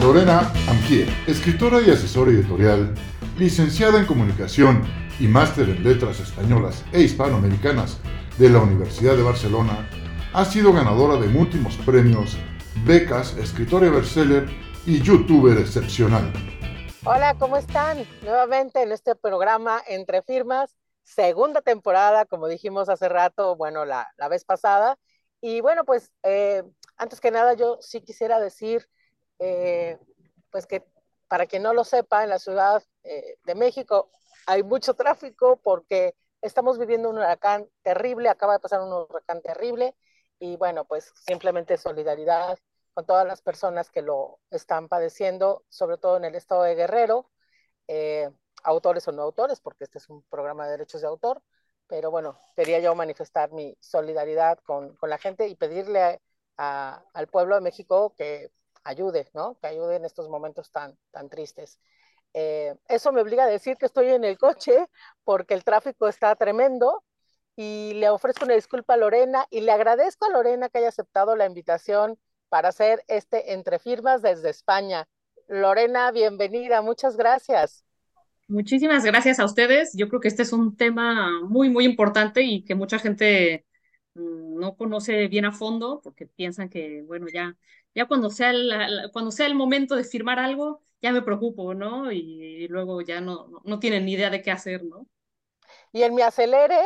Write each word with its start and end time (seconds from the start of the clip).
Lorena 0.00 0.50
Amquier, 0.66 1.08
escritora 1.26 1.82
y 1.82 1.90
asesora 1.90 2.30
editorial, 2.30 2.94
licenciada 3.36 3.98
en 3.98 4.06
comunicación 4.06 4.82
y 5.18 5.28
máster 5.28 5.68
en 5.68 5.84
letras 5.84 6.20
españolas 6.20 6.82
e 6.92 7.02
hispanoamericanas 7.02 7.98
de 8.38 8.48
la 8.48 8.60
Universidad 8.60 9.14
de 9.14 9.22
Barcelona, 9.22 9.86
ha 10.32 10.44
sido 10.46 10.72
ganadora 10.72 11.20
de 11.20 11.28
múltiples 11.28 11.76
premios, 11.84 12.38
becas, 12.86 13.36
escritora 13.36 13.90
bestseller 13.90 14.48
y 14.86 15.02
youtuber 15.02 15.58
excepcional. 15.58 16.32
Hola, 17.04 17.36
¿cómo 17.38 17.58
están? 17.58 17.98
Nuevamente 18.22 18.82
en 18.82 18.92
este 18.92 19.14
programa 19.14 19.82
Entre 19.86 20.22
Firmas, 20.22 20.74
segunda 21.02 21.60
temporada, 21.60 22.24
como 22.24 22.48
dijimos 22.48 22.88
hace 22.88 23.10
rato, 23.10 23.54
bueno, 23.54 23.84
la, 23.84 24.08
la 24.16 24.28
vez 24.28 24.44
pasada. 24.46 24.96
Y 25.42 25.60
bueno, 25.60 25.84
pues 25.84 26.10
eh, 26.22 26.62
antes 26.96 27.20
que 27.20 27.30
nada 27.30 27.52
yo 27.52 27.76
sí 27.82 28.00
quisiera 28.00 28.40
decir, 28.40 28.88
eh, 29.40 29.98
pues 30.50 30.66
que 30.66 30.84
para 31.28 31.46
quien 31.46 31.62
no 31.62 31.74
lo 31.74 31.84
sepa, 31.84 32.22
en 32.22 32.30
la 32.30 32.38
Ciudad 32.38 32.82
eh, 33.04 33.36
de 33.44 33.54
México 33.54 34.10
hay 34.46 34.62
mucho 34.62 34.94
tráfico 34.94 35.60
porque 35.62 36.14
estamos 36.42 36.78
viviendo 36.78 37.10
un 37.10 37.18
huracán 37.18 37.68
terrible, 37.82 38.28
acaba 38.28 38.54
de 38.54 38.60
pasar 38.60 38.80
un 38.80 38.92
huracán 38.92 39.42
terrible 39.42 39.96
y 40.38 40.56
bueno, 40.56 40.84
pues 40.84 41.12
simplemente 41.26 41.76
solidaridad 41.76 42.58
con 42.94 43.06
todas 43.06 43.26
las 43.26 43.42
personas 43.42 43.90
que 43.90 44.02
lo 44.02 44.40
están 44.50 44.88
padeciendo, 44.88 45.64
sobre 45.68 45.98
todo 45.98 46.16
en 46.16 46.24
el 46.24 46.34
estado 46.34 46.62
de 46.62 46.74
Guerrero, 46.74 47.30
eh, 47.88 48.30
autores 48.64 49.06
o 49.08 49.12
no 49.12 49.22
autores, 49.22 49.60
porque 49.60 49.84
este 49.84 49.98
es 49.98 50.08
un 50.08 50.22
programa 50.24 50.64
de 50.64 50.72
derechos 50.72 51.00
de 51.00 51.06
autor, 51.08 51.42
pero 51.86 52.10
bueno, 52.10 52.38
quería 52.56 52.80
yo 52.80 52.94
manifestar 52.94 53.52
mi 53.52 53.76
solidaridad 53.80 54.58
con, 54.60 54.96
con 54.96 55.10
la 55.10 55.18
gente 55.18 55.48
y 55.48 55.56
pedirle 55.56 56.20
al 56.56 57.28
pueblo 57.28 57.54
de 57.54 57.62
México 57.62 58.14
que 58.16 58.50
ayude, 58.90 59.28
¿no? 59.34 59.58
Que 59.60 59.68
ayude 59.68 59.96
en 59.96 60.04
estos 60.04 60.28
momentos 60.28 60.70
tan, 60.70 60.96
tan 61.10 61.28
tristes. 61.28 61.78
Eh, 62.34 62.76
eso 62.88 63.12
me 63.12 63.20
obliga 63.20 63.44
a 63.44 63.48
decir 63.48 63.76
que 63.76 63.86
estoy 63.86 64.08
en 64.08 64.24
el 64.24 64.38
coche 64.38 64.86
porque 65.24 65.54
el 65.54 65.64
tráfico 65.64 66.08
está 66.08 66.34
tremendo 66.36 67.02
y 67.56 67.94
le 67.94 68.08
ofrezco 68.08 68.44
una 68.44 68.54
disculpa 68.54 68.94
a 68.94 68.96
Lorena 68.96 69.46
y 69.50 69.60
le 69.62 69.72
agradezco 69.72 70.26
a 70.26 70.30
Lorena 70.30 70.68
que 70.68 70.78
haya 70.78 70.88
aceptado 70.88 71.34
la 71.36 71.46
invitación 71.46 72.18
para 72.48 72.68
hacer 72.68 73.02
este 73.08 73.52
entre 73.52 73.78
firmas 73.78 74.22
desde 74.22 74.50
España. 74.50 75.08
Lorena, 75.48 76.12
bienvenida, 76.12 76.82
muchas 76.82 77.16
gracias. 77.16 77.84
Muchísimas 78.48 79.04
gracias 79.04 79.38
a 79.38 79.44
ustedes. 79.44 79.92
Yo 79.94 80.08
creo 80.08 80.20
que 80.20 80.28
este 80.28 80.42
es 80.42 80.52
un 80.52 80.76
tema 80.76 81.40
muy, 81.42 81.70
muy 81.70 81.84
importante 81.84 82.42
y 82.42 82.64
que 82.64 82.74
mucha 82.74 82.98
gente 82.98 83.64
mm, 84.14 84.58
no 84.58 84.76
conoce 84.76 85.28
bien 85.28 85.44
a 85.44 85.52
fondo 85.52 86.00
porque 86.02 86.26
piensan 86.26 86.68
que, 86.68 87.02
bueno, 87.02 87.26
ya 87.32 87.56
ya 87.94 88.06
cuando 88.06 88.30
sea, 88.30 88.50
el, 88.50 89.10
cuando 89.12 89.30
sea 89.30 89.46
el 89.46 89.54
momento 89.54 89.96
de 89.96 90.04
firmar 90.04 90.38
algo, 90.38 90.82
ya 91.02 91.12
me 91.12 91.22
preocupo, 91.22 91.74
¿no? 91.74 92.12
Y, 92.12 92.68
luego 92.68 93.00
ya 93.00 93.20
no, 93.20 93.48
no, 93.64 93.78
tienen 93.78 94.04
ni 94.04 94.12
idea 94.12 94.30
de 94.30 94.42
qué 94.42 94.50
hacer, 94.50 94.84
¿no? 94.84 95.06
Y 95.92 96.02
en 96.02 96.14
mi 96.14 96.22
acelere, 96.22 96.80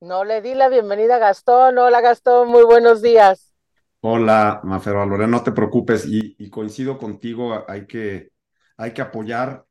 no 0.00 0.24
le 0.24 0.42
di 0.42 0.54
la 0.54 0.68
bienvenida 0.68 1.16
a 1.16 1.18
Gastón. 1.18 1.78
Hola 1.78 2.00
Gastón, 2.00 2.48
muy 2.48 2.64
buenos 2.64 3.02
días. 3.02 3.54
Hola, 4.00 4.60
Mafero 4.62 5.06
Lorena, 5.06 5.38
no 5.38 5.42
te 5.42 5.52
preocupes 5.52 6.06
y, 6.06 6.50
coincido 6.50 6.98
contigo, 6.98 7.64
hay 7.66 7.86
que, 7.86 8.30
hay 8.76 8.92
que 8.92 9.02
apoyar 9.02 9.64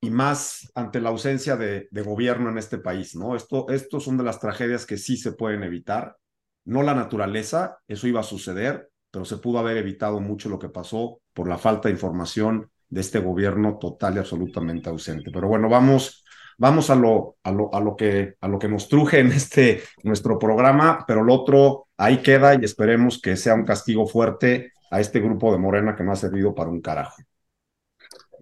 y 0.00 0.10
más 0.10 0.70
ante 0.74 1.00
la 1.00 1.10
ausencia 1.10 1.56
de, 1.56 1.88
de, 1.90 2.02
gobierno 2.02 2.48
en 2.48 2.58
este 2.58 2.78
país, 2.78 3.14
¿no? 3.14 3.36
Esto, 3.36 3.66
estos 3.68 4.04
son 4.04 4.16
de 4.16 4.24
las 4.24 4.40
tragedias 4.40 4.86
que 4.86 4.96
sí 4.96 5.16
se 5.16 5.32
pueden 5.32 5.62
evitar, 5.62 6.16
no 6.64 6.82
la 6.82 6.94
naturaleza, 6.94 7.78
eso 7.86 8.06
iba 8.06 8.20
a 8.20 8.24
suceder, 8.24 8.90
pero 9.16 9.24
se 9.24 9.38
pudo 9.38 9.58
haber 9.60 9.78
evitado 9.78 10.20
mucho 10.20 10.50
lo 10.50 10.58
que 10.58 10.68
pasó 10.68 11.22
por 11.32 11.48
la 11.48 11.56
falta 11.56 11.88
de 11.88 11.94
información 11.94 12.70
de 12.90 13.00
este 13.00 13.18
gobierno 13.18 13.78
total 13.78 14.14
y 14.14 14.18
absolutamente 14.18 14.90
ausente. 14.90 15.30
Pero 15.32 15.48
bueno, 15.48 15.70
vamos, 15.70 16.22
vamos 16.58 16.90
a 16.90 16.96
lo, 16.96 17.38
a 17.42 17.50
lo, 17.50 17.74
a 17.74 17.80
lo, 17.80 17.96
que, 17.96 18.34
a 18.38 18.46
lo 18.46 18.58
que 18.58 18.68
nos 18.68 18.90
truje 18.90 19.20
en 19.20 19.32
este 19.32 19.82
nuestro 20.02 20.38
programa, 20.38 21.02
pero 21.08 21.22
lo 21.22 21.32
otro 21.32 21.88
ahí 21.96 22.18
queda 22.18 22.56
y 22.56 22.64
esperemos 22.66 23.18
que 23.18 23.38
sea 23.38 23.54
un 23.54 23.64
castigo 23.64 24.06
fuerte 24.06 24.74
a 24.90 25.00
este 25.00 25.20
grupo 25.20 25.50
de 25.50 25.56
Morena 25.56 25.96
que 25.96 26.04
no 26.04 26.12
ha 26.12 26.16
servido 26.16 26.54
para 26.54 26.68
un 26.68 26.82
carajo. 26.82 27.16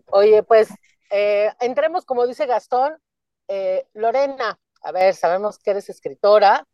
Oye, 0.07 0.43
pues 0.43 0.71
eh, 1.09 1.53
entremos, 1.61 2.05
como 2.05 2.27
dice 2.27 2.47
Gastón, 2.47 2.97
eh, 3.47 3.87
Lorena, 3.95 4.59
a 4.83 4.91
ver, 4.91 5.15
sabemos 5.15 5.61
que 5.61 5.71
eres 5.71 5.89
escritora 5.89 6.67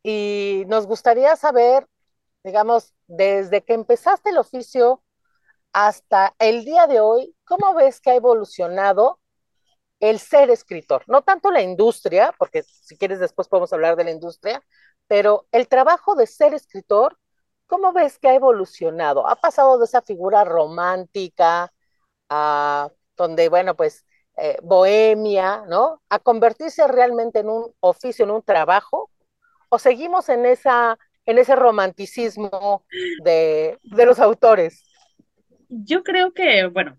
y 0.00 0.62
nos 0.68 0.86
gustaría 0.86 1.34
saber 1.34 1.88
digamos, 2.44 2.94
desde 3.12 3.62
que 3.62 3.74
empezaste 3.74 4.30
el 4.30 4.38
oficio 4.38 5.02
hasta 5.72 6.34
el 6.38 6.64
día 6.64 6.86
de 6.86 7.00
hoy, 7.00 7.36
¿cómo 7.44 7.74
ves 7.74 8.00
que 8.00 8.10
ha 8.10 8.14
evolucionado 8.14 9.20
el 10.00 10.18
ser 10.18 10.50
escritor? 10.50 11.04
No 11.06 11.22
tanto 11.22 11.50
la 11.50 11.60
industria, 11.60 12.34
porque 12.38 12.62
si 12.62 12.96
quieres 12.96 13.20
después 13.20 13.48
podemos 13.48 13.72
hablar 13.72 13.96
de 13.96 14.04
la 14.04 14.10
industria, 14.12 14.62
pero 15.08 15.46
el 15.52 15.68
trabajo 15.68 16.14
de 16.14 16.26
ser 16.26 16.54
escritor, 16.54 17.18
¿cómo 17.66 17.92
ves 17.92 18.18
que 18.18 18.28
ha 18.28 18.34
evolucionado? 18.34 19.28
Ha 19.28 19.36
pasado 19.36 19.78
de 19.78 19.84
esa 19.84 20.00
figura 20.00 20.44
romántica 20.44 21.70
a 22.30 22.90
donde, 23.16 23.50
bueno, 23.50 23.76
pues 23.76 24.06
eh, 24.38 24.56
bohemia, 24.62 25.64
¿no? 25.68 26.02
A 26.08 26.18
convertirse 26.18 26.86
realmente 26.88 27.40
en 27.40 27.50
un 27.50 27.74
oficio, 27.80 28.24
en 28.24 28.30
un 28.30 28.42
trabajo, 28.42 29.10
o 29.68 29.78
seguimos 29.78 30.30
en 30.30 30.46
esa 30.46 30.98
en 31.26 31.38
ese 31.38 31.56
romanticismo 31.56 32.84
de, 33.24 33.78
de 33.82 34.06
los 34.06 34.18
autores? 34.18 34.84
Yo 35.68 36.02
creo 36.02 36.32
que, 36.32 36.66
bueno, 36.66 36.98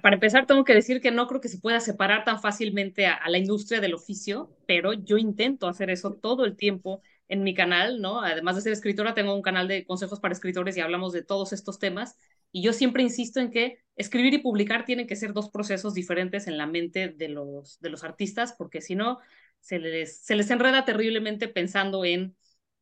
para 0.00 0.14
empezar 0.14 0.46
tengo 0.46 0.64
que 0.64 0.74
decir 0.74 1.00
que 1.00 1.10
no 1.10 1.26
creo 1.26 1.40
que 1.40 1.48
se 1.48 1.58
pueda 1.58 1.80
separar 1.80 2.24
tan 2.24 2.40
fácilmente 2.40 3.06
a, 3.06 3.28
la 3.28 3.38
industria 3.38 3.80
del 3.80 3.94
oficio, 3.94 4.56
pero 4.66 4.92
yo 4.92 5.18
intento 5.18 5.68
hacer 5.68 5.90
eso 5.90 6.14
todo 6.14 6.44
el 6.44 6.56
tiempo 6.56 7.02
en 7.28 7.42
mi 7.42 7.54
canal, 7.54 8.00
¿no? 8.00 8.22
Además 8.22 8.56
de 8.56 8.62
ser 8.62 8.72
escritora, 8.72 9.14
tengo 9.14 9.34
un 9.34 9.42
canal 9.42 9.68
de 9.68 9.84
consejos 9.84 10.20
para 10.20 10.32
escritores 10.32 10.76
y 10.76 10.80
hablamos 10.80 11.12
de 11.12 11.22
todos 11.22 11.52
estos 11.52 11.78
temas. 11.78 12.16
Y 12.52 12.62
yo 12.62 12.72
siempre 12.72 13.02
insisto 13.02 13.40
en 13.40 13.50
que 13.50 13.78
escribir 13.96 14.34
y 14.34 14.38
publicar 14.38 14.84
tienen 14.84 15.06
que 15.06 15.16
ser 15.16 15.32
dos 15.32 15.50
procesos 15.50 15.94
diferentes 15.94 16.46
en 16.46 16.58
la 16.58 16.66
mente 16.66 17.08
de 17.08 17.28
los, 17.28 17.80
de 17.80 17.90
los 17.90 18.04
artistas, 18.04 18.54
porque 18.56 18.80
si 18.80 18.94
no, 18.94 19.18
se 19.60 19.78
les, 19.78 20.18
se 20.18 20.36
les 20.36 20.50
enreda 20.50 20.84
terriblemente 20.84 21.48
pensando 21.48 22.04
en 22.04 22.34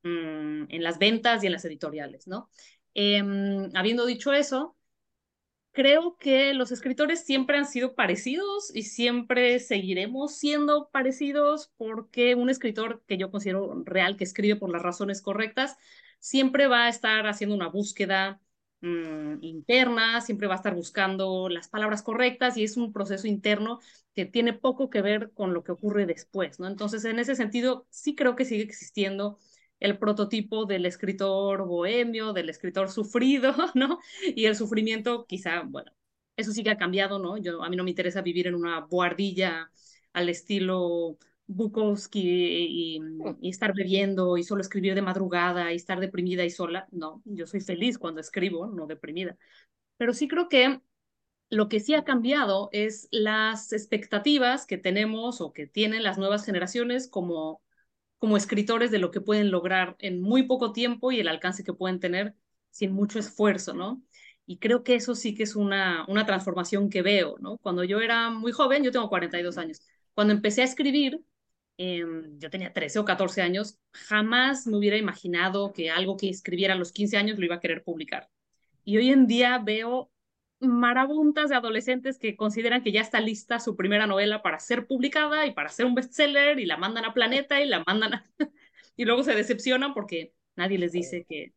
Mm, 0.02 0.64
en 0.70 0.82
las 0.82 0.98
ventas 0.98 1.42
y 1.42 1.46
en 1.46 1.52
las 1.52 1.64
editoriales, 1.64 2.26
¿no? 2.26 2.48
Em, 2.94 3.70
habiendo 3.74 4.06
dicho 4.06 4.32
eso, 4.32 4.76
creo 5.72 6.16
que 6.16 6.54
los 6.54 6.72
escritores 6.72 7.24
siempre 7.24 7.58
han 7.58 7.66
sido 7.66 7.94
parecidos 7.94 8.74
y 8.74 8.82
siempre 8.84 9.58
seguiremos 9.60 10.34
siendo 10.36 10.88
parecidos 10.90 11.72
porque 11.76 12.34
un 12.34 12.50
escritor 12.50 13.02
que 13.06 13.18
yo 13.18 13.30
considero 13.30 13.82
real, 13.84 14.16
que 14.16 14.24
escribe 14.24 14.56
por 14.56 14.70
las 14.70 14.82
razones 14.82 15.22
correctas, 15.22 15.76
siempre 16.18 16.66
va 16.66 16.86
a 16.86 16.88
estar 16.88 17.26
haciendo 17.26 17.54
una 17.56 17.68
búsqueda 17.68 18.40
mm, 18.80 19.42
interna, 19.42 20.20
siempre 20.22 20.48
va 20.48 20.54
a 20.54 20.56
estar 20.56 20.74
buscando 20.74 21.48
las 21.48 21.68
palabras 21.68 22.02
correctas 22.02 22.56
y 22.56 22.64
es 22.64 22.76
un 22.76 22.92
proceso 22.92 23.26
interno 23.26 23.80
que 24.14 24.26
tiene 24.26 24.52
poco 24.54 24.90
que 24.90 25.02
ver 25.02 25.32
con 25.34 25.54
lo 25.54 25.62
que 25.64 25.72
ocurre 25.72 26.06
después, 26.06 26.58
¿no? 26.58 26.66
Entonces, 26.68 27.04
en 27.04 27.18
ese 27.18 27.34
sentido, 27.36 27.86
sí 27.90 28.14
creo 28.14 28.34
que 28.36 28.44
sigue 28.44 28.62
existiendo 28.64 29.38
el 29.80 29.98
prototipo 29.98 30.66
del 30.66 30.86
escritor 30.86 31.66
bohemio, 31.66 32.32
del 32.32 32.50
escritor 32.50 32.90
sufrido, 32.90 33.54
¿no? 33.74 33.98
Y 34.22 34.44
el 34.44 34.56
sufrimiento 34.56 35.26
quizá, 35.26 35.62
bueno, 35.62 35.92
eso 36.36 36.52
sí 36.52 36.62
que 36.62 36.70
ha 36.70 36.78
cambiado, 36.78 37.18
¿no? 37.18 37.38
Yo, 37.38 37.62
a 37.62 37.70
mí 37.70 37.76
no 37.76 37.84
me 37.84 37.90
interesa 37.90 38.22
vivir 38.22 38.46
en 38.46 38.54
una 38.54 38.80
buhardilla 38.80 39.70
al 40.12 40.28
estilo 40.28 41.18
Bukowski 41.46 42.20
y, 42.20 43.00
y, 43.40 43.48
estar 43.50 43.74
bebiendo 43.74 44.36
y 44.36 44.44
solo 44.44 44.60
escribir 44.60 44.94
de 44.94 45.02
madrugada 45.02 45.72
y 45.72 45.76
estar 45.76 45.98
deprimida 45.98 46.44
y 46.44 46.50
sola. 46.50 46.86
No, 46.92 47.22
yo 47.24 47.46
soy 47.46 47.60
feliz 47.60 47.98
cuando 47.98 48.20
escribo, 48.20 48.66
no 48.68 48.86
deprimida. 48.86 49.36
Pero 49.96 50.14
sí 50.14 50.28
creo 50.28 50.48
que 50.48 50.80
lo 51.50 51.68
que 51.68 51.80
sí 51.80 51.94
ha 51.94 52.04
cambiado 52.04 52.68
es 52.72 53.08
las 53.10 53.72
expectativas 53.72 54.66
que 54.66 54.78
tenemos 54.78 55.40
o 55.40 55.52
que 55.52 55.66
tienen 55.66 56.04
las 56.04 56.16
nuevas 56.18 56.44
generaciones 56.44 57.08
como 57.08 57.60
como 58.20 58.36
escritores 58.36 58.92
de 58.92 58.98
lo 58.98 59.10
que 59.10 59.20
pueden 59.22 59.50
lograr 59.50 59.96
en 59.98 60.20
muy 60.22 60.44
poco 60.44 60.72
tiempo 60.72 61.10
y 61.10 61.20
el 61.20 61.28
alcance 61.28 61.64
que 61.64 61.72
pueden 61.74 62.00
tener 62.00 62.34
sin 62.70 62.92
mucho 62.92 63.18
esfuerzo, 63.18 63.74
¿no? 63.74 64.02
Y 64.46 64.58
creo 64.58 64.84
que 64.84 64.94
eso 64.94 65.14
sí 65.14 65.34
que 65.34 65.44
es 65.44 65.56
una, 65.56 66.04
una 66.08 66.26
transformación 66.26 66.90
que 66.90 67.02
veo, 67.02 67.36
¿no? 67.40 67.58
Cuando 67.58 67.82
yo 67.84 68.00
era 68.00 68.30
muy 68.30 68.52
joven, 68.52 68.84
yo 68.84 68.92
tengo 68.92 69.08
42 69.08 69.58
años, 69.58 69.80
cuando 70.14 70.34
empecé 70.34 70.62
a 70.62 70.64
escribir, 70.66 71.22
em, 71.78 72.38
yo 72.38 72.50
tenía 72.50 72.72
13 72.72 72.98
o 72.98 73.04
14 73.04 73.42
años, 73.42 73.78
jamás 73.92 74.66
me 74.66 74.76
hubiera 74.76 74.98
imaginado 74.98 75.72
que 75.72 75.90
algo 75.90 76.16
que 76.16 76.28
escribiera 76.28 76.74
a 76.74 76.76
los 76.76 76.92
15 76.92 77.16
años 77.16 77.38
lo 77.38 77.46
iba 77.46 77.56
a 77.56 77.60
querer 77.60 77.82
publicar. 77.82 78.28
Y 78.84 78.98
hoy 78.98 79.10
en 79.10 79.26
día 79.26 79.58
veo 79.58 80.10
marabuntas 80.60 81.48
de 81.48 81.56
adolescentes 81.56 82.18
que 82.18 82.36
consideran 82.36 82.82
que 82.82 82.92
ya 82.92 83.00
está 83.00 83.20
lista 83.20 83.58
su 83.60 83.76
primera 83.76 84.06
novela 84.06 84.42
para 84.42 84.58
ser 84.58 84.86
publicada 84.86 85.46
y 85.46 85.52
para 85.54 85.70
ser 85.70 85.86
un 85.86 85.94
bestseller 85.94 86.58
y 86.58 86.66
la 86.66 86.76
mandan 86.76 87.04
a 87.06 87.14
Planeta 87.14 87.60
y 87.62 87.68
la 87.68 87.82
mandan 87.86 88.14
a... 88.14 88.30
y 88.96 89.04
luego 89.04 89.22
se 89.22 89.34
decepcionan 89.34 89.94
porque 89.94 90.34
nadie 90.56 90.78
les 90.78 90.92
dice 90.92 91.24
que, 91.28 91.54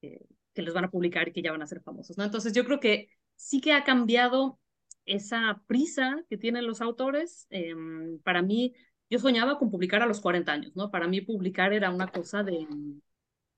que, 0.00 0.62
les 0.62 0.74
van 0.74 0.84
a 0.84 0.90
publicar 0.90 1.28
y 1.28 1.32
que 1.32 1.42
ya 1.42 1.52
van 1.52 1.62
a 1.62 1.66
ser 1.66 1.80
famosos, 1.80 2.18
¿no? 2.18 2.24
Entonces 2.24 2.52
yo 2.52 2.64
creo 2.64 2.80
que 2.80 3.08
sí 3.36 3.60
que 3.60 3.72
ha 3.72 3.84
cambiado 3.84 4.58
esa 5.06 5.62
prisa 5.66 6.24
que 6.28 6.36
tienen 6.36 6.66
los 6.66 6.80
autores. 6.80 7.46
Em, 7.50 8.18
para 8.20 8.42
mí, 8.42 8.74
yo 9.10 9.18
soñaba 9.18 9.58
con 9.58 9.70
publicar 9.70 10.02
a 10.02 10.06
los 10.06 10.20
40 10.20 10.52
años, 10.52 10.76
¿no? 10.76 10.90
Para 10.90 11.06
mí 11.08 11.20
publicar 11.20 11.72
era 11.72 11.90
una 11.90 12.08
cosa 12.08 12.42
de, 12.42 12.66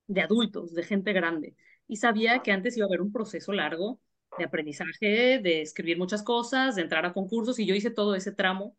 de 0.06 0.20
adultos, 0.20 0.74
de 0.74 0.82
gente 0.84 1.12
grande. 1.12 1.56
Y 1.88 1.96
sabía 1.96 2.40
que 2.42 2.52
antes 2.52 2.76
iba 2.76 2.84
a 2.86 2.88
haber 2.88 3.00
un 3.00 3.12
proceso 3.12 3.52
largo 3.52 4.00
de 4.38 4.44
aprendizaje, 4.44 5.38
de 5.40 5.62
escribir 5.62 5.98
muchas 5.98 6.22
cosas, 6.22 6.76
de 6.76 6.82
entrar 6.82 7.06
a 7.06 7.12
concursos, 7.12 7.58
y 7.58 7.66
yo 7.66 7.74
hice 7.74 7.90
todo 7.90 8.14
ese 8.14 8.32
tramo 8.32 8.76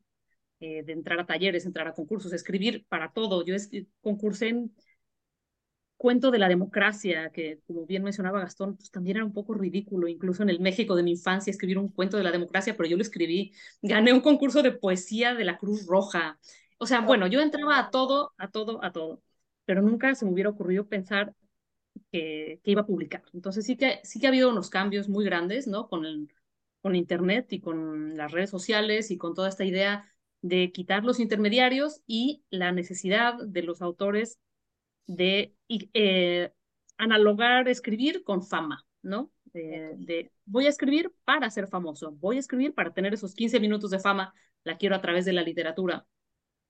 eh, 0.59 0.83
de 0.83 0.94
entrar 0.94 1.19
a 1.19 1.25
talleres, 1.25 1.65
entrar 1.65 1.88
a 1.88 1.94
concursos, 1.94 2.33
escribir 2.33 2.86
para 2.89 3.12
todo. 3.13 3.45
Yo 3.45 3.56
concursé 4.01 4.50
en 4.50 4.74
cuento 5.98 6.31
de 6.31 6.39
la 6.39 6.48
democracia, 6.48 7.31
que 7.31 7.59
como 7.68 7.86
bien 7.86 8.04
mencionaba 8.04 8.39
Gastón, 8.39 8.77
pues 8.77 8.92
también 8.92 9.18
era 9.18 9.25
un 9.25 9.33
poco 9.33 9.54
ridículo, 9.54 10.07
incluso 10.07 10.44
en 10.44 10.50
el 10.50 10.59
México 10.59 10.95
de 10.95 11.04
mi 11.04 11.12
infancia, 11.12 11.51
escribir 11.51 11.77
un 11.77 11.89
cuento 11.89 12.18
de 12.18 12.24
la 12.24 12.31
democracia, 12.31 12.75
pero 12.77 12.88
yo 12.88 12.98
lo 12.98 13.01
escribí, 13.01 13.54
gané 13.81 14.13
un 14.13 14.21
concurso 14.21 14.62
de 14.63 14.71
poesía 14.71 15.33
de 15.36 15.45
la 15.45 15.57
Cruz 15.57 15.86
Roja. 15.88 16.39
O 16.77 16.86
sea, 16.86 17.01
bueno, 17.01 17.27
yo 17.27 17.42
entraba 17.42 17.80
a 17.80 17.89
todo, 17.89 18.33
a 18.38 18.50
todo, 18.51 18.83
a 18.83 18.92
todo, 18.92 19.21
pero 19.65 19.81
nunca 19.81 20.13
se 20.15 20.25
me 20.25 20.31
hubiera 20.31 20.50
ocurrido 20.51 20.88
pensar 20.88 21.33
que, 22.11 22.59
que 22.63 22.71
iba 22.71 22.81
a 22.81 22.85
publicar. 22.85 23.23
Entonces 23.33 23.65
sí 23.65 23.77
que, 23.77 23.99
sí 24.03 24.19
que 24.19 24.27
ha 24.27 24.29
habido 24.29 24.49
unos 24.49 24.69
cambios 24.69 25.09
muy 25.09 25.25
grandes, 25.25 25.67
¿no? 25.67 25.88
Con, 25.88 26.05
el, 26.05 26.29
con 26.81 26.95
Internet 26.95 27.51
y 27.53 27.59
con 27.61 28.17
las 28.17 28.31
redes 28.31 28.49
sociales 28.49 29.11
y 29.11 29.17
con 29.17 29.33
toda 29.33 29.49
esta 29.49 29.65
idea 29.65 30.11
de 30.41 30.71
quitar 30.71 31.03
los 31.03 31.19
intermediarios 31.19 32.01
y 32.07 32.44
la 32.49 32.71
necesidad 32.71 33.35
de 33.44 33.63
los 33.63 33.81
autores 33.81 34.39
de 35.07 35.55
eh, 35.69 36.51
analogar 36.97 37.67
escribir 37.67 38.23
con 38.23 38.44
fama, 38.44 38.85
¿no? 39.01 39.31
de 39.53 40.31
voy 40.45 40.65
a 40.65 40.69
escribir 40.69 41.11
para 41.25 41.49
ser 41.49 41.67
famoso, 41.67 42.11
voy 42.11 42.38
a 42.38 42.39
escribir 42.39 42.73
para 42.73 42.94
tener 42.94 43.13
esos 43.13 43.33
15 43.33 43.59
minutos 43.59 43.91
de 43.91 43.99
fama, 43.99 44.33
la 44.63 44.77
quiero 44.77 44.95
a 44.95 45.01
través 45.01 45.25
de 45.25 45.33
la 45.33 45.41
literatura. 45.41 46.05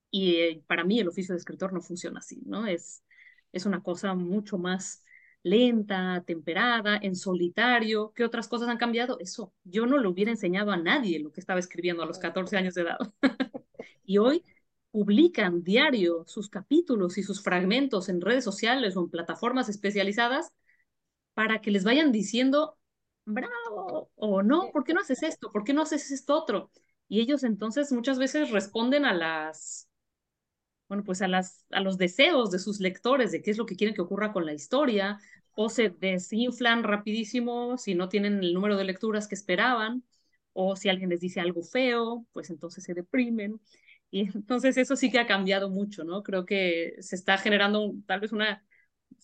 Y 0.10 0.36
eh, 0.36 0.64
para 0.68 0.84
mí 0.84 1.00
el 1.00 1.08
oficio 1.08 1.34
de 1.34 1.40
escritor 1.40 1.74
no 1.74 1.82
funciona 1.82 2.20
así, 2.20 2.42
¿no? 2.46 2.66
Es, 2.66 3.04
es 3.52 3.66
una 3.66 3.84
cosa 3.84 4.14
mucho 4.14 4.58
más 4.58 5.04
lenta, 5.48 6.24
temperada, 6.26 7.00
en 7.02 7.16
solitario. 7.16 8.12
¿Qué 8.16 8.24
otras 8.24 8.48
cosas 8.48 8.70
han 8.70 8.78
cambiado? 8.78 9.18
Eso, 9.20 9.54
yo 9.64 9.86
no 9.86 9.98
le 9.98 10.08
hubiera 10.08 10.32
enseñado 10.32 10.72
a 10.72 10.78
nadie 10.78 11.20
lo 11.20 11.32
que 11.32 11.40
estaba 11.40 11.60
escribiendo 11.60 12.04
a 12.04 12.06
los 12.06 12.20
14 12.20 12.58
años 12.58 12.76
de 12.76 12.82
edad. 12.84 12.98
y 14.06 14.18
hoy 14.18 14.44
publican 14.92 15.64
diario 15.64 16.24
sus 16.28 16.50
capítulos 16.50 17.18
y 17.18 17.24
sus 17.24 17.44
fragmentos 17.44 18.10
en 18.10 18.22
redes 18.22 18.44
sociales 18.44 18.96
o 18.96 19.02
en 19.02 19.10
plataformas 19.10 19.70
especializadas 19.70 20.52
para 21.34 21.62
que 21.62 21.72
les 21.72 21.84
vayan 21.84 22.12
diciendo, 22.12 22.78
bravo, 23.26 24.10
o 24.16 24.42
no, 24.44 24.72
¿por 24.72 24.84
qué 24.84 24.94
no 24.94 25.02
haces 25.02 25.24
esto? 25.24 25.52
¿Por 25.52 25.64
qué 25.64 25.74
no 25.74 25.84
haces 25.84 26.12
esto 26.12 26.36
otro? 26.36 26.72
Y 27.08 27.22
ellos 27.22 27.44
entonces 27.44 27.92
muchas 27.92 28.18
veces 28.20 28.52
responden 28.52 29.06
a 29.06 29.14
las, 29.14 29.87
bueno, 30.88 31.04
pues 31.04 31.22
a, 31.22 31.28
las, 31.28 31.66
a 31.72 31.82
los 31.82 31.98
deseos 31.98 32.52
de 32.52 32.60
sus 32.60 32.80
lectores, 32.80 33.32
de 33.32 33.42
qué 33.42 33.52
es 33.52 33.58
lo 33.58 33.66
que 33.66 33.76
quieren 33.76 33.96
que 33.96 34.02
ocurra 34.02 34.32
con 34.34 34.46
la 34.46 34.54
historia, 34.54 35.20
o 35.56 35.70
se 35.70 35.90
desinflan 35.90 36.84
rapidísimo 36.84 37.78
si 37.78 37.96
no 37.96 38.10
tienen 38.10 38.44
el 38.44 38.54
número 38.54 38.78
de 38.78 38.84
lecturas 38.86 39.28
que 39.28 39.36
esperaban, 39.36 40.04
o 40.54 40.76
si 40.76 40.90
alguien 40.90 41.10
les 41.10 41.20
dice 41.20 41.40
algo 41.40 41.64
feo, 41.64 42.26
pues 42.34 42.50
entonces 42.50 42.84
se 42.84 42.94
deprimen. 42.94 43.60
Y 44.10 44.22
entonces 44.22 44.78
eso 44.78 44.96
sí 44.96 45.12
que 45.12 45.20
ha 45.20 45.28
cambiado 45.28 45.70
mucho, 45.70 46.04
¿no? 46.04 46.24
Creo 46.24 46.46
que 46.46 46.96
se 47.00 47.16
está 47.16 47.38
generando 47.38 47.94
tal 48.06 48.22
vez 48.22 48.32
una 48.32 48.66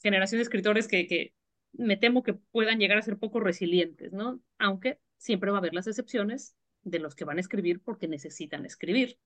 generación 0.02 0.40
de 0.40 0.44
escritores 0.44 0.88
que, 0.88 1.08
que 1.08 1.34
me 1.74 1.98
temo 1.98 2.24
que 2.24 2.34
puedan 2.34 2.80
llegar 2.80 2.98
a 2.98 3.02
ser 3.02 3.18
poco 3.18 3.40
resilientes, 3.40 4.14
¿no? 4.14 4.42
Aunque 4.58 5.00
siempre 5.18 5.52
va 5.52 5.58
a 5.58 5.60
haber 5.60 5.74
las 5.74 5.88
excepciones 5.88 6.56
de 6.84 7.00
los 7.00 7.16
que 7.16 7.26
van 7.26 7.38
a 7.38 7.42
escribir 7.42 7.82
porque 7.82 8.08
necesitan 8.08 8.66
escribir 8.66 9.18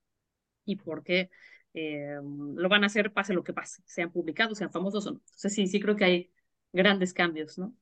y 0.65 0.75
porque 0.77 1.29
eh, 1.73 2.17
lo 2.21 2.69
van 2.69 2.83
a 2.83 2.87
hacer 2.87 3.13
pase 3.13 3.33
lo 3.33 3.43
que 3.43 3.53
pase, 3.53 3.81
sean 3.85 4.11
publicados, 4.11 4.57
sean 4.57 4.71
famosos 4.71 5.05
o 5.07 5.11
no. 5.11 5.21
Entonces 5.25 5.53
sí, 5.53 5.67
sí 5.67 5.79
creo 5.79 5.95
que 5.95 6.05
hay 6.05 6.31
grandes 6.73 7.13
cambios, 7.13 7.57
¿no? 7.57 7.75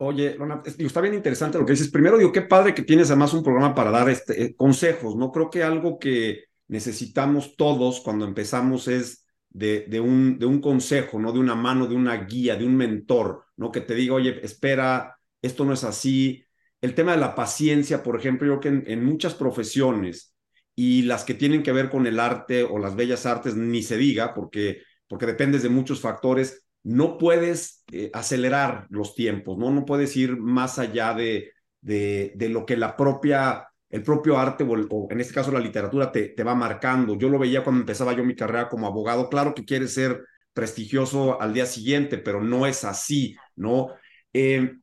Oye, 0.00 0.36
Lona, 0.36 0.62
está 0.64 1.00
bien 1.00 1.14
interesante 1.14 1.58
lo 1.58 1.66
que 1.66 1.72
dices. 1.72 1.90
Primero, 1.90 2.16
digo, 2.16 2.30
qué 2.30 2.42
padre 2.42 2.72
que 2.72 2.82
tienes 2.82 3.10
además 3.10 3.34
un 3.34 3.42
programa 3.42 3.74
para 3.74 3.90
dar 3.90 4.08
este, 4.08 4.44
eh, 4.44 4.54
consejos, 4.56 5.16
¿no? 5.16 5.32
Creo 5.32 5.50
que 5.50 5.64
algo 5.64 5.98
que 5.98 6.44
necesitamos 6.68 7.56
todos 7.56 8.00
cuando 8.00 8.24
empezamos 8.24 8.86
es 8.86 9.26
de, 9.50 9.86
de, 9.88 9.98
un, 9.98 10.38
de 10.38 10.46
un 10.46 10.60
consejo, 10.60 11.18
¿no? 11.18 11.32
De 11.32 11.40
una 11.40 11.56
mano, 11.56 11.88
de 11.88 11.96
una 11.96 12.16
guía, 12.24 12.54
de 12.54 12.64
un 12.64 12.76
mentor, 12.76 13.46
¿no? 13.56 13.72
Que 13.72 13.80
te 13.80 13.94
diga, 13.94 14.14
oye, 14.14 14.38
espera, 14.44 15.18
esto 15.42 15.64
no 15.64 15.72
es 15.72 15.82
así. 15.82 16.44
El 16.80 16.94
tema 16.94 17.12
de 17.12 17.18
la 17.18 17.34
paciencia, 17.34 18.02
por 18.02 18.16
ejemplo, 18.16 18.46
yo 18.46 18.60
creo 18.60 18.84
que 18.84 18.92
en, 18.92 19.04
muchas 19.04 19.34
profesiones 19.34 20.34
y 20.80 21.02
las 21.02 21.24
que 21.24 21.34
tienen 21.34 21.64
que 21.64 21.72
ver 21.72 21.90
con 21.90 22.06
el 22.06 22.20
arte 22.20 22.62
o 22.62 22.78
las 22.78 22.94
bellas 22.94 23.26
artes, 23.26 23.56
ni 23.56 23.82
se 23.82 23.96
diga, 23.96 24.32
porque, 24.32 24.82
porque 25.08 25.26
dependes 25.26 25.64
de 25.64 25.70
muchos 25.70 26.00
factores, 26.00 26.68
no 26.84 27.18
puedes 27.18 27.82
eh, 27.90 28.12
acelerar 28.14 28.86
los 28.88 29.16
tiempos, 29.16 29.58
¿no? 29.58 29.72
No 29.72 29.84
puedes 29.84 30.16
ir 30.16 30.36
más 30.36 30.78
allá 30.78 31.14
de, 31.14 31.50
de, 31.80 32.32
de 32.36 32.48
lo 32.48 32.64
que 32.64 32.76
la 32.76 32.96
propia 32.96 33.66
el 33.90 34.04
propio 34.04 34.38
arte 34.38 34.62
o, 34.62 35.08
en 35.10 35.20
este 35.20 35.34
caso 35.34 35.50
la 35.50 35.58
literatura 35.58 36.12
te, 36.12 36.28
te, 36.28 36.44
va 36.44 36.54
marcando. 36.54 37.18
Yo 37.18 37.28
lo 37.28 37.40
veía 37.40 37.64
cuando 37.64 37.80
empezaba 37.80 38.12
yo 38.12 38.22
mi 38.22 38.36
carrera 38.36 38.68
como 38.68 38.86
abogado. 38.86 39.28
Claro 39.28 39.54
que 39.54 39.64
quieres 39.64 39.94
ser 39.94 40.22
prestigioso 40.52 41.40
al 41.40 41.54
día 41.54 41.66
siguiente, 41.66 42.18
pero 42.18 42.40
no 42.40 42.66
es 42.66 42.84
así, 42.84 43.34
¿no? 43.56 43.88
Eh, 44.32 44.76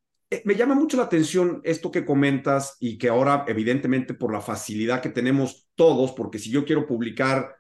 me 0.46 0.56
llama 0.56 0.76
mucho 0.76 0.98
la 0.98 1.04
atención 1.04 1.62
esto 1.64 1.92
que 1.92 2.06
comentas 2.06 2.78
y 2.80 2.98
que 2.98 3.10
ahora 3.10 3.46
evidentemente 3.48 4.14
por 4.14 4.34
la 4.34 4.42
facilidad 4.42 5.02
que 5.02 5.10
tenemos 5.10 5.68
todos, 5.76 6.12
porque 6.12 6.40
si 6.40 6.50
yo 6.50 6.66
quiero 6.66 6.86
publicar 6.86 7.56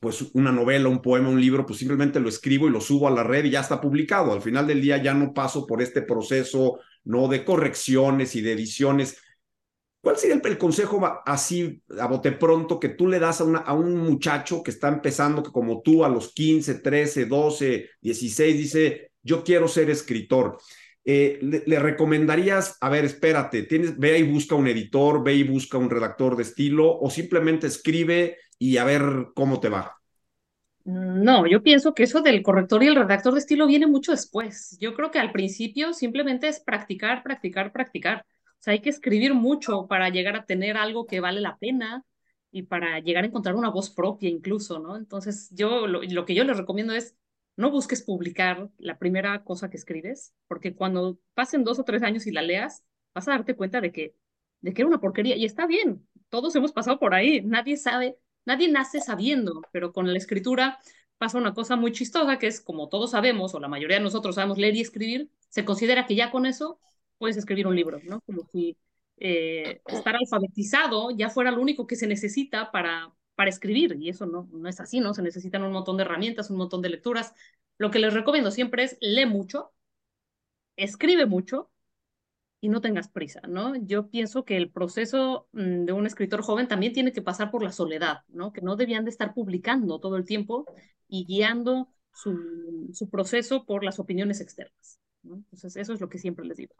pues 0.00 0.22
una 0.34 0.52
novela, 0.52 0.88
un 0.88 1.02
poema, 1.02 1.28
un 1.28 1.40
libro, 1.40 1.64
pues 1.64 1.78
simplemente 1.78 2.20
lo 2.20 2.28
escribo 2.28 2.68
y 2.68 2.70
lo 2.70 2.80
subo 2.80 3.08
a 3.08 3.10
la 3.10 3.22
red 3.22 3.44
y 3.44 3.50
ya 3.50 3.60
está 3.60 3.80
publicado. 3.80 4.32
Al 4.32 4.42
final 4.42 4.66
del 4.66 4.80
día 4.80 5.02
ya 5.02 5.14
no 5.14 5.32
paso 5.32 5.66
por 5.66 5.80
este 5.82 6.02
proceso, 6.02 6.78
¿no? 7.04 7.28
De 7.28 7.44
correcciones 7.44 8.36
y 8.36 8.42
de 8.42 8.52
ediciones 8.52 9.18
¿Cuál 10.06 10.18
sería 10.18 10.40
el, 10.40 10.56
consejo 10.56 11.04
así 11.26 11.82
a 11.98 12.06
bote 12.06 12.30
pronto 12.30 12.78
que 12.78 12.90
tú 12.90 13.08
le 13.08 13.18
das 13.18 13.40
a, 13.40 13.44
a 13.44 13.74
un 13.74 13.96
muchacho 13.96 14.62
que 14.62 14.70
está 14.70 14.86
empezando, 14.86 15.42
que 15.42 15.50
como 15.50 15.82
tú 15.82 16.04
a 16.04 16.08
los 16.08 16.32
15, 16.32 16.76
13, 16.76 17.26
12, 17.26 17.90
16 18.02 18.56
dice, 18.56 19.10
yo 19.20 19.42
quiero 19.42 19.66
ser 19.66 19.90
escritor? 19.90 20.58
Eh, 21.08 21.38
le, 21.40 21.78
recomendarías, 21.78 22.76
a 22.80 22.88
ver, 22.88 23.04
espérate, 23.04 23.62
tienes, 23.62 23.96
ve 23.96 24.18
y 24.18 24.24
busca 24.24 24.56
un 24.56 24.66
editor, 24.66 25.22
ve 25.22 25.34
y 25.34 25.44
busca 25.44 25.78
un 25.78 25.88
redactor 25.88 26.36
de 26.36 26.42
estilo 26.42 26.98
o 26.98 27.08
simplemente 27.10 27.68
escribe 27.68 28.38
y 28.58 28.76
a 28.78 28.84
ver 28.84 29.28
cómo 29.34 29.60
te 29.60 29.68
va? 29.68 29.94
No, 30.84 31.46
yo 31.46 31.62
pienso 31.62 31.94
que 31.94 32.02
eso 32.02 32.22
del 32.22 32.42
corrector 32.42 32.82
y 32.82 32.88
el 32.88 32.96
redactor 32.96 33.34
de 33.34 33.40
estilo 33.40 33.66
viene 33.66 33.86
mucho 33.86 34.12
después. 34.12 34.76
Yo 34.80 34.94
creo 34.94 35.10
que 35.10 35.18
al 35.18 35.32
principio 35.32 35.92
simplemente 35.92 36.48
es 36.48 36.60
practicar, 36.60 37.22
practicar, 37.22 37.72
practicar 37.72 38.24
sea, 38.66 38.72
hay 38.72 38.80
que 38.80 38.90
escribir 38.90 39.34
mucho 39.34 39.86
para 39.86 40.10
llegar 40.10 40.36
a 40.36 40.44
tener 40.44 40.76
algo 40.76 41.06
que 41.06 41.20
vale 41.20 41.40
la 41.40 41.56
pena 41.56 42.04
y 42.50 42.62
para 42.62 43.00
llegar 43.00 43.24
a 43.24 43.28
encontrar 43.28 43.54
una 43.54 43.70
voz 43.70 43.90
propia 43.90 44.28
incluso, 44.28 44.80
¿no? 44.80 44.96
Entonces, 44.96 45.48
yo 45.52 45.86
lo, 45.86 46.02
lo 46.02 46.24
que 46.24 46.34
yo 46.34 46.44
les 46.44 46.56
recomiendo 46.56 46.92
es 46.92 47.16
no 47.56 47.70
busques 47.70 48.02
publicar 48.02 48.68
la 48.78 48.98
primera 48.98 49.42
cosa 49.44 49.70
que 49.70 49.76
escribes, 49.76 50.34
porque 50.46 50.74
cuando 50.74 51.18
pasen 51.34 51.64
dos 51.64 51.78
o 51.78 51.84
tres 51.84 52.02
años 52.02 52.26
y 52.26 52.32
la 52.32 52.42
leas, 52.42 52.84
vas 53.14 53.28
a 53.28 53.32
darte 53.32 53.56
cuenta 53.56 53.80
de 53.80 53.92
que, 53.92 54.14
de 54.60 54.74
que 54.74 54.82
era 54.82 54.88
una 54.88 55.00
porquería. 55.00 55.36
Y 55.36 55.44
está 55.44 55.66
bien, 55.66 56.06
todos 56.28 56.54
hemos 56.56 56.72
pasado 56.72 56.98
por 56.98 57.14
ahí, 57.14 57.40
nadie 57.42 57.76
sabe, 57.76 58.18
nadie 58.44 58.68
nace 58.68 59.00
sabiendo, 59.00 59.62
pero 59.72 59.92
con 59.92 60.10
la 60.12 60.18
escritura 60.18 60.78
pasa 61.18 61.38
una 61.38 61.54
cosa 61.54 61.76
muy 61.76 61.92
chistosa, 61.92 62.38
que 62.38 62.46
es 62.46 62.60
como 62.60 62.88
todos 62.88 63.12
sabemos, 63.12 63.54
o 63.54 63.60
la 63.60 63.68
mayoría 63.68 63.96
de 63.96 64.02
nosotros 64.04 64.34
sabemos 64.34 64.58
leer 64.58 64.76
y 64.76 64.82
escribir, 64.82 65.30
se 65.48 65.64
considera 65.64 66.06
que 66.06 66.14
ya 66.14 66.30
con 66.30 66.44
eso 66.44 66.78
puedes 67.18 67.38
escribir 67.38 67.66
un 67.66 67.76
libro, 67.76 68.00
¿no? 68.04 68.20
Como 68.20 68.46
si 68.52 68.76
eh, 69.16 69.80
estar 69.86 70.14
alfabetizado 70.14 71.10
ya 71.16 71.30
fuera 71.30 71.50
lo 71.50 71.62
único 71.62 71.86
que 71.86 71.96
se 71.96 72.06
necesita 72.06 72.70
para, 72.70 73.15
para 73.36 73.50
escribir, 73.50 73.96
y 74.00 74.08
eso 74.08 74.26
no, 74.26 74.48
no 74.52 74.68
es 74.68 74.80
así, 74.80 75.00
¿no? 75.00 75.14
Se 75.14 75.22
necesitan 75.22 75.62
un 75.62 75.72
montón 75.72 75.96
de 75.96 76.04
herramientas, 76.04 76.50
un 76.50 76.56
montón 76.58 76.82
de 76.82 76.88
lecturas. 76.90 77.34
Lo 77.78 77.90
que 77.90 77.98
les 78.00 78.14
recomiendo 78.14 78.50
siempre 78.50 78.84
es 78.84 78.98
lee 79.00 79.26
mucho, 79.26 79.72
escribe 80.76 81.26
mucho 81.26 81.70
y 82.60 82.68
no 82.68 82.80
tengas 82.80 83.08
prisa, 83.08 83.40
¿no? 83.48 83.76
Yo 83.76 84.08
pienso 84.10 84.44
que 84.44 84.56
el 84.56 84.70
proceso 84.70 85.48
mm, 85.52 85.84
de 85.84 85.92
un 85.92 86.06
escritor 86.06 86.42
joven 86.42 86.68
también 86.68 86.92
tiene 86.92 87.12
que 87.12 87.22
pasar 87.22 87.50
por 87.50 87.62
la 87.62 87.72
soledad, 87.72 88.22
¿no? 88.28 88.52
Que 88.52 88.62
no 88.62 88.76
debían 88.76 89.04
de 89.04 89.10
estar 89.10 89.34
publicando 89.34 90.00
todo 90.00 90.16
el 90.16 90.24
tiempo 90.24 90.64
y 91.08 91.26
guiando 91.26 91.88
su, 92.12 92.88
su 92.92 93.10
proceso 93.10 93.66
por 93.66 93.84
las 93.84 93.98
opiniones 93.98 94.40
externas. 94.40 94.98
Entonces, 95.24 95.76
eso 95.76 95.92
es 95.92 96.00
lo 96.00 96.08
que 96.08 96.18
siempre 96.18 96.46
les 96.46 96.56
digo. 96.56 96.74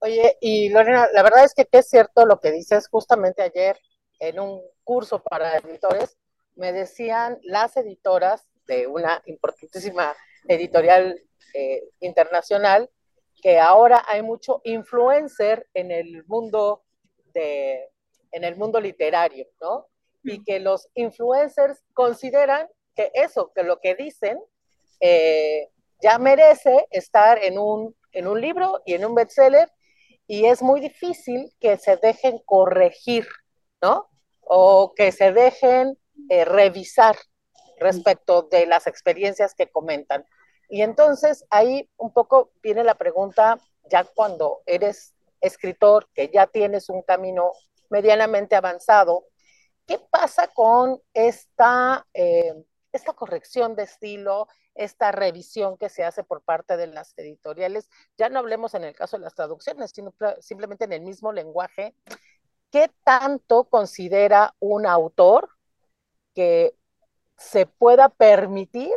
Oye, 0.00 0.36
y 0.40 0.68
Lorena, 0.68 1.06
la 1.14 1.22
verdad 1.22 1.44
es 1.44 1.54
que 1.54 1.66
es 1.70 1.88
cierto 1.88 2.26
lo 2.26 2.40
que 2.40 2.50
dices. 2.50 2.88
Justamente 2.88 3.42
ayer 3.42 3.78
en 4.22 4.38
un 4.38 4.62
curso 4.84 5.20
para 5.20 5.56
editores 5.56 6.16
me 6.54 6.72
decían 6.72 7.38
las 7.42 7.76
editoras 7.76 8.46
de 8.66 8.86
una 8.86 9.20
importantísima 9.26 10.14
editorial 10.46 11.20
eh, 11.54 11.82
internacional 12.00 12.88
que 13.42 13.58
ahora 13.58 14.04
hay 14.06 14.22
mucho 14.22 14.60
influencer 14.62 15.68
en 15.74 15.90
el 15.90 16.24
mundo 16.26 16.84
de, 17.34 17.88
en 18.30 18.44
el 18.44 18.54
mundo 18.56 18.80
literario, 18.80 19.46
¿no? 19.60 19.88
Y 20.22 20.44
que 20.44 20.60
los 20.60 20.88
influencers 20.94 21.82
consideran 21.92 22.68
que 22.94 23.10
eso, 23.14 23.52
que 23.52 23.64
lo 23.64 23.80
que 23.80 23.96
dicen, 23.96 24.38
eh, 25.00 25.68
ya 26.00 26.18
merece 26.18 26.86
estar 26.90 27.42
en 27.42 27.58
un, 27.58 27.96
en 28.12 28.28
un 28.28 28.40
libro 28.40 28.82
y 28.86 28.94
en 28.94 29.04
un 29.04 29.16
bestseller 29.16 29.72
y 30.28 30.44
es 30.44 30.62
muy 30.62 30.80
difícil 30.80 31.52
que 31.58 31.76
se 31.76 31.96
dejen 31.96 32.38
corregir, 32.46 33.26
¿no? 33.82 34.11
O 34.42 34.92
que 34.94 35.12
se 35.12 35.32
dejen 35.32 35.98
eh, 36.28 36.44
revisar 36.44 37.16
respecto 37.78 38.42
de 38.42 38.66
las 38.66 38.86
experiencias 38.86 39.54
que 39.54 39.70
comentan. 39.70 40.24
Y 40.68 40.82
entonces 40.82 41.44
ahí 41.50 41.90
un 41.96 42.12
poco 42.12 42.52
viene 42.62 42.84
la 42.84 42.94
pregunta, 42.94 43.58
ya 43.90 44.04
cuando 44.04 44.62
eres 44.66 45.14
escritor, 45.40 46.08
que 46.14 46.30
ya 46.32 46.46
tienes 46.46 46.88
un 46.88 47.02
camino 47.02 47.52
medianamente 47.90 48.56
avanzado, 48.56 49.26
¿qué 49.86 49.98
pasa 49.98 50.48
con 50.48 51.02
esta, 51.12 52.06
eh, 52.14 52.54
esta 52.92 53.12
corrección 53.12 53.74
de 53.74 53.82
estilo, 53.82 54.48
esta 54.74 55.12
revisión 55.12 55.76
que 55.76 55.90
se 55.90 56.04
hace 56.04 56.24
por 56.24 56.42
parte 56.42 56.76
de 56.78 56.86
las 56.86 57.12
editoriales? 57.18 57.90
Ya 58.16 58.30
no 58.30 58.38
hablemos 58.38 58.74
en 58.74 58.84
el 58.84 58.94
caso 58.94 59.18
de 59.18 59.24
las 59.24 59.34
traducciones, 59.34 59.90
sino 59.94 60.14
simplemente 60.40 60.84
en 60.84 60.92
el 60.92 61.02
mismo 61.02 61.32
lenguaje. 61.32 61.94
¿Qué 62.72 62.90
tanto 63.04 63.64
considera 63.64 64.56
un 64.58 64.86
autor 64.86 65.50
que 66.34 66.74
se 67.36 67.66
pueda 67.66 68.08
permitir 68.10 68.90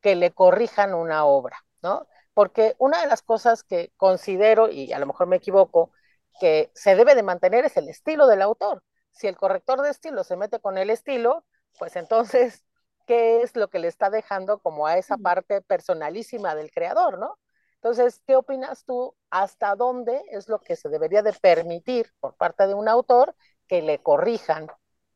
que 0.00 0.16
le 0.16 0.32
corrijan 0.32 0.94
una 0.94 1.24
obra, 1.26 1.58
¿no? 1.82 2.06
Porque 2.34 2.76
una 2.78 3.02
de 3.02 3.08
las 3.08 3.22
cosas 3.22 3.64
que 3.64 3.92
considero, 3.96 4.70
y 4.70 4.92
a 4.92 5.00
lo 5.00 5.06
mejor 5.06 5.26
me 5.26 5.36
equivoco, 5.36 5.92
que 6.40 6.70
se 6.74 6.96
debe 6.96 7.16
de 7.16 7.24
mantener 7.24 7.64
es 7.64 7.76
el 7.76 7.88
estilo 7.88 8.28
del 8.28 8.42
autor. 8.42 8.84
Si 9.12 9.26
el 9.26 9.36
corrector 9.36 9.82
de 9.82 9.90
estilo 9.90 10.24
se 10.24 10.36
mete 10.36 10.60
con 10.60 10.78
el 10.78 10.90
estilo, 10.90 11.44
pues 11.78 11.96
entonces, 11.96 12.64
¿qué 13.06 13.42
es 13.42 13.56
lo 13.56 13.68
que 13.68 13.80
le 13.80 13.88
está 13.88 14.10
dejando 14.10 14.60
como 14.60 14.86
a 14.86 14.98
esa 14.98 15.16
parte 15.18 15.60
personalísima 15.62 16.54
del 16.54 16.70
creador, 16.70 17.18
¿no? 17.18 17.38
Entonces, 17.80 18.20
¿qué 18.26 18.34
opinas 18.34 18.84
tú? 18.84 19.14
¿Hasta 19.30 19.76
dónde 19.76 20.20
es 20.30 20.48
lo 20.48 20.60
que 20.60 20.74
se 20.74 20.88
debería 20.88 21.22
de 21.22 21.32
permitir 21.32 22.12
por 22.20 22.34
parte 22.34 22.66
de 22.66 22.74
un 22.74 22.88
autor 22.88 23.36
que 23.68 23.82
le 23.82 24.00
corrijan 24.00 24.66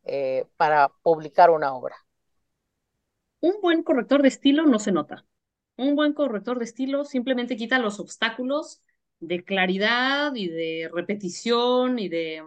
eh, 0.04 0.46
para 0.56 0.88
publicar 1.02 1.50
una 1.50 1.74
obra? 1.74 1.96
Un 3.40 3.60
buen 3.60 3.82
corrector 3.82 4.22
de 4.22 4.28
estilo 4.28 4.64
no 4.66 4.78
se 4.78 4.92
nota. 4.92 5.24
Un 5.76 5.96
buen 5.96 6.12
corrector 6.12 6.58
de 6.58 6.64
estilo 6.64 7.04
simplemente 7.04 7.56
quita 7.56 7.80
los 7.80 7.98
obstáculos 7.98 8.82
de 9.18 9.44
claridad 9.44 10.34
y 10.34 10.48
de 10.48 10.90
repetición 10.92 11.98
y 11.98 12.08
de... 12.08 12.42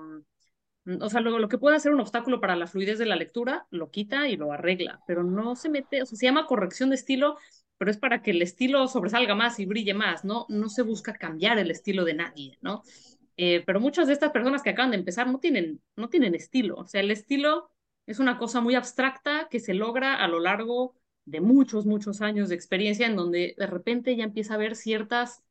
Mm, 0.86 1.02
o 1.02 1.10
sea, 1.10 1.20
lo, 1.20 1.50
que 1.50 1.58
puede 1.58 1.80
ser 1.80 1.92
un 1.92 2.00
obstáculo 2.00 2.40
para 2.40 2.56
la 2.56 2.68
fluidez 2.68 3.00
de 3.00 3.06
la 3.08 3.16
lectura, 3.16 3.66
lo 3.72 3.90
quita 3.90 4.28
y 4.30 4.38
lo 4.38 4.52
arregla, 4.52 5.02
pero 5.08 5.24
no 5.24 5.56
se 5.56 5.68
mete, 5.68 6.02
o 6.04 6.06
sea, 6.06 6.18
se 6.18 6.26
llama 6.28 6.46
corrección 6.46 6.90
de 6.90 6.96
estilo, 6.96 7.38
pero 7.78 7.92
es 7.92 7.98
para 7.98 8.22
que 8.22 8.32
el 8.32 8.42
estilo 8.42 8.88
sobresalga 8.88 9.36
más 9.36 9.60
y 9.60 9.66
brille 9.66 9.94
más, 9.94 10.24
¿no? 10.26 10.46
No 10.50 10.70
se 10.70 10.82
busca 10.82 11.14
cambiar 11.14 11.60
el 11.60 11.72
estilo 11.72 12.06
de 12.06 12.14
nadie, 12.14 12.58
¿no? 12.62 12.84
Eh, 13.38 13.64
pero 13.66 13.80
muchas 13.80 14.08
de 14.08 14.14
estas 14.14 14.32
personas 14.32 14.62
que 14.64 14.70
acaban 14.70 14.92
de 14.92 14.98
empezar 14.98 15.28
no 15.28 15.40
tienen, 15.40 15.82
no 15.96 16.10
tienen 16.10 16.36
estilo, 16.36 16.76
o 16.78 16.88
sea, 16.88 17.02
el 17.02 17.12
estilo 17.12 17.70
es 18.06 18.20
una 18.20 18.38
cosa 18.38 18.62
muy 18.62 18.76
abstracta 18.76 19.48
que 19.50 19.60
se 19.60 19.74
logra 19.74 20.16
a 20.16 20.28
lo 20.28 20.40
largo 20.40 20.96
de 21.26 21.42
muchos, 21.42 21.86
muchos 21.86 22.22
años 22.22 22.50
de 22.50 22.56
experiencia 22.56 23.08
en 23.08 23.16
donde 23.16 23.56
de 23.58 23.68
repente 23.68 24.16
ya 24.16 24.24
empieza 24.24 24.54
a 24.54 24.56
haber 24.58 24.76
ciertas 24.76 25.44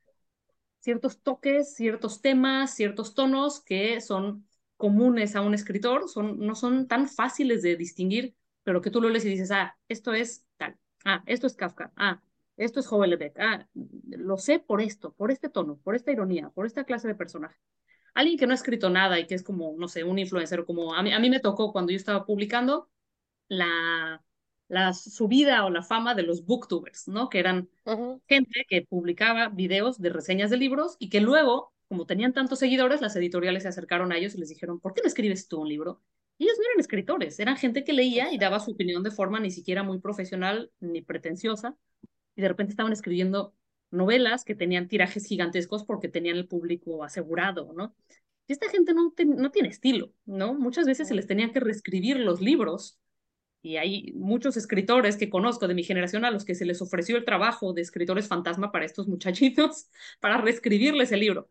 ciertos 0.84 1.22
toques, 1.22 1.74
ciertos 1.74 2.20
temas, 2.20 2.74
ciertos 2.74 3.14
tonos 3.14 3.62
que 3.62 4.00
son 4.02 4.46
comunes 4.76 5.34
a 5.34 5.40
un 5.40 5.54
escritor, 5.54 6.08
son, 6.08 6.38
no 6.38 6.54
son 6.54 6.86
tan 6.88 7.08
fáciles 7.08 7.62
de 7.62 7.76
distinguir, 7.76 8.34
pero 8.64 8.82
que 8.82 8.90
tú 8.90 9.00
lo 9.00 9.08
lees 9.08 9.24
y 9.24 9.30
dices, 9.30 9.50
ah, 9.50 9.76
esto 9.88 10.12
es 10.12 10.43
ah, 11.04 11.22
esto 11.26 11.46
es 11.46 11.54
Kafka, 11.54 11.92
ah, 11.96 12.22
esto 12.56 12.80
es 12.80 12.86
Houellebecq, 12.86 13.38
ah, 13.40 13.68
lo 14.06 14.36
sé 14.38 14.58
por 14.58 14.80
esto, 14.80 15.12
por 15.14 15.30
este 15.30 15.48
tono, 15.48 15.78
por 15.78 15.94
esta 15.94 16.12
ironía, 16.12 16.50
por 16.50 16.66
esta 16.66 16.84
clase 16.84 17.08
de 17.08 17.14
personaje. 17.14 17.58
Alguien 18.14 18.38
que 18.38 18.46
no 18.46 18.52
ha 18.52 18.54
escrito 18.56 18.90
nada 18.90 19.18
y 19.18 19.26
que 19.26 19.34
es 19.34 19.42
como, 19.42 19.74
no 19.76 19.88
sé, 19.88 20.04
un 20.04 20.18
influencer, 20.18 20.64
como 20.64 20.94
a 20.94 21.02
mí, 21.02 21.12
a 21.12 21.18
mí 21.18 21.30
me 21.30 21.40
tocó 21.40 21.72
cuando 21.72 21.90
yo 21.92 21.96
estaba 21.96 22.24
publicando 22.26 22.90
la 23.48 24.22
la 24.68 24.92
subida 24.94 25.64
o 25.64 25.70
la 25.70 25.82
fama 25.82 26.14
de 26.14 26.22
los 26.22 26.44
booktubers, 26.44 27.08
¿no? 27.08 27.28
Que 27.28 27.38
eran 27.38 27.68
gente 28.28 28.64
que 28.68 28.82
publicaba 28.82 29.48
videos 29.48 30.00
de 30.00 30.10
reseñas 30.10 30.50
de 30.50 30.56
libros 30.56 30.96
y 30.98 31.10
que 31.10 31.20
luego, 31.20 31.72
como 31.88 32.06
tenían 32.06 32.32
tantos 32.32 32.58
seguidores, 32.58 33.00
las 33.00 33.16
editoriales 33.16 33.62
se 33.64 33.68
acercaron 33.68 34.12
a 34.12 34.16
ellos 34.16 34.34
y 34.34 34.38
les 34.38 34.48
dijeron, 34.48 34.80
¿por 34.80 34.94
qué 34.94 35.02
no 35.02 35.08
escribes 35.08 35.48
tú 35.48 35.60
un 35.60 35.68
libro? 35.68 36.02
Ellos 36.38 36.54
no 36.58 36.64
eran 36.64 36.80
escritores, 36.80 37.38
eran 37.38 37.56
gente 37.56 37.84
que 37.84 37.92
leía 37.92 38.32
y 38.32 38.38
daba 38.38 38.60
su 38.60 38.72
opinión 38.72 39.02
de 39.02 39.10
forma 39.10 39.38
ni 39.40 39.50
siquiera 39.50 39.82
muy 39.82 40.00
profesional 40.00 40.70
ni 40.80 41.00
pretenciosa, 41.00 41.76
y 42.36 42.42
de 42.42 42.48
repente 42.48 42.72
estaban 42.72 42.92
escribiendo 42.92 43.54
novelas 43.90 44.44
que 44.44 44.54
tenían 44.54 44.88
tirajes 44.88 45.26
gigantescos 45.26 45.84
porque 45.84 46.08
tenían 46.08 46.36
el 46.36 46.48
público 46.48 47.04
asegurado, 47.04 47.72
¿no? 47.74 47.94
Y 48.46 48.52
esta 48.52 48.68
gente 48.68 48.92
no, 48.94 49.14
no 49.36 49.50
tiene 49.50 49.68
estilo, 49.68 50.12
¿no? 50.26 50.54
Muchas 50.54 50.86
veces 50.86 51.08
se 51.08 51.14
les 51.14 51.26
tenían 51.26 51.52
que 51.52 51.60
reescribir 51.60 52.18
los 52.18 52.40
libros 52.40 52.98
y 53.62 53.78
hay 53.78 54.12
muchos 54.14 54.56
escritores 54.58 55.16
que 55.16 55.30
conozco 55.30 55.68
de 55.68 55.74
mi 55.74 55.84
generación 55.84 56.24
a 56.26 56.30
los 56.30 56.44
que 56.44 56.54
se 56.54 56.66
les 56.66 56.82
ofreció 56.82 57.16
el 57.16 57.24
trabajo 57.24 57.72
de 57.72 57.82
escritores 57.82 58.28
fantasma 58.28 58.72
para 58.72 58.84
estos 58.84 59.08
muchachitos, 59.08 59.88
para 60.20 60.38
reescribirles 60.38 61.12
el 61.12 61.20
libro. 61.20 61.48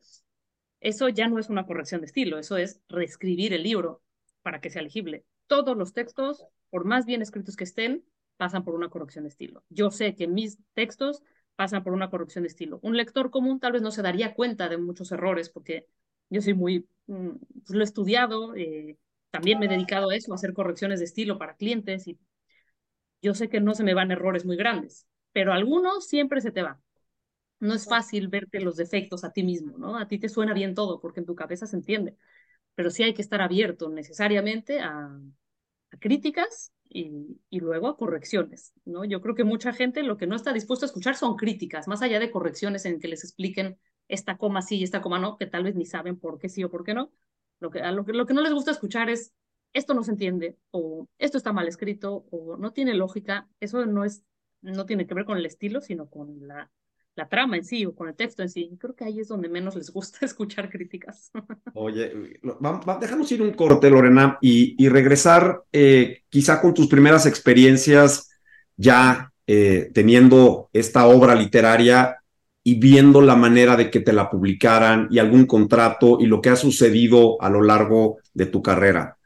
Eso 0.81 1.09
ya 1.09 1.27
no 1.27 1.39
es 1.39 1.49
una 1.49 1.65
corrección 1.65 2.01
de 2.01 2.07
estilo, 2.07 2.37
eso 2.37 2.57
es 2.57 2.81
reescribir 2.89 3.53
el 3.53 3.63
libro 3.63 4.03
para 4.43 4.61
que 4.61 4.69
sea 4.69 4.81
legible. 4.81 5.25
Todos 5.47 5.75
los 5.75 5.93
textos, 5.93 6.45
por 6.69 6.85
más 6.85 7.05
bien 7.05 7.21
escritos 7.21 7.55
que 7.55 7.63
estén, 7.63 8.03
pasan 8.37 8.63
por 8.63 8.75
una 8.75 8.89
corrección 8.89 9.23
de 9.23 9.29
estilo. 9.29 9.63
Yo 9.69 9.91
sé 9.91 10.15
que 10.15 10.27
mis 10.27 10.59
textos 10.73 11.23
pasan 11.55 11.83
por 11.83 11.93
una 11.93 12.09
corrección 12.09 12.43
de 12.43 12.49
estilo. 12.49 12.79
Un 12.81 12.97
lector 12.97 13.31
común 13.31 13.59
tal 13.59 13.73
vez 13.73 13.81
no 13.81 13.91
se 13.91 14.01
daría 14.01 14.33
cuenta 14.33 14.69
de 14.69 14.77
muchos 14.77 15.11
errores 15.11 15.49
porque 15.49 15.87
yo 16.29 16.41
soy 16.41 16.53
muy, 16.53 16.87
mm, 17.07 17.29
pues 17.65 17.69
lo 17.69 17.81
he 17.81 17.83
estudiado, 17.83 18.55
eh, 18.55 18.97
también 19.31 19.59
me 19.59 19.65
he 19.67 19.69
dedicado 19.69 20.09
a 20.09 20.15
eso, 20.15 20.31
a 20.31 20.35
hacer 20.35 20.53
correcciones 20.53 20.99
de 20.99 21.05
estilo 21.05 21.37
para 21.37 21.55
clientes 21.55 22.07
y 22.07 22.19
yo 23.21 23.33
sé 23.33 23.49
que 23.49 23.61
no 23.61 23.73
se 23.73 23.83
me 23.83 23.93
van 23.93 24.11
errores 24.11 24.45
muy 24.45 24.57
grandes, 24.57 25.07
pero 25.31 25.53
algunos 25.53 26.07
siempre 26.07 26.41
se 26.41 26.51
te 26.51 26.63
van. 26.63 26.81
No 27.59 27.73
es 27.73 27.87
fácil 27.87 28.27
verte 28.27 28.59
los 28.59 28.75
defectos 28.75 29.23
a 29.23 29.31
ti 29.31 29.43
mismo, 29.43 29.77
¿no? 29.77 29.97
A 29.97 30.07
ti 30.07 30.19
te 30.19 30.29
suena 30.29 30.53
bien 30.53 30.75
todo 30.75 30.99
porque 30.99 31.21
en 31.21 31.25
tu 31.25 31.35
cabeza 31.35 31.65
se 31.65 31.77
entiende, 31.77 32.17
pero 32.75 32.89
sí 32.89 33.03
hay 33.03 33.13
que 33.13 33.21
estar 33.21 33.41
abierto 33.41 33.89
necesariamente 33.89 34.79
a, 34.79 35.09
críticas 35.99 36.73
y, 36.89 37.37
luego 37.51 37.87
a 37.87 37.97
correcciones, 37.97 38.73
¿no? 38.85 39.05
Yo 39.05 39.21
creo 39.21 39.35
que 39.35 39.43
mucha 39.43 39.73
gente 39.73 40.03
lo 40.03 40.17
que 40.17 40.27
no 40.27 40.35
está 40.35 40.53
dispuesto 40.53 40.85
a 40.85 40.87
escuchar 40.87 41.15
son 41.15 41.35
críticas, 41.35 41.87
más 41.87 42.01
allá 42.01 42.19
de 42.19 42.31
correcciones 42.31 42.85
en 42.85 42.99
que 42.99 43.07
les 43.07 43.23
expliquen 43.23 43.77
esta 44.07 44.37
coma 44.37 44.61
sí 44.61 44.77
y 44.77 44.83
esta 44.83 45.01
coma 45.01 45.19
no, 45.19 45.37
que 45.37 45.45
tal 45.45 45.63
vez 45.63 45.75
ni 45.75 45.85
saben 45.85 46.19
por 46.19 46.39
qué 46.39 46.49
sí 46.49 46.63
o 46.63 46.69
por 46.69 46.83
qué 46.83 46.93
no, 46.93 47.11
lo 47.59 47.71
que, 47.71 47.79
lo, 47.79 48.05
que, 48.05 48.13
lo 48.13 48.25
que 48.25 48.33
no 48.33 48.41
les 48.41 48.53
gusta 48.53 48.71
escuchar 48.71 49.09
es 49.09 49.33
esto 49.73 49.93
no 49.93 50.03
se 50.03 50.11
entiende 50.11 50.57
o 50.71 51.07
esto 51.17 51.37
está 51.37 51.51
mal 51.51 51.67
escrito 51.67 52.25
o 52.31 52.57
no 52.57 52.71
tiene 52.71 52.93
lógica. 52.93 53.49
Eso 53.59 53.85
no, 53.85 54.05
es, 54.05 54.23
no 54.61 54.85
tiene 54.85 55.07
que 55.07 55.15
ver 55.15 55.25
con 55.25 55.37
el 55.37 55.45
estilo, 55.45 55.81
sino 55.81 56.09
con 56.09 56.47
la, 56.47 56.71
la 57.15 57.27
trama 57.27 57.57
en 57.57 57.63
sí 57.63 57.85
o 57.85 57.95
con 57.95 58.07
el 58.07 58.15
texto 58.15 58.41
en 58.41 58.49
sí. 58.49 58.75
Creo 58.79 58.95
que 58.95 59.05
ahí 59.05 59.19
es 59.19 59.27
donde 59.27 59.49
menos 59.49 59.75
les 59.75 59.91
gusta 59.91 60.19
escuchar 60.25 60.69
críticas. 60.69 61.31
Oye, 61.73 62.39
déjanos 62.99 63.31
ir 63.31 63.41
un 63.41 63.53
corte, 63.53 63.89
Lorena, 63.89 64.37
y, 64.41 64.75
y 64.83 64.89
regresar 64.89 65.63
eh, 65.71 66.23
quizá 66.29 66.61
con 66.61 66.73
tus 66.73 66.87
primeras 66.87 67.25
experiencias 67.25 68.29
ya 68.75 69.31
eh, 69.45 69.91
teniendo 69.93 70.69
esta 70.73 71.05
obra 71.05 71.35
literaria 71.35 72.17
y 72.63 72.79
viendo 72.79 73.21
la 73.21 73.35
manera 73.35 73.75
de 73.75 73.91
que 73.91 73.99
te 73.99 74.13
la 74.13 74.29
publicaran 74.29 75.07
y 75.11 75.19
algún 75.19 75.45
contrato 75.45 76.17
y 76.19 76.27
lo 76.27 76.41
que 76.41 76.49
ha 76.49 76.55
sucedido 76.55 77.41
a 77.41 77.49
lo 77.49 77.61
largo 77.61 78.19
de 78.33 78.45
tu 78.45 78.61
carrera. 78.61 79.17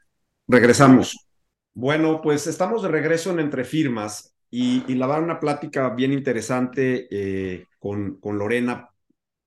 Regresamos. 0.47 1.27
Bueno, 1.75 2.21
pues 2.21 2.47
estamos 2.47 2.81
de 2.81 2.87
regreso 2.87 3.29
en 3.29 3.39
Entre 3.39 3.63
Firmas 3.63 4.33
y, 4.49 4.83
y 4.91 4.95
la 4.95 5.07
va 5.07 5.19
una 5.19 5.39
plática 5.39 5.89
bien 5.89 6.13
interesante 6.13 7.07
eh, 7.11 7.65
con, 7.79 8.19
con 8.19 8.37
Lorena, 8.37 8.89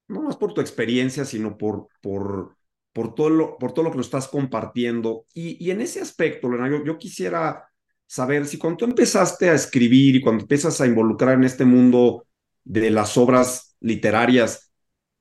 no 0.08 0.22
más 0.22 0.36
por 0.36 0.54
tu 0.54 0.60
experiencia, 0.60 1.24
sino 1.24 1.56
por, 1.56 1.88
por, 2.02 2.56
por, 2.92 3.14
todo, 3.14 3.30
lo, 3.30 3.58
por 3.58 3.72
todo 3.72 3.84
lo 3.84 3.90
que 3.90 3.98
nos 3.98 4.06
estás 4.06 4.28
compartiendo. 4.28 5.26
Y, 5.34 5.64
y 5.64 5.70
en 5.70 5.80
ese 5.80 6.00
aspecto, 6.00 6.48
Lorena, 6.48 6.70
yo, 6.70 6.84
yo 6.84 6.98
quisiera 6.98 7.64
saber 8.06 8.46
si 8.46 8.58
cuando 8.58 8.78
tú 8.78 8.84
empezaste 8.86 9.50
a 9.50 9.54
escribir 9.54 10.16
y 10.16 10.20
cuando 10.20 10.42
empiezas 10.42 10.80
a 10.80 10.86
involucrar 10.86 11.34
en 11.34 11.44
este 11.44 11.64
mundo 11.64 12.26
de 12.64 12.90
las 12.90 13.16
obras 13.16 13.76
literarias. 13.80 14.72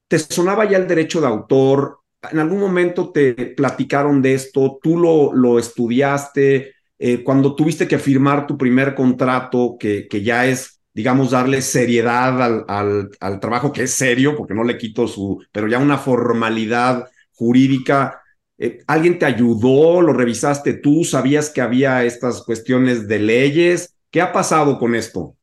¿Te 0.08 0.20
sonaba 0.20 0.70
ya 0.70 0.78
el 0.78 0.88
derecho 0.88 1.22
de 1.22 1.28
autor? 1.28 2.00
¿En 2.32 2.40
algún 2.40 2.60
momento 2.60 3.12
te 3.12 3.34
platicaron 3.56 4.22
de 4.22 4.34
esto? 4.34 4.80
¿Tú 4.82 4.98
lo, 4.98 5.34
lo 5.34 5.60
estudiaste? 5.60 6.74
Eh, 7.00 7.24
cuando 7.24 7.56
tuviste 7.56 7.88
que 7.88 7.98
firmar 7.98 8.46
tu 8.46 8.58
primer 8.58 8.94
contrato, 8.94 9.78
que, 9.80 10.08
que 10.08 10.22
ya 10.22 10.46
es 10.46 10.80
digamos, 10.94 11.32
darle 11.32 11.62
seriedad 11.62 12.66
al, 12.68 13.10
al, 13.22 13.40
trabajo, 13.40 13.72
que 13.72 13.84
es 13.84 13.94
serio, 13.94 14.36
porque 14.36 14.54
no 14.54 14.66
le 14.66 14.78
quito 14.78 15.08
su, 15.08 15.42
pero 15.52 15.68
ya 15.68 15.80
una 15.80 15.98
formalidad 15.98 17.10
jurídica. 17.34 18.22
Eh, 18.58 18.84
¿Alguien 18.86 19.18
te 19.18 19.26
ayudó? 19.26 20.02
¿Lo 20.02 20.12
revisaste 20.12 20.74
tú? 20.74 21.06
¿Sabías 21.06 21.52
que 21.52 21.62
había 21.62 22.04
estas 22.04 22.44
cuestiones 22.44 23.08
de 23.08 23.20
leyes? 23.20 23.96
¿Qué 24.12 24.20
ha 24.22 24.34
pasado 24.34 24.78
con 24.78 24.94
esto? 24.94 25.38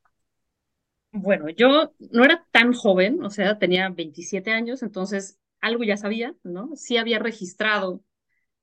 Bueno, 1.13 1.49
yo 1.49 1.95
no 2.11 2.25
era 2.25 2.47
tan 2.51 2.75
joven, 2.75 3.25
o 3.25 3.31
sea, 3.31 3.59
tenía 3.59 3.89
27 3.89 4.51
años, 4.51 4.83
entonces 4.83 5.39
algo 5.63 5.85
ya 5.85 5.97
sabía, 5.97 6.35
¿no? 6.43 6.77
Sí 6.77 6.99
había 6.99 7.19
registrado, 7.19 8.05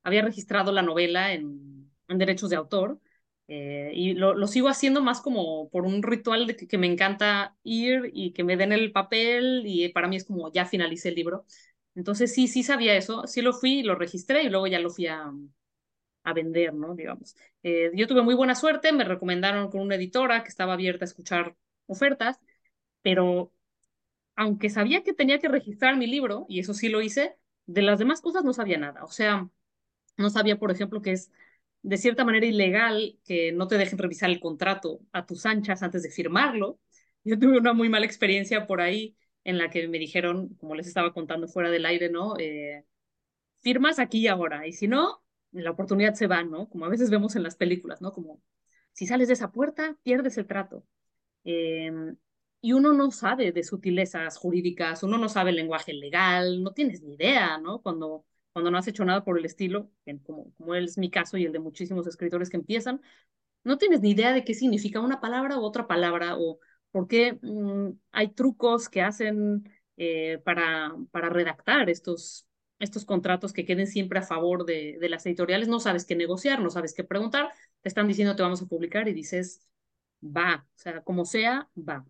había 0.04 0.22
registrado 0.22 0.72
la 0.72 0.84
novela 0.84 1.34
en, 1.34 1.83
en 2.14 2.20
derechos 2.20 2.50
de 2.50 2.56
autor, 2.56 3.00
eh, 3.48 3.92
y 3.94 4.14
lo, 4.14 4.34
lo, 4.36 4.48
sigo 4.48 4.70
haciendo 4.70 5.02
más 5.02 5.22
como 5.22 5.70
por 5.70 5.86
un 5.86 6.02
ritual 6.02 6.48
de 6.48 6.56
que, 6.56 6.78
me 6.78 6.88
encanta 6.88 7.58
ir 7.64 8.10
y 8.14 8.32
que 8.34 8.44
me 8.44 8.58
den 8.58 8.72
el 8.72 8.92
papel 8.94 9.64
y 9.66 9.90
para 9.90 10.08
mí 10.08 10.16
es 10.16 10.26
como 10.26 10.52
ya 10.52 10.66
finalicé 10.66 11.10
el 11.10 11.16
libro. 11.16 11.46
Entonces 11.96 12.34
sí, 12.34 12.48
sí 12.48 12.64
sabía 12.64 12.96
eso, 12.96 13.28
sí 13.28 13.42
lo 13.42 13.54
fui, 13.54 13.84
lo 13.84 13.96
registré 13.96 14.44
y 14.44 14.50
luego 14.50 14.68
ya 14.68 14.80
lo 14.80 14.90
fui 14.90 15.08
a, 15.08 15.32
a 16.24 16.34
vender, 16.34 16.74
¿no? 16.74 16.96
Digamos. 16.96 17.36
Eh, 17.64 17.92
yo 17.96 18.08
tuve 18.08 18.22
muy 18.24 18.36
buena 18.36 18.56
suerte, 18.56 18.92
me 18.92 19.04
recomendaron 19.04 19.70
con 19.70 19.82
una 19.82 19.96
editora 19.96 20.44
que 20.44 20.50
estaba 20.50 20.74
abierta 20.74 21.06
a 21.06 21.08
escuchar 21.08 21.56
ofertas, 21.88 22.40
pero 23.02 23.52
aunque 24.36 24.70
sabía 24.70 25.04
que 25.04 25.14
tenía 25.14 25.40
que 25.40 25.48
registrar 25.50 25.98
mi 25.98 26.08
libro, 26.08 26.46
y 26.50 26.60
eso 26.60 26.74
sí 26.74 26.90
lo 26.90 27.02
hice, 27.02 27.38
de 27.66 27.82
las 27.82 28.00
demás 28.00 28.22
cosas 28.22 28.44
no 28.44 28.54
sabía 28.54 28.78
nada. 28.78 29.04
O 29.04 29.10
sea, 29.12 29.50
no 30.18 30.30
sabía, 30.30 30.58
por 30.60 30.72
ejemplo, 30.72 31.02
que 31.02 31.12
es 31.14 31.32
de 31.84 31.98
cierta 31.98 32.26
manera 32.26 32.46
ilegal 32.46 33.20
que 33.26 33.52
no 33.52 33.68
te 33.68 33.78
dejen 33.78 34.00
revisar 34.00 34.30
el 34.30 34.40
contrato 34.40 35.02
a 35.12 35.26
tus 35.26 35.46
anchas 35.46 35.84
antes 35.84 36.04
de 36.04 36.10
firmarlo. 36.10 36.80
Yo 37.24 37.38
tuve 37.40 37.58
una 37.60 37.74
muy 37.74 37.90
mala 37.90 38.06
experiencia 38.06 38.68
por 38.68 38.82
ahí 38.82 39.18
en 39.44 39.58
la 39.58 39.70
que 39.70 39.88
me 39.88 40.00
dijeron, 40.00 40.56
como 40.56 40.76
les 40.76 40.88
estaba 40.88 41.14
contando 41.14 41.48
fuera 41.48 41.70
del 41.72 41.86
aire, 41.86 42.10
¿no? 42.10 42.36
Eh, 42.40 42.86
firmas 43.62 44.00
aquí 44.00 44.20
y 44.22 44.28
ahora, 44.28 44.68
y 44.68 44.74
si 44.74 44.88
no, 44.88 45.24
la 45.52 45.72
oportunidad 45.72 46.16
se 46.16 46.28
va, 46.28 46.44
¿no? 46.44 46.70
Como 46.70 46.86
a 46.86 46.90
veces 46.90 47.10
vemos 47.10 47.36
en 47.36 47.44
las 47.44 47.56
películas, 47.56 48.02
¿no? 48.02 48.14
Como 48.14 48.42
si 48.94 49.08
sales 49.08 49.28
de 49.28 49.36
esa 49.36 49.52
puerta, 49.52 49.98
pierdes 50.04 50.38
el 50.38 50.48
trato. 50.48 50.86
Eh, 51.46 51.92
y 52.62 52.74
uno 52.74 52.94
no 52.94 53.12
sabe 53.12 53.52
de 53.52 53.64
sutilezas 53.64 54.38
jurídicas, 54.38 55.04
uno 55.04 55.18
no 55.18 55.28
sabe 55.30 55.52
lenguaje 55.52 55.94
legal, 55.94 56.64
no 56.64 56.72
tienes 56.74 57.02
ni 57.04 57.16
idea, 57.16 57.58
¿no? 57.58 57.82
Cuando 57.82 58.26
cuando 58.54 58.72
no 58.72 58.78
has 58.78 58.88
hecho 58.88 59.06
nada 59.06 59.24
por 59.24 59.38
el 59.38 59.46
estilo, 59.46 59.90
como, 60.26 60.54
como 60.54 60.76
es 60.76 60.98
mi 60.98 61.10
caso 61.10 61.38
y 61.38 61.46
el 61.46 61.52
de 61.52 61.60
muchísimos 61.60 62.08
escritores 62.08 62.50
que 62.50 62.58
empiezan, 62.58 63.02
no 63.64 63.78
tienes 63.78 64.02
ni 64.02 64.12
idea 64.12 64.34
de 64.34 64.44
qué 64.44 64.54
significa 64.54 65.00
una 65.00 65.22
palabra 65.22 65.58
u 65.58 65.64
otra 65.64 65.88
palabra 65.88 66.38
o 66.38 66.60
por 66.92 67.08
qué 67.08 67.40
mm, 67.42 67.92
hay 68.12 68.30
trucos 68.30 68.90
que 68.90 69.02
hacen 69.02 69.70
eh, 69.98 70.40
para, 70.46 70.96
para 71.12 71.30
redactar 71.30 71.90
estos, 71.90 72.48
estos 72.80 73.06
contratos 73.06 73.54
que 73.54 73.66
queden 73.66 73.88
siempre 73.88 74.20
a 74.20 74.24
favor 74.24 74.66
de, 74.66 74.98
de, 75.00 75.10
las 75.10 75.26
editoriales. 75.26 75.68
No 75.68 75.80
sabes 75.80 76.06
qué 76.06 76.16
negociar, 76.16 76.62
no 76.62 76.70
sabes 76.70 76.94
qué 76.94 77.04
preguntar, 77.04 77.52
te 77.82 77.90
están 77.90 78.08
diciendo 78.08 78.36
te 78.36 78.44
vamos 78.44 78.62
a 78.62 78.68
publicar 78.68 79.08
y 79.08 79.14
dices, 79.14 79.68
va, 80.24 80.68
o 80.68 80.80
sea, 80.80 81.02
como 81.04 81.26
sea, 81.26 81.70
va. 81.78 82.06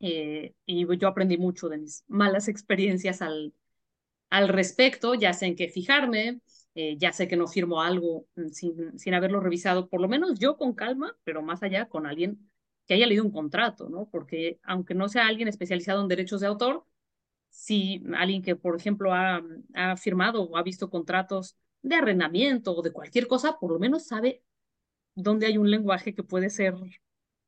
Eh, 0.00 0.54
y 0.66 0.86
yo 0.98 1.08
aprendí 1.08 1.38
mucho 1.38 1.68
de 1.68 1.78
mis 1.78 2.04
malas 2.08 2.48
experiencias 2.48 3.22
al, 3.22 3.52
al 4.30 4.48
respecto, 4.48 5.14
ya 5.14 5.32
sé 5.32 5.46
en 5.46 5.56
qué 5.56 5.68
fijarme, 5.68 6.40
eh, 6.74 6.96
ya 6.98 7.12
sé 7.12 7.28
que 7.28 7.36
no 7.36 7.46
firmo 7.46 7.82
algo 7.82 8.26
mm, 8.36 8.48
sin, 8.48 8.98
sin 8.98 9.14
haberlo 9.14 9.40
revisado, 9.40 9.88
por 9.88 10.00
lo 10.00 10.08
menos 10.08 10.38
yo 10.38 10.56
con 10.56 10.74
calma, 10.74 11.16
pero 11.24 11.42
más 11.42 11.62
allá 11.62 11.88
con 11.88 12.06
alguien 12.06 12.50
que 12.86 12.94
haya 12.94 13.06
leído 13.06 13.24
un 13.24 13.32
contrato, 13.32 13.88
¿no? 13.88 14.08
Porque 14.10 14.60
aunque 14.62 14.94
no 14.94 15.08
sea 15.08 15.26
alguien 15.26 15.48
especializado 15.48 16.02
en 16.02 16.08
derechos 16.08 16.40
de 16.40 16.46
autor, 16.46 16.84
si 17.50 18.02
alguien 18.16 18.42
que, 18.42 18.56
por 18.56 18.76
ejemplo, 18.76 19.14
ha, 19.14 19.42
ha 19.74 19.96
firmado 19.96 20.42
o 20.44 20.56
ha 20.56 20.62
visto 20.62 20.90
contratos 20.90 21.56
de 21.82 21.96
arrendamiento 21.96 22.76
o 22.76 22.82
de 22.82 22.92
cualquier 22.92 23.26
cosa, 23.28 23.58
por 23.58 23.72
lo 23.72 23.78
menos 23.78 24.06
sabe 24.06 24.42
dónde 25.14 25.46
hay 25.46 25.58
un 25.58 25.70
lenguaje 25.70 26.14
que 26.14 26.22
puede 26.22 26.50
ser 26.50 26.74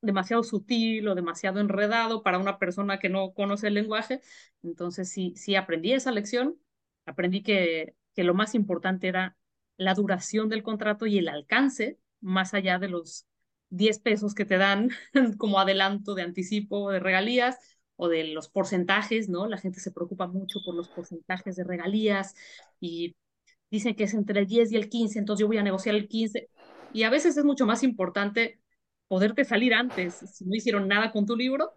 demasiado 0.01 0.43
sutil 0.43 1.07
o 1.07 1.15
demasiado 1.15 1.59
enredado 1.59 2.23
para 2.23 2.39
una 2.39 2.57
persona 2.59 2.99
que 2.99 3.09
no 3.09 3.33
conoce 3.33 3.67
el 3.67 3.75
lenguaje. 3.75 4.21
Entonces, 4.63 5.09
sí, 5.09 5.33
sí 5.35 5.55
aprendí 5.55 5.93
esa 5.93 6.11
lección 6.11 6.57
aprendí 7.05 7.43
que, 7.43 7.95
que 8.15 8.23
lo 8.23 8.33
más 8.33 8.55
importante 8.55 9.07
era 9.07 9.37
la 9.77 9.93
duración 9.93 10.49
del 10.49 10.63
contrato 10.63 11.07
y 11.07 11.17
el 11.17 11.27
alcance, 11.27 11.97
más 12.21 12.53
allá 12.53 12.77
de 12.79 12.89
los 12.89 13.25
10 13.69 13.99
pesos 13.99 14.35
que 14.35 14.45
te 14.45 14.57
dan 14.57 14.91
como 15.37 15.59
adelanto 15.59 16.13
de 16.13 16.21
anticipo 16.23 16.91
de 16.91 16.99
regalías 16.99 17.57
o 17.95 18.07
de 18.07 18.25
los 18.25 18.49
porcentajes, 18.49 19.29
¿no? 19.29 19.47
La 19.47 19.57
gente 19.57 19.79
se 19.79 19.91
preocupa 19.91 20.27
mucho 20.27 20.59
por 20.65 20.75
los 20.75 20.89
porcentajes 20.89 21.55
de 21.55 21.63
regalías 21.63 22.35
y 22.79 23.15
dicen 23.69 23.95
que 23.95 24.03
es 24.05 24.13
entre 24.13 24.41
el 24.41 24.47
10 24.47 24.71
y 24.71 24.75
el 24.75 24.89
15, 24.89 25.19
entonces 25.19 25.41
yo 25.41 25.47
voy 25.47 25.57
a 25.57 25.63
negociar 25.63 25.95
el 25.95 26.07
15. 26.07 26.49
Y 26.93 27.03
a 27.03 27.09
veces 27.09 27.37
es 27.37 27.45
mucho 27.45 27.65
más 27.65 27.83
importante 27.83 28.59
poderte 29.07 29.45
salir 29.45 29.73
antes, 29.73 30.15
si 30.15 30.45
no 30.45 30.55
hicieron 30.55 30.87
nada 30.87 31.11
con 31.11 31.25
tu 31.25 31.35
libro, 31.35 31.73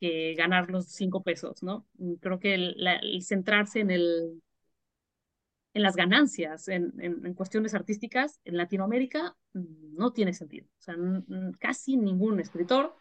que 0.00 0.34
ganar 0.34 0.70
los 0.70 0.86
5 0.86 1.22
pesos, 1.22 1.62
¿no? 1.62 1.86
Creo 2.20 2.38
que 2.38 2.54
el, 2.54 2.86
el 3.02 3.22
centrarse 3.22 3.80
en 3.80 3.90
el 3.90 4.42
en 5.78 5.84
las 5.84 5.96
ganancias, 5.96 6.68
en, 6.68 7.34
cuestiones 7.34 7.72
artísticas, 7.72 8.40
en 8.44 8.56
Latinoamérica 8.56 9.36
mm, 9.54 9.96
no 9.96 10.12
tiene 10.12 10.34
sentido. 10.34 10.66
O 10.78 10.82
sea, 10.82 10.96
casi 11.60 11.96
ningún 11.96 12.40
escritor 12.40 12.96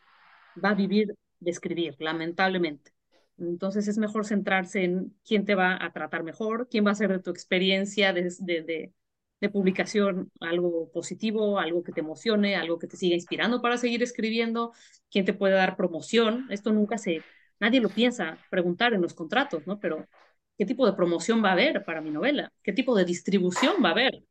va 0.63 0.69
a 0.69 0.75
vivir 0.75 1.15
de 1.39 1.51
escribir, 1.51 1.95
lamentablemente. 1.99 2.91
Entonces 3.39 3.87
es 3.87 3.97
mejor 3.97 4.25
centrarse 4.25 4.83
en 4.83 5.15
quién 5.25 5.45
te 5.45 5.55
va 5.55 5.83
a 5.83 5.91
tratar 5.91 6.23
mejor, 6.23 6.67
quién 6.69 6.85
va 6.85 6.89
a 6.89 6.93
hacer 6.93 7.11
de 7.11 7.19
tu 7.19 7.31
experiencia 7.31 8.13
de, 8.13 8.23
de, 8.39 9.49
publicación 9.49 10.31
algo 10.39 10.91
positivo, 10.91 11.59
algo 11.59 11.83
que 11.83 11.91
te 11.91 12.01
emocione, 12.01 12.55
algo 12.55 12.79
que 12.79 12.87
te 12.87 12.97
siga 12.97 13.15
inspirando 13.15 13.61
para 13.61 13.77
seguir 13.77 14.03
escribiendo, 14.03 14.73
quién 15.11 15.25
te 15.25 15.33
puede 15.33 15.53
dar 15.55 15.77
promoción. 15.77 16.47
Esto 16.51 16.71
nunca 16.73 16.97
se, 16.97 17.23
nadie 17.59 17.81
lo 17.81 17.89
piensa 17.89 18.37
preguntar 18.51 18.93
en 18.93 19.01
los 19.01 19.13
contratos, 19.13 19.65
¿no? 19.67 19.79
Pero 19.79 20.07
qué 20.57 20.65
tipo 20.65 20.85
de 20.85 20.93
promoción 20.93 21.43
va 21.43 21.49
a 21.49 21.53
haber 21.53 21.83
para 21.85 22.01
mi 22.01 22.09
novela, 22.11 22.51
qué 22.63 22.73
tipo 22.73 22.95
de 22.95 23.05
distribución 23.05 23.75
va 23.83 23.89
a 23.89 23.91
haber. 23.91 24.23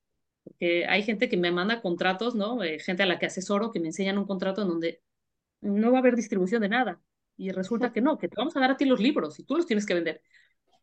Porque 0.44 0.86
hay 0.86 1.02
gente 1.02 1.28
que 1.28 1.36
me 1.36 1.50
manda 1.52 1.80
contratos, 1.82 2.34
¿no? 2.34 2.62
Eh, 2.62 2.78
gente 2.78 3.02
a 3.02 3.06
la 3.06 3.18
que 3.18 3.26
asesoro 3.26 3.72
que 3.72 3.80
me 3.80 3.88
enseñan 3.88 4.18
un 4.18 4.26
contrato 4.26 4.62
en 4.62 4.68
donde 4.68 5.02
no 5.60 5.90
va 5.90 5.98
a 5.98 6.00
haber 6.00 6.16
distribución 6.16 6.62
de 6.62 6.68
nada. 6.68 7.00
Y 7.36 7.50
resulta 7.50 7.92
que 7.92 8.00
no, 8.00 8.18
que 8.18 8.28
te 8.28 8.36
vamos 8.36 8.56
a 8.56 8.60
dar 8.60 8.70
a 8.72 8.76
ti 8.76 8.84
los 8.84 9.00
libros 9.00 9.38
y 9.38 9.44
tú 9.44 9.56
los 9.56 9.66
tienes 9.66 9.86
que 9.86 9.94
vender. 9.94 10.22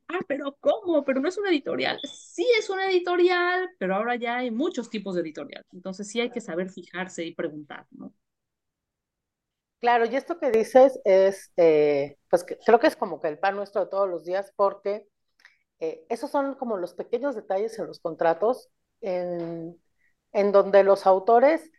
Ah, 0.07 0.19
pero 0.27 0.57
¿cómo? 0.59 1.03
Pero 1.05 1.21
no 1.21 1.29
es 1.29 1.37
una 1.37 1.49
editorial. 1.49 1.99
Sí 2.03 2.45
es 2.59 2.69
una 2.69 2.89
editorial, 2.89 3.69
pero 3.79 3.95
ahora 3.95 4.15
ya 4.15 4.37
hay 4.37 4.51
muchos 4.51 4.89
tipos 4.89 5.15
de 5.15 5.21
editorial. 5.21 5.65
Entonces 5.71 6.07
sí 6.07 6.19
hay 6.19 6.29
que 6.29 6.41
saber 6.41 6.69
fijarse 6.69 7.25
y 7.25 7.33
preguntar, 7.33 7.87
¿no? 7.91 8.13
Claro, 9.79 10.05
y 10.05 10.15
esto 10.15 10.39
que 10.39 10.49
dices 10.51 10.99
es, 11.03 11.51
eh, 11.57 12.17
pues 12.29 12.45
creo 12.65 12.79
que 12.79 12.87
es 12.87 12.95
como 12.95 13.19
que 13.19 13.27
el 13.27 13.39
pan 13.39 13.55
nuestro 13.55 13.83
de 13.83 13.89
todos 13.89 14.09
los 14.09 14.23
días, 14.23 14.53
porque 14.55 15.07
eh, 15.83 16.05
esos 16.07 16.31
son 16.31 16.55
como 16.55 16.77
los 16.77 16.93
pequeños 16.93 17.35
detalles 17.35 17.77
en 17.77 17.87
los 17.87 17.99
contratos 17.99 18.69
en, 19.01 19.77
donde 20.53 20.81
los 20.81 21.05
autores 21.05 21.69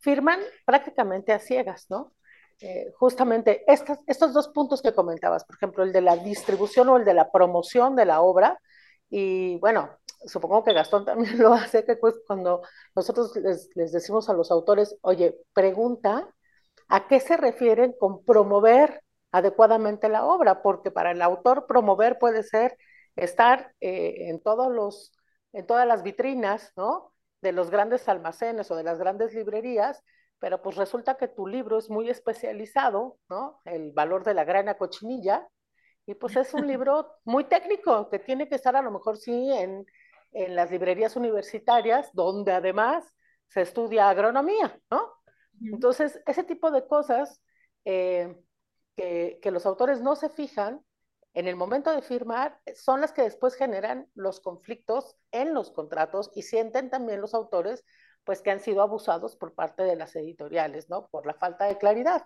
firman 0.00 0.40
prácticamente 0.66 1.32
a 1.32 1.38
ciegas, 1.38 1.86
¿no? 1.88 2.12
Eh, 2.60 2.92
justamente 2.98 3.64
estos 3.66 4.34
dos 4.34 4.48
puntos 4.48 4.82
que 4.82 4.92
comentabas, 4.94 5.44
por 5.46 5.56
ejemplo, 5.56 5.84
el 5.84 5.92
de 5.94 6.02
la 6.02 6.18
distribución 6.18 6.90
o 6.90 6.98
el 6.98 7.06
de 7.06 7.14
la 7.14 7.32
promoción 7.32 7.96
de 7.96 8.04
la 8.04 8.20
obra, 8.20 8.60
y 9.08 9.56
bueno, 9.56 9.88
supongo 10.26 10.62
que 10.62 10.74
Gastón 10.74 11.06
también 11.06 11.38
lo 11.42 11.54
hace, 11.54 11.82
que 11.86 11.96
pues 11.96 12.14
cuando 12.26 12.60
nosotros 12.94 13.34
les, 13.36 13.70
les 13.74 13.90
decimos 13.90 14.28
a 14.28 14.34
los 14.34 14.50
autores, 14.50 14.98
oye, 15.00 15.34
pregunta 15.54 16.28
a 16.88 17.08
qué 17.08 17.20
se 17.20 17.38
refieren 17.38 17.94
con 17.98 18.22
promover 18.22 19.02
adecuadamente 19.32 20.10
la 20.10 20.26
obra, 20.26 20.62
porque 20.62 20.90
para 20.90 21.12
el 21.12 21.22
autor 21.22 21.66
promover 21.66 22.18
puede 22.18 22.42
ser 22.42 22.76
estar 23.16 23.74
eh, 23.80 24.28
en, 24.28 24.40
todos 24.40 24.72
los, 24.72 25.12
en 25.52 25.66
todas 25.66 25.86
las 25.86 26.02
vitrinas, 26.02 26.72
¿no? 26.76 27.12
De 27.40 27.52
los 27.52 27.70
grandes 27.70 28.08
almacenes 28.08 28.70
o 28.70 28.76
de 28.76 28.84
las 28.84 28.98
grandes 28.98 29.34
librerías, 29.34 30.02
pero 30.38 30.62
pues 30.62 30.76
resulta 30.76 31.16
que 31.16 31.28
tu 31.28 31.46
libro 31.46 31.78
es 31.78 31.90
muy 31.90 32.10
especializado, 32.10 33.18
¿no? 33.28 33.60
El 33.64 33.92
valor 33.92 34.24
de 34.24 34.34
la 34.34 34.44
grana 34.44 34.76
cochinilla, 34.76 35.48
y 36.06 36.14
pues 36.14 36.36
es 36.36 36.54
un 36.54 36.66
libro 36.66 37.10
muy 37.24 37.44
técnico, 37.44 38.08
que 38.08 38.18
tiene 38.18 38.48
que 38.48 38.54
estar 38.54 38.76
a 38.76 38.82
lo 38.82 38.90
mejor 38.90 39.16
sí 39.16 39.50
en, 39.52 39.86
en 40.32 40.54
las 40.54 40.70
librerías 40.70 41.16
universitarias, 41.16 42.10
donde 42.12 42.52
además 42.52 43.04
se 43.48 43.62
estudia 43.62 44.08
agronomía, 44.08 44.78
¿no? 44.90 45.12
Entonces, 45.72 46.20
ese 46.26 46.44
tipo 46.44 46.70
de 46.70 46.86
cosas 46.86 47.42
eh, 47.86 48.36
que, 48.94 49.38
que, 49.40 49.50
los 49.50 49.64
autores 49.64 50.02
no 50.02 50.14
se 50.14 50.28
fijan, 50.28 50.84
en 51.36 51.48
el 51.48 51.54
momento 51.54 51.92
de 51.92 52.00
firmar 52.00 52.58
son 52.74 53.02
las 53.02 53.12
que 53.12 53.20
después 53.20 53.54
generan 53.54 54.08
los 54.14 54.40
conflictos 54.40 55.16
en 55.32 55.52
los 55.52 55.70
contratos 55.70 56.30
y 56.34 56.42
sienten 56.42 56.88
también 56.88 57.20
los 57.20 57.34
autores 57.34 57.84
pues 58.24 58.40
que 58.40 58.50
han 58.50 58.60
sido 58.60 58.80
abusados 58.80 59.36
por 59.36 59.54
parte 59.54 59.82
de 59.82 59.96
las 59.96 60.16
editoriales, 60.16 60.88
¿no? 60.88 61.08
Por 61.08 61.26
la 61.26 61.34
falta 61.34 61.66
de 61.66 61.76
claridad. 61.76 62.24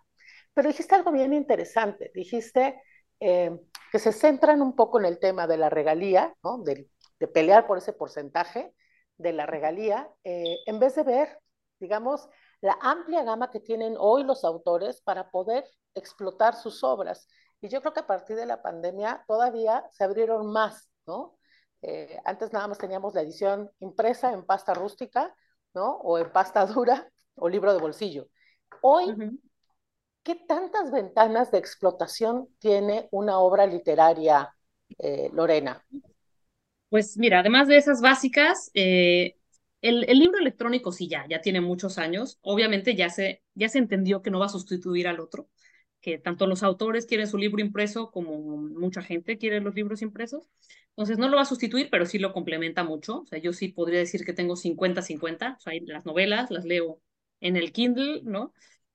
Pero 0.55 0.69
dijiste 0.69 0.95
algo 0.95 1.11
bien 1.11 1.33
interesante, 1.33 2.13
dijiste 2.15 2.81
eh, 3.19 3.51
que 3.91 3.99
se 3.99 4.13
centran 4.13 4.63
un 4.63 4.77
poco 4.77 5.01
en 5.01 5.07
el 5.07 5.19
tema 5.19 5.49
de 5.49 5.57
la 5.57 5.71
regalía, 5.71 6.33
¿no? 6.45 6.59
De, 6.59 6.89
pelear 7.35 7.67
por 7.67 7.79
ese 7.79 7.93
porcentaje 7.93 8.73
de 9.19 9.33
la 9.33 9.45
regalía, 9.45 10.09
eh, 10.23 10.57
en 10.67 10.79
vez 10.79 10.95
de 10.95 11.03
ver, 11.03 11.41
digamos, 11.81 12.29
la 12.61 12.79
amplia 12.81 13.25
gama 13.25 13.51
que 13.51 13.61
tienen 13.61 13.97
hoy 13.99 14.23
los 14.23 14.45
autores 14.45 15.03
para 15.03 15.33
poder 15.33 15.65
explotar 15.95 16.55
sus 16.55 16.85
obras. 16.85 17.27
Y 17.61 17.69
yo 17.69 17.81
creo 17.81 17.93
que 17.93 18.01
a 18.01 18.07
partir 18.07 18.37
de 18.37 18.47
la 18.47 18.63
pandemia 18.63 19.23
todavía 19.27 19.85
se 19.91 20.05
abrieron 20.05 20.51
más, 20.51 20.91
¿no? 21.07 21.37
Eh, 21.83 22.19
antes 22.25 22.53
nada 22.53 22.69
más 22.69 22.79
teníamos 22.79 23.15
la 23.15 23.23
edición 23.23 23.71
impresa 23.81 24.33
en 24.33 24.45
pasta 24.45 24.75
rústica, 24.75 25.35
¿no? 25.75 25.97
O 25.97 26.19
en 26.19 26.31
pasta 26.33 26.65
dura 26.67 27.11
o 27.35 27.49
libro 27.49 27.73
de 27.73 27.81
bolsillo. 27.81 28.29
Hoy, 28.83 29.15
¿qué 30.23 30.37
tantas 30.47 30.91
ventanas 30.91 31.51
de 31.51 31.59
explotación 31.59 32.49
tiene 32.59 33.09
una 33.11 33.39
obra 33.41 33.67
literaria, 33.67 34.55
eh, 34.99 35.31
Lorena? 35.33 35.85
Pues 36.89 37.17
mira, 37.19 37.41
además 37.41 37.69
de 37.69 37.77
esas 37.77 38.01
básicas, 38.01 38.71
eh, 38.75 39.37
el, 39.83 40.09
el, 40.09 40.19
libro 40.19 40.39
electrónico 40.39 40.93
sí 40.93 41.09
ya, 41.09 41.27
ya 41.29 41.41
tiene 41.41 41.61
muchos 41.61 41.99
años. 41.99 42.39
Obviamente 42.43 42.95
ya 42.95 43.11
se, 43.11 43.43
ya 43.55 43.69
se 43.69 43.79
entendió 43.79 44.23
que 44.23 44.31
no 44.31 44.41
va 44.41 44.47
a 44.47 44.51
sustituir 44.51 45.09
al 45.09 45.21
otro 45.21 45.49
que 46.01 46.19
tanto 46.19 46.47
los 46.47 46.63
autores 46.63 47.07
quieren 47.07 47.27
su 47.27 47.39
libro 47.39 47.61
impreso 47.61 48.11
como 48.11 48.39
mucha 48.39 49.03
gente 49.03 49.39
quiere 49.39 49.61
los 49.61 49.75
libros 49.75 50.03
impresos. 50.03 50.49
Entonces 50.91 51.19
no 51.19 51.29
lo 51.29 51.37
va 51.37 51.43
a 51.43 51.45
sustituir, 51.47 51.89
pero 51.91 52.07
sí 52.07 52.19
lo 52.19 52.33
complementa 52.33 52.85
mucho. 52.85 53.21
O 53.21 53.27
sea, 53.27 53.39
yo 53.39 53.53
sí 53.53 53.69
podría 53.69 54.01
decir 54.01 54.25
que 54.25 54.33
tengo 54.33 54.57
50-50. 54.57 55.57
O 55.59 55.61
sea, 55.61 55.73
las 55.87 56.05
novelas 56.07 56.51
las 56.51 56.65
leo 56.65 57.01
en 57.41 57.57
el 57.57 57.73
Kindle, 57.73 58.23
¿no? 58.25 58.53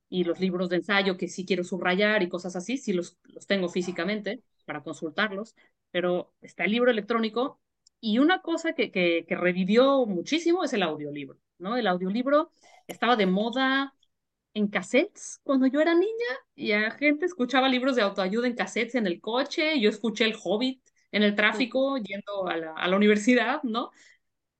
Y 0.09 0.23
los 0.23 0.39
libros 0.39 0.69
de 0.69 0.77
ensayo 0.77 1.17
que 1.17 1.27
sí 1.27 1.45
quiero 1.45 1.63
subrayar 1.63 2.21
y 2.23 2.29
cosas 2.29 2.55
así, 2.55 2.77
sí 2.77 2.93
los, 2.93 3.17
los 3.23 3.47
tengo 3.47 3.69
físicamente 3.69 4.41
para 4.65 4.83
consultarlos. 4.83 5.55
Pero 5.91 6.33
está 6.41 6.65
el 6.65 6.71
libro 6.71 6.91
electrónico 6.91 7.59
y 7.99 8.19
una 8.19 8.41
cosa 8.41 8.73
que, 8.73 8.91
que, 8.91 9.25
que 9.27 9.35
revivió 9.35 10.05
muchísimo 10.05 10.63
es 10.63 10.73
el 10.73 10.83
audiolibro, 10.83 11.39
¿no? 11.57 11.77
El 11.77 11.87
audiolibro 11.87 12.51
estaba 12.87 13.15
de 13.15 13.25
moda 13.25 13.95
en 14.55 14.69
cassettes 14.69 15.41
cuando 15.43 15.67
yo 15.67 15.81
era 15.81 15.95
niña 15.95 16.25
y 16.55 16.73
a 16.73 16.91
gente 16.91 17.27
escuchaba 17.27 17.69
libros 17.69 17.97
de 17.97 18.03
autoayuda 18.03 18.47
en 18.47 18.55
cassettes 18.55 18.95
en 18.95 19.07
el 19.07 19.21
coche, 19.21 19.79
yo 19.81 19.89
escuché 19.91 20.25
El 20.25 20.35
Hobbit 20.43 20.81
en 21.11 21.23
el 21.23 21.35
tráfico 21.35 21.97
yendo 21.99 22.47
a 22.49 22.57
la, 22.57 22.73
a 22.73 22.87
la 22.89 22.97
universidad, 22.97 23.63
¿no? 23.63 23.91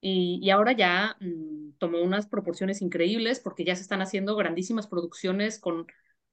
Y, 0.02 0.40
y 0.44 0.50
ahora 0.52 0.74
ya 0.74 1.18
mmm, 1.20 1.72
tomó 1.80 2.02
unas 2.02 2.28
proporciones 2.28 2.82
increíbles 2.82 3.40
porque 3.40 3.64
ya 3.66 3.76
se 3.76 3.82
están 3.84 4.02
haciendo 4.02 4.36
grandísimas 4.36 4.88
producciones 4.88 5.60
con, 5.60 5.88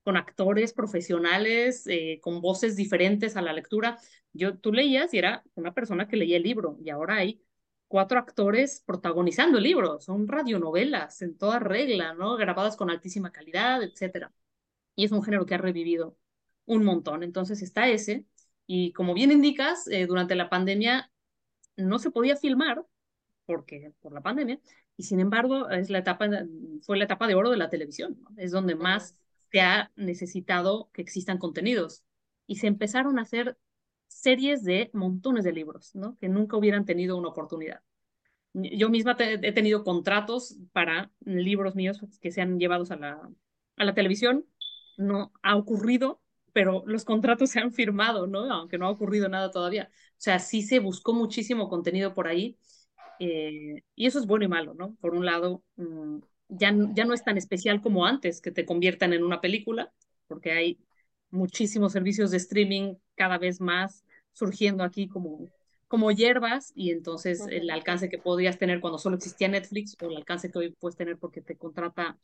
con 0.05 0.17
actores 0.17 0.73
profesionales, 0.75 1.87
eh, 1.87 2.21
con 2.23 2.41
voces 2.43 2.77
diferentes 2.77 3.37
a 3.37 3.43
la 3.43 3.53
lectura. 3.55 3.99
Yo, 4.33 4.59
tú 4.59 4.73
leías 4.73 5.15
y 5.15 5.19
era 5.19 5.43
una 5.55 5.73
persona 5.75 6.09
que 6.09 6.17
leía 6.17 6.37
el 6.37 6.43
libro 6.43 6.77
y 6.85 6.91
ahora 6.91 7.17
hay 7.17 7.43
cuatro 7.93 8.19
actores 8.19 8.83
protagonizando 8.87 9.59
el 9.59 9.65
libro, 9.65 10.01
son 10.01 10.27
radionovelas 10.27 11.21
en 11.21 11.37
toda 11.37 11.59
regla, 11.59 12.15
¿no? 12.15 12.39
Grabadas 12.39 12.75
con 12.75 12.89
altísima 12.89 13.33
calidad, 13.33 13.83
etcétera. 13.83 14.33
Y 14.97 15.05
es 15.05 15.13
un 15.13 15.23
género 15.23 15.45
que 15.45 15.55
ha 15.57 15.59
revivido 15.59 16.17
un 16.65 16.85
montón. 16.85 17.23
Entonces 17.23 17.61
está 17.61 17.89
ese, 17.91 18.25
y 18.67 18.95
como 18.95 19.13
bien 19.13 19.31
indicas, 19.31 19.89
eh, 19.89 20.07
durante 20.07 20.35
la 20.37 20.49
pandemia 20.49 21.13
no 21.77 21.99
se 21.99 22.11
podía 22.11 22.35
filmar, 22.35 22.83
porque 23.45 23.93
por 24.01 24.15
la 24.15 24.23
pandemia, 24.23 24.59
y 24.97 25.03
sin 25.03 25.21
embargo 25.21 25.69
es 25.69 25.91
la 25.91 25.99
etapa, 25.99 26.31
fue 26.81 26.97
la 26.97 27.05
etapa 27.05 27.27
de 27.27 27.35
oro 27.35 27.51
de 27.51 27.59
la 27.59 27.69
televisión, 27.69 28.19
¿no? 28.23 28.31
es 28.39 28.53
donde 28.53 28.75
más 28.75 29.19
se 29.51 29.61
ha 29.61 29.93
necesitado 29.97 30.89
que 30.95 31.03
existan 31.03 31.37
contenidos. 31.37 32.05
Y 32.47 32.57
se 32.57 32.69
empezaron 32.69 33.19
a 33.19 33.23
hacer 33.23 33.59
series 34.13 34.63
de 34.65 34.91
montones 34.93 35.45
de 35.45 35.53
libros, 35.53 35.95
¿no? 35.95 36.17
Que 36.19 36.29
nunca 36.29 36.57
hubieran 36.57 36.85
tenido 36.85 37.17
una 37.17 37.29
oportunidad. 37.29 37.81
Yo 38.55 38.91
misma 38.91 39.17
he 39.19 39.53
tenido 39.53 39.83
contratos 39.83 40.59
para 40.73 41.11
libros 41.21 41.75
míos 41.75 42.01
que 42.21 42.31
sean 42.31 42.59
llevados 42.59 42.91
a 42.91 42.97
la, 42.97 43.31
a 43.77 43.85
la 43.85 43.95
televisión. 43.95 44.45
No 44.99 45.33
ha 45.43 45.57
ocurrido, 45.57 46.21
pero 46.53 46.85
los 46.87 47.05
contratos 47.05 47.51
se 47.51 47.61
han 47.61 47.73
firmado, 47.73 48.27
¿no? 48.27 48.51
Aunque 48.53 48.77
no 48.77 48.87
ha 48.87 48.91
ocurrido 48.91 49.29
nada 49.29 49.51
todavía. 49.51 49.89
O 49.91 50.15
sea, 50.19 50.39
sí 50.39 50.63
se 50.63 50.81
buscó 50.81 51.15
muchísimo 51.15 51.69
contenido 51.69 52.13
por 52.13 52.29
ahí. 52.29 52.59
Eh, 53.19 53.83
y 53.95 54.07
eso 54.07 54.19
es 54.19 54.27
bueno 54.27 54.45
y 54.45 54.49
malo, 54.49 54.75
¿no? 54.75 54.97
Por 55.01 55.15
un 55.15 55.25
lado, 55.25 55.65
mmm, 55.77 56.19
ya, 56.49 56.75
ya 56.93 57.05
no 57.07 57.15
es 57.15 57.25
tan 57.25 57.39
especial 57.39 57.81
como 57.81 58.05
antes 58.05 58.41
que 58.43 58.51
te 58.51 58.67
conviertan 58.67 59.15
en 59.15 59.25
una 59.25 59.41
película, 59.41 59.93
porque 60.27 60.53
hay 60.53 60.79
muchísimos 61.31 61.93
servicios 61.93 62.31
de 62.31 62.37
streaming 62.37 62.95
cada 63.23 63.39
vez 63.39 63.61
más 63.61 64.05
surgiendo 64.33 64.83
aquí 64.83 65.07
como, 65.07 65.49
como 65.87 66.11
hierbas 66.11 66.73
y 66.75 66.91
entonces 66.91 67.47
el 67.49 67.71
alcance 67.71 68.09
que 68.09 68.19
podías 68.19 68.59
tener 68.59 68.81
cuando 68.81 68.99
solo 68.99 69.15
existía 69.15 69.47
Netflix 69.47 69.97
o 70.03 70.11
el 70.11 70.17
alcance 70.17 70.51
que 70.51 70.59
hoy 70.59 70.75
puedes 70.81 70.97
tener 70.97 71.17
porque 71.19 71.41
te 71.41 71.57
contrata 71.57 72.19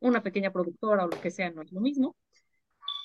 una 0.00 0.22
pequeña 0.22 0.50
productora 0.50 1.04
o 1.04 1.08
lo 1.08 1.20
que 1.20 1.30
sea, 1.30 1.50
no 1.50 1.60
es 1.60 1.70
lo 1.70 1.82
mismo. 1.82 2.16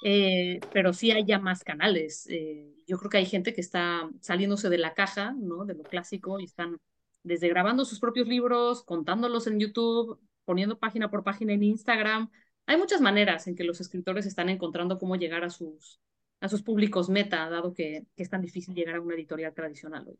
Eh, 0.05 0.61
pero 0.71 0.93
sí 0.93 1.11
hay 1.11 1.25
ya 1.25 1.37
más 1.37 1.65
canales. 1.65 2.27
Eh, 2.29 2.73
yo 2.87 2.97
creo 2.97 3.09
que 3.09 3.17
hay 3.17 3.25
gente 3.25 3.53
que 3.53 3.59
está 3.59 4.09
saliéndose 4.21 4.69
de 4.69 4.77
la 4.77 4.93
caja, 4.93 5.33
¿no? 5.37 5.65
De 5.65 5.73
lo 5.73 5.83
clásico 5.83 6.39
y 6.39 6.45
están 6.45 6.77
desde 7.23 7.49
grabando 7.49 7.83
sus 7.83 7.99
propios 7.99 8.29
libros, 8.29 8.83
contándolos 8.83 9.47
en 9.47 9.59
YouTube, 9.59 10.17
poniendo 10.45 10.79
página 10.79 11.11
por 11.11 11.25
página 11.25 11.51
en 11.51 11.63
Instagram, 11.63 12.29
hay 12.65 12.77
muchas 12.77 13.01
maneras 13.01 13.47
en 13.47 13.55
que 13.55 13.65
los 13.65 13.81
escritores 13.81 14.25
están 14.25 14.47
encontrando 14.47 14.97
cómo 14.97 15.17
llegar 15.17 15.43
a 15.43 15.49
sus, 15.49 15.99
a 16.43 16.49
sus 16.49 16.61
públicos 16.61 17.09
meta, 17.09 17.49
dado 17.49 17.73
que, 17.73 18.05
que 18.17 18.23
es 18.23 18.29
tan 18.29 18.41
difícil 18.41 18.75
llegar 18.75 18.95
a 18.95 19.01
una 19.01 19.15
editorial 19.15 19.53
tradicional 19.53 20.05
hoy. 20.05 20.19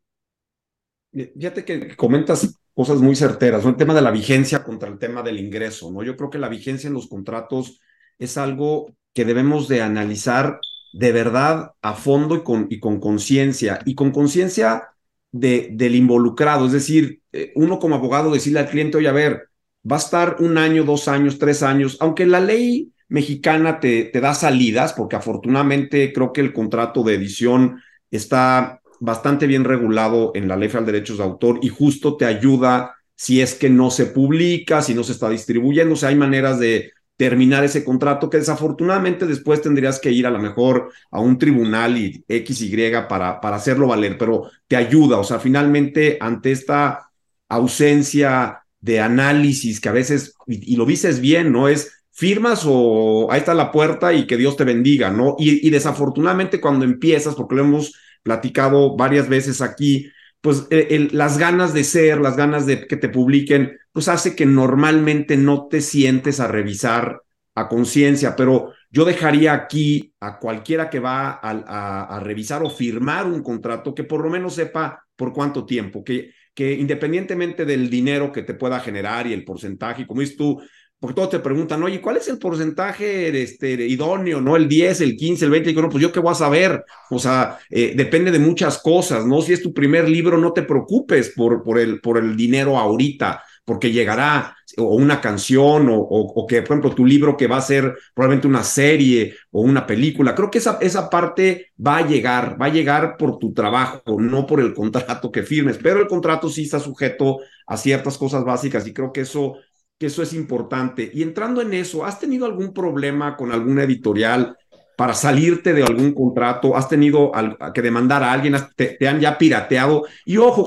Fíjate 1.35 1.65
que 1.65 1.95
comentas 1.97 2.59
cosas 2.73 2.99
muy 2.99 3.15
certeras, 3.17 3.63
¿no? 3.63 3.71
El 3.71 3.75
tema 3.75 3.93
de 3.93 4.01
la 4.01 4.09
vigencia 4.09 4.63
contra 4.63 4.87
el 4.87 4.97
tema 4.97 5.21
del 5.21 5.37
ingreso, 5.37 5.91
¿no? 5.91 6.01
Yo 6.01 6.15
creo 6.15 6.29
que 6.29 6.39
la 6.39 6.47
vigencia 6.47 6.87
en 6.87 6.93
los 6.93 7.07
contratos 7.07 7.81
es 8.17 8.37
algo 8.37 8.95
que 9.13 9.25
debemos 9.25 9.67
de 9.67 9.81
analizar 9.81 10.61
de 10.93 11.11
verdad 11.11 11.73
a 11.81 11.93
fondo 11.93 12.37
y 12.37 12.43
con 12.43 12.67
y 12.69 12.79
con 12.79 13.01
conciencia 13.01 13.79
y 13.85 13.93
con 13.93 14.11
conciencia 14.11 14.91
de, 15.33 15.71
del 15.73 15.95
involucrado, 15.95 16.67
es 16.67 16.71
decir, 16.71 17.21
eh, 17.33 17.51
uno 17.55 17.79
como 17.79 17.95
abogado 17.95 18.31
decirle 18.31 18.59
al 18.59 18.69
cliente, 18.69 18.97
oye, 18.97 19.09
a 19.09 19.11
ver, 19.11 19.49
va 19.89 19.97
a 19.97 19.99
estar 19.99 20.37
un 20.39 20.57
año, 20.57 20.85
dos 20.85 21.09
años, 21.09 21.37
tres 21.37 21.63
años, 21.63 21.97
aunque 21.99 22.25
la 22.25 22.39
ley 22.39 22.93
mexicana 23.13 23.79
te, 23.79 24.05
te 24.05 24.19
da 24.19 24.33
salidas, 24.33 24.93
porque 24.93 25.15
afortunadamente 25.15 26.11
creo 26.11 26.33
que 26.33 26.41
el 26.41 26.51
contrato 26.51 27.03
de 27.03 27.13
edición 27.13 27.79
está 28.09 28.81
bastante 28.99 29.45
bien 29.45 29.65
regulado 29.65 30.31
en 30.33 30.47
la 30.47 30.55
ley 30.55 30.67
federal 30.67 30.87
de 30.87 30.91
derechos 30.93 31.19
de 31.19 31.23
autor 31.23 31.59
y 31.61 31.69
justo 31.69 32.17
te 32.17 32.25
ayuda 32.25 32.95
si 33.15 33.39
es 33.39 33.53
que 33.53 33.69
no 33.69 33.91
se 33.91 34.07
publica, 34.07 34.81
si 34.81 34.95
no 34.95 35.03
se 35.03 35.11
está 35.11 35.29
distribuyendo, 35.29 35.93
o 35.93 35.95
sea, 35.95 36.09
hay 36.09 36.15
maneras 36.15 36.57
de 36.57 36.91
terminar 37.15 37.63
ese 37.63 37.83
contrato 37.83 38.31
que 38.31 38.37
desafortunadamente 38.37 39.27
después 39.27 39.61
tendrías 39.61 39.99
que 39.99 40.09
ir 40.09 40.25
a 40.25 40.31
lo 40.31 40.39
mejor 40.39 40.91
a 41.11 41.19
un 41.19 41.37
tribunal 41.37 41.95
y 41.95 42.25
X, 42.27 42.61
Y 42.63 42.91
para, 43.07 43.39
para 43.39 43.57
hacerlo 43.57 43.85
valer, 43.85 44.17
pero 44.17 44.49
te 44.67 44.75
ayuda, 44.75 45.19
o 45.19 45.23
sea, 45.23 45.37
finalmente 45.37 46.17
ante 46.19 46.51
esta 46.51 47.11
ausencia 47.47 48.63
de 48.81 48.99
análisis 48.99 49.79
que 49.79 49.89
a 49.89 49.91
veces, 49.91 50.33
y, 50.47 50.73
y, 50.73 50.77
lo 50.77 50.87
dices 50.87 51.21
bien, 51.21 51.51
¿no? 51.51 51.67
Es 51.67 52.02
firmas 52.13 52.63
o 52.65 53.27
ahí 53.31 53.39
está 53.39 53.53
la 53.53 53.71
puerta 53.71 54.13
y 54.13 54.27
que 54.27 54.37
Dios 54.37 54.55
te 54.55 54.63
bendiga, 54.63 55.09
¿no? 55.09 55.35
Y, 55.39 55.65
y 55.67 55.69
desafortunadamente 55.71 56.61
cuando 56.61 56.85
empiezas, 56.85 57.35
porque 57.35 57.55
lo 57.55 57.63
hemos 57.63 57.93
platicado 58.21 58.95
varias 58.95 59.27
veces 59.27 59.61
aquí, 59.61 60.11
pues 60.39 60.67
el, 60.69 61.09
las 61.13 61.37
ganas 61.37 61.73
de 61.73 61.83
ser, 61.83 62.21
las 62.21 62.37
ganas 62.37 62.65
de 62.65 62.85
que 62.87 62.97
te 62.97 63.09
publiquen, 63.09 63.79
pues 63.91 64.07
hace 64.07 64.35
que 64.35 64.45
normalmente 64.45 65.37
no 65.37 65.67
te 65.67 65.81
sientes 65.81 66.39
a 66.39 66.47
revisar 66.47 67.21
a 67.55 67.67
conciencia, 67.67 68.35
pero 68.35 68.73
yo 68.89 69.05
dejaría 69.05 69.53
aquí 69.53 70.13
a 70.19 70.39
cualquiera 70.39 70.89
que 70.89 70.99
va 70.99 71.29
a, 71.31 71.39
a, 71.41 72.17
a, 72.17 72.19
revisar 72.19 72.63
o 72.63 72.69
firmar 72.69 73.25
un 73.27 73.43
contrato 73.43 73.93
que 73.93 74.03
por 74.03 74.23
lo 74.23 74.29
menos 74.29 74.55
sepa 74.55 75.05
por 75.15 75.33
cuánto 75.33 75.65
tiempo, 75.65 76.03
que 76.03 76.31
que 76.53 76.73
independientemente 76.73 77.65
del 77.65 77.89
dinero 77.89 78.31
que 78.31 78.43
te 78.43 78.53
pueda 78.53 78.79
generar 78.79 79.27
y 79.27 79.33
el 79.33 79.43
porcentaje, 79.43 80.05
como 80.05 80.21
dices 80.21 80.37
tú, 80.37 80.61
porque 81.03 81.15
todos 81.15 81.31
te 81.31 81.39
preguntan, 81.39 81.83
oye, 81.83 81.99
¿cuál 81.99 82.15
es 82.15 82.29
el 82.29 82.37
porcentaje 82.37 83.41
este, 83.41 83.73
idóneo? 83.73 84.39
¿No? 84.39 84.55
El 84.55 84.69
10, 84.69 85.01
el 85.01 85.17
15, 85.17 85.43
el 85.43 85.51
20, 85.51 85.69
y 85.69 85.73
digo, 85.73 85.81
no, 85.81 85.89
pues 85.89 86.01
yo 86.01 86.13
qué 86.13 86.21
voy 86.21 86.31
a 86.31 86.35
saber. 86.35 86.85
O 87.09 87.19
sea, 87.19 87.59
eh, 87.69 87.91
depende 87.93 88.31
de 88.31 88.39
muchas 88.39 88.77
cosas, 88.77 89.25
¿no? 89.25 89.41
Si 89.41 89.51
es 89.51 89.61
tu 89.61 89.73
primer 89.73 90.07
libro, 90.07 90.37
no 90.37 90.53
te 90.53 90.63
preocupes 90.63 91.33
por, 91.35 91.61
por, 91.61 91.77
el, 91.77 91.99
por 91.99 92.17
el 92.17 92.37
dinero 92.37 92.77
ahorita 92.77 93.43
porque 93.65 93.91
llegará 93.91 94.55
o 94.77 94.95
una 94.95 95.19
canción 95.19 95.89
o, 95.89 95.97
o, 95.99 96.47
que, 96.47 96.61
por 96.61 96.71
ejemplo, 96.71 96.95
tu 96.95 97.05
libro 97.05 97.35
que 97.35 97.47
va 97.47 97.57
a 97.57 97.61
ser 97.61 97.97
probablemente 98.13 98.47
una 98.47 98.63
serie 98.63 99.35
o 99.51 99.61
una 99.61 99.85
película. 99.85 100.33
Creo 100.35 100.49
que 100.49 100.59
esa, 100.59 100.77
esa 100.81 101.09
parte 101.09 101.73
va 101.85 101.97
a 101.97 102.07
llegar, 102.07 102.61
va 102.61 102.67
a 102.67 102.73
llegar 102.73 103.17
por 103.17 103.39
tu 103.39 103.53
trabajo, 103.53 104.01
no 104.19 104.45
por 104.45 104.61
el 104.61 104.73
contrato 104.73 105.31
que 105.31 105.43
firmes, 105.43 105.79
pero 105.81 105.99
el 105.99 106.07
contrato 106.07 106.49
sí 106.49 106.63
está 106.63 106.79
sujeto 106.79 107.39
a 107.67 107.75
ciertas 107.75 108.17
cosas 108.17 108.43
básicas 108.45 108.87
y 108.87 108.93
creo 108.93 109.11
que 109.11 109.21
eso 109.21 109.57
que 109.97 110.07
eso 110.07 110.23
es 110.23 110.33
importante. 110.33 111.09
Y 111.13 111.23
entrando 111.23 111.61
en 111.61 111.73
eso, 111.73 112.05
¿has 112.05 112.19
tenido 112.19 112.45
algún 112.45 112.73
problema 112.73 113.35
con 113.35 113.51
alguna 113.51 113.83
editorial 113.83 114.57
para 114.97 115.13
salirte 115.13 115.73
de 115.73 115.83
algún 115.83 116.13
contrato? 116.13 116.75
¿Has 116.75 116.89
tenido 116.89 117.31
que 117.73 117.81
demandar 117.81 118.23
a 118.23 118.31
alguien? 118.31 118.55
Te, 118.75 118.97
han 119.07 119.19
ya 119.19 119.37
pirateado? 119.37 120.03
Y 120.25 120.37
ojo, 120.37 120.65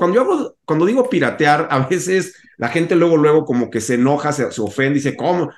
cuando 0.65 0.85
digo 0.85 1.09
piratear, 1.09 1.67
a 1.69 1.79
veces 1.87 2.35
la 2.57 2.69
gente 2.69 2.95
luego, 2.95 3.17
luego 3.17 3.45
como 3.45 3.69
que 3.69 3.81
se 3.81 3.95
enoja, 3.95 4.31
se, 4.31 4.51
se 4.51 4.61
ofende, 4.61 4.95
dice, 4.95 5.15
¿cómo? 5.15 5.51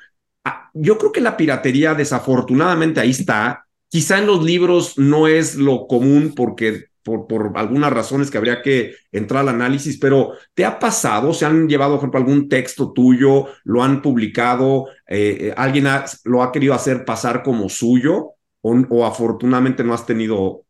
Ah, 0.44 0.70
yo 0.74 0.98
creo 0.98 1.12
que 1.12 1.22
la 1.22 1.38
piratería 1.38 1.94
desafortunadamente 1.94 3.00
ahí 3.00 3.12
está. 3.12 3.66
Quizá 3.88 4.20
en 4.20 4.28
los 4.28 4.44
libros 4.44 4.98
no 4.98 5.28
es 5.28 5.56
lo 5.56 5.88
común 5.88 6.34
porque 6.36 6.89
por, 7.10 7.28
por, 7.28 7.58
algunas 7.58 7.92
razones 7.92 8.30
que 8.30 8.38
habría 8.38 8.62
que 8.62 8.94
entrar 9.12 9.42
al 9.42 9.50
análisis, 9.50 9.98
pero 9.98 10.34
¿te 10.54 10.64
ha 10.64 10.78
pasado? 10.78 11.34
¿Se 11.34 11.46
han 11.46 11.68
llevado, 11.68 11.94
por 11.94 12.00
ejemplo, 12.00 12.20
algún 12.20 12.48
texto 12.48 12.92
tuyo? 12.94 13.48
¿Lo 13.64 13.82
han 13.82 14.02
publicado? 14.02 14.88
Eh, 15.08 15.38
eh, 15.40 15.54
¿Alguien 15.58 15.88
lo 16.26 16.44
ha 16.44 16.52
querido 16.52 16.74
hacer 16.74 17.06
pasar 17.06 17.42
como 17.42 17.70
suyo? 17.70 18.34
O, 18.62 19.06
afortunadamente 19.06 19.84
no 19.84 19.94
has 19.94 20.06
tenido 20.06 20.66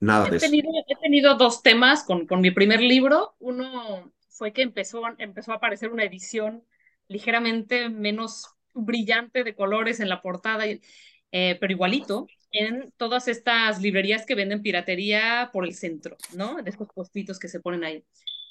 nada 0.00 0.28
de 0.28 0.36
eso? 0.36 0.46
He 0.46 0.96
tenido 1.00 1.36
dos 1.36 1.62
temas 1.62 2.04
con, 2.04 2.26
con 2.26 2.40
mi 2.40 2.50
primer 2.50 2.80
libro. 2.80 3.34
Uno 3.38 4.12
fue 4.28 4.52
que 4.52 4.62
empezó, 4.62 5.02
empezó 5.18 5.52
a 5.52 5.56
aparecer 5.56 5.90
una 5.90 6.04
edición 6.04 6.64
ligeramente 7.08 7.88
menos 7.88 8.46
brillante 8.74 9.42
de 9.44 9.54
colores 9.54 10.00
en 10.00 10.08
la 10.08 10.20
portada, 10.20 10.64
eh, 10.66 11.56
pero 11.60 11.72
igualito 11.72 12.26
en 12.50 12.92
todas 12.96 13.28
estas 13.28 13.80
librerías 13.80 14.24
que 14.26 14.34
venden 14.34 14.62
piratería 14.62 15.50
por 15.52 15.64
el 15.64 15.74
centro, 15.74 16.16
¿no? 16.34 16.62
De 16.62 16.70
estos 16.70 16.88
postitos 16.88 17.38
que 17.38 17.48
se 17.48 17.60
ponen 17.60 17.84
ahí. 17.84 18.04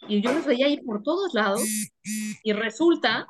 Y 0.08 0.22
yo 0.22 0.34
los 0.34 0.46
veía 0.46 0.68
ahí 0.68 0.78
por 0.78 1.02
todos 1.02 1.34
lados 1.34 1.64
y 2.44 2.54
resulta, 2.54 3.28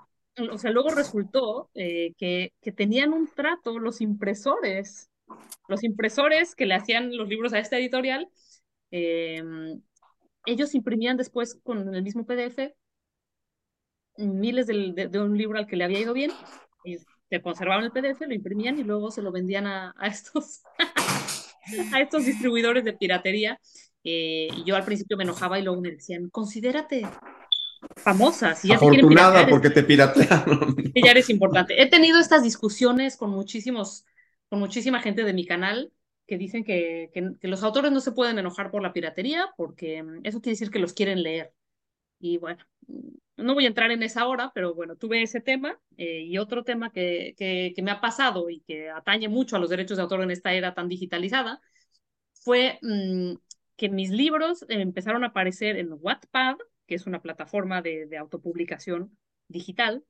o 0.51 0.57
sea, 0.57 0.71
luego 0.71 0.89
resultó 0.89 1.69
eh, 1.73 2.13
que, 2.17 2.53
que 2.61 2.71
tenían 2.71 3.13
un 3.13 3.27
trato 3.33 3.79
los 3.79 4.01
impresores, 4.01 5.09
los 5.67 5.83
impresores 5.83 6.55
que 6.55 6.65
le 6.65 6.75
hacían 6.75 7.15
los 7.15 7.29
libros 7.29 7.53
a 7.53 7.59
esta 7.59 7.77
editorial, 7.77 8.27
em, 8.91 9.81
ellos 10.45 10.75
imprimían 10.75 11.17
después 11.17 11.59
con 11.63 11.93
el 11.93 12.03
mismo 12.03 12.25
PDF 12.25 12.73
miles 14.17 14.67
de, 14.67 15.19
un 15.19 15.37
libro 15.37 15.57
al 15.57 15.67
que 15.67 15.75
le 15.75 15.83
había 15.83 15.99
ido 15.99 16.13
bien 16.13 16.31
y 16.83 16.97
se 17.29 17.41
conservaban 17.41 17.83
el 17.85 17.91
PDF, 17.91 18.21
lo 18.21 18.33
imprimían 18.33 18.79
y 18.79 18.83
luego 18.83 19.11
se 19.11 19.21
lo 19.21 19.31
vendían 19.31 19.67
a, 19.67 19.93
a 19.97 20.07
estos, 20.07 20.63
a 21.93 22.01
estos 22.01 22.25
distribuidores 22.25 22.83
de 22.83 22.93
piratería. 22.93 23.59
Eh, 24.03 24.47
y 24.55 24.63
yo 24.63 24.75
al 24.75 24.85
principio 24.85 25.17
me 25.17 25.23
enojaba 25.23 25.59
y 25.59 25.63
luego 25.63 25.81
me 25.81 25.91
decían, 25.91 26.29
considérate 26.29 27.05
famosa. 27.97 28.55
Si 28.55 28.69
ya 28.69 28.75
Afortunada 28.75 29.47
porque 29.47 29.69
te 29.69 29.83
piratearon. 29.83 30.75
ya 30.95 31.11
eres 31.11 31.29
importante. 31.29 31.81
He 31.81 31.89
tenido 31.89 32.19
estas 32.19 32.43
discusiones 32.43 33.17
con 33.17 33.31
muchísimos, 33.31 34.05
con 34.49 34.59
muchísima 34.59 35.01
gente 35.01 35.23
de 35.23 35.33
mi 35.33 35.45
canal 35.45 35.91
que 36.25 36.37
dicen 36.37 36.63
que, 36.63 37.09
que, 37.13 37.31
que, 37.39 37.47
los 37.47 37.63
autores 37.63 37.91
no 37.91 38.01
se 38.01 38.11
pueden 38.11 38.37
enojar 38.37 38.69
por 38.69 38.81
la 38.81 38.91
piratería 38.91 39.49
porque 39.55 40.03
eso 40.23 40.41
quiere 40.41 40.53
decir 40.53 40.71
que 40.71 40.79
los 40.79 40.93
quieren 40.93 41.23
leer. 41.23 41.53
Y 42.19 42.37
bueno, 42.37 42.63
no 43.37 43.53
voy 43.53 43.65
a 43.65 43.67
entrar 43.67 43.91
en 43.91 44.03
esa 44.03 44.27
hora, 44.27 44.51
pero 44.53 44.73
bueno, 44.73 44.95
tuve 44.95 45.21
ese 45.21 45.41
tema 45.41 45.79
eh, 45.97 46.21
y 46.23 46.37
otro 46.37 46.63
tema 46.63 46.91
que, 46.91 47.35
que, 47.37 47.81
me 47.83 47.91
ha 47.91 48.01
pasado 48.01 48.49
y 48.49 48.61
que 48.61 48.89
atañe 48.89 49.29
mucho 49.29 49.55
a 49.55 49.59
los 49.59 49.69
derechos 49.69 49.97
de 49.97 50.03
autor 50.03 50.21
en 50.23 50.31
esta 50.31 50.53
era 50.53 50.73
tan 50.73 50.87
digitalizada, 50.87 51.61
fue 52.33 52.79
mm, 52.81 53.35
que 53.75 53.89
mis 53.89 54.09
libros 54.09 54.65
empezaron 54.69 55.23
a 55.23 55.27
aparecer 55.27 55.77
en 55.77 55.89
Wattpad, 55.91 56.57
que 56.87 56.95
es 56.95 57.05
una 57.05 57.21
plataforma 57.21 57.81
de, 57.81 58.07
de 58.07 58.17
autopublicación 58.17 59.17
digital, 59.47 60.03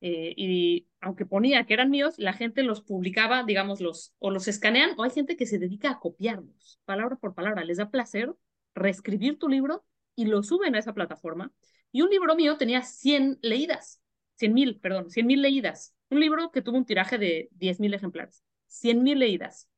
eh, 0.00 0.34
y 0.36 0.86
aunque 1.00 1.24
ponía 1.24 1.64
que 1.64 1.72
eran 1.72 1.90
míos, 1.90 2.14
la 2.18 2.34
gente 2.34 2.62
los 2.62 2.82
publicaba, 2.82 3.44
digamos, 3.44 3.80
los, 3.80 4.14
o 4.18 4.30
los 4.30 4.48
escanean, 4.48 4.90
o 4.98 5.04
hay 5.04 5.10
gente 5.10 5.36
que 5.36 5.46
se 5.46 5.58
dedica 5.58 5.90
a 5.90 5.98
copiarlos, 5.98 6.78
palabra 6.84 7.16
por 7.16 7.34
palabra, 7.34 7.64
les 7.64 7.78
da 7.78 7.90
placer 7.90 8.34
reescribir 8.74 9.38
tu 9.38 9.48
libro 9.48 9.84
y 10.14 10.26
lo 10.26 10.42
suben 10.42 10.74
a 10.74 10.78
esa 10.78 10.92
plataforma 10.92 11.52
y 11.94 12.02
un 12.02 12.10
libro 12.10 12.34
mío 12.34 12.56
tenía 12.56 12.82
100 12.82 13.38
leídas, 13.40 14.02
100 14.34 14.52
mil, 14.52 14.80
perdón, 14.80 15.10
100 15.10 15.26
mil 15.28 15.40
leídas. 15.40 15.94
Un 16.10 16.18
libro 16.18 16.50
que 16.50 16.60
tuvo 16.60 16.76
un 16.76 16.84
tiraje 16.84 17.18
de 17.18 17.48
10 17.52 17.78
mil 17.78 17.94
ejemplares, 17.94 18.42
100 18.66 19.00
mil 19.04 19.20
leídas. 19.20 19.68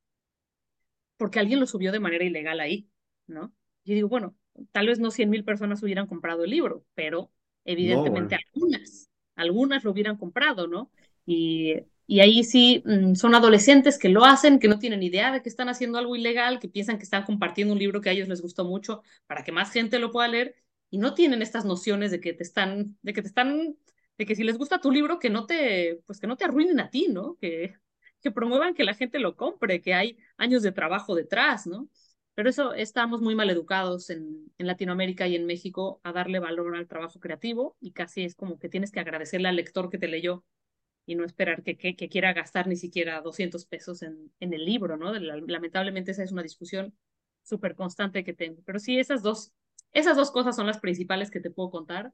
Porque 1.17 1.37
alguien 1.39 1.59
lo 1.59 1.67
subió 1.67 1.91
de 1.91 1.99
manera 1.99 2.25
ilegal 2.25 2.59
ahí, 2.59 2.89
¿no? 3.27 3.53
Yo 3.85 3.93
digo, 3.93 4.09
bueno, 4.09 4.35
tal 4.71 4.87
vez 4.87 4.97
no 4.99 5.11
100 5.11 5.29
mil 5.29 5.43
personas 5.43 5.83
hubieran 5.83 6.07
comprado 6.07 6.43
el 6.43 6.49
libro, 6.49 6.83
pero 6.95 7.31
evidentemente 7.65 8.35
algunas, 8.35 9.11
algunas 9.35 9.83
lo 9.83 9.91
hubieran 9.91 10.17
comprado, 10.17 10.65
¿no? 10.65 10.89
Y, 11.23 11.75
y 12.07 12.21
ahí 12.21 12.43
sí 12.43 12.81
mm, 12.83 13.13
son 13.13 13.35
adolescentes 13.35 13.99
que 13.99 14.09
lo 14.09 14.25
hacen, 14.25 14.57
que 14.57 14.67
no 14.67 14.79
tienen 14.79 15.03
idea 15.03 15.31
de 15.31 15.43
que 15.43 15.49
están 15.49 15.69
haciendo 15.69 15.99
algo 15.99 16.15
ilegal, 16.15 16.59
que 16.59 16.67
piensan 16.67 16.97
que 16.97 17.03
están 17.03 17.25
compartiendo 17.25 17.73
un 17.73 17.79
libro 17.79 18.01
que 18.01 18.09
a 18.09 18.13
ellos 18.13 18.27
les 18.27 18.41
gustó 18.41 18.65
mucho 18.65 19.03
para 19.27 19.43
que 19.43 19.51
más 19.51 19.71
gente 19.71 19.99
lo 19.99 20.11
pueda 20.11 20.27
leer 20.29 20.55
y 20.89 20.97
no 20.97 21.13
tienen 21.13 21.41
estas 21.41 21.65
nociones 21.65 22.11
de 22.11 22.19
que 22.19 22.33
te 22.33 22.43
están, 22.43 22.97
de 23.01 23.13
que 23.13 23.21
te 23.21 23.27
están, 23.27 23.77
de 24.17 24.25
que 24.25 24.35
si 24.35 24.43
les 24.43 24.57
gusta 24.57 24.81
tu 24.81 24.91
libro, 24.91 25.19
que 25.19 25.29
no 25.29 25.45
te, 25.45 26.01
pues 26.05 26.19
que 26.19 26.27
no 26.27 26.37
te 26.37 26.45
arruinen 26.45 26.79
a 26.79 26.89
ti, 26.89 27.07
¿no? 27.09 27.35
Que, 27.39 27.75
que 28.21 28.31
promuevan 28.31 28.73
que 28.73 28.83
la 28.83 28.93
gente 28.93 29.19
lo 29.19 29.35
compre, 29.35 29.81
que 29.81 29.93
hay 29.93 30.17
años 30.37 30.63
de 30.63 30.71
trabajo 30.71 31.15
detrás, 31.15 31.67
¿no? 31.67 31.89
Pero 32.35 32.49
eso 32.49 32.73
estamos 32.73 33.21
muy 33.21 33.35
mal 33.35 33.49
educados 33.49 34.09
en, 34.09 34.51
en 34.57 34.67
Latinoamérica 34.67 35.27
y 35.27 35.35
en 35.35 35.45
México 35.45 35.99
a 36.03 36.11
darle 36.11 36.39
valor 36.39 36.75
al 36.75 36.87
trabajo 36.87 37.19
creativo 37.19 37.75
y 37.79 37.93
casi 37.93 38.23
es 38.23 38.35
como 38.35 38.59
que 38.59 38.69
tienes 38.69 38.91
que 38.91 38.99
agradecerle 38.99 39.47
al 39.49 39.55
lector 39.55 39.89
que 39.89 39.97
te 39.97 40.07
leyó 40.07 40.45
y 41.07 41.15
no 41.15 41.25
esperar 41.25 41.63
que, 41.63 41.77
que, 41.77 41.95
quiera 42.09 42.33
gastar 42.33 42.67
ni 42.67 42.75
siquiera 42.75 43.21
200 43.21 43.65
pesos 43.65 44.03
en, 44.03 44.31
en 44.39 44.53
el 44.53 44.65
libro, 44.65 44.97
¿no? 44.97 45.13
Lamentablemente 45.13 46.11
esa 46.11 46.23
es 46.23 46.31
una 46.31 46.43
discusión 46.43 46.93
súper 47.43 47.75
constante 47.75 48.23
que 48.23 48.33
tengo. 48.33 48.61
Pero 48.65 48.77
sí, 48.77 48.99
esas 48.99 49.23
dos 49.23 49.53
esas 49.93 50.17
dos 50.17 50.31
cosas 50.31 50.55
son 50.55 50.67
las 50.67 50.79
principales 50.79 51.31
que 51.31 51.39
te 51.39 51.49
puedo 51.49 51.69
contar. 51.69 52.13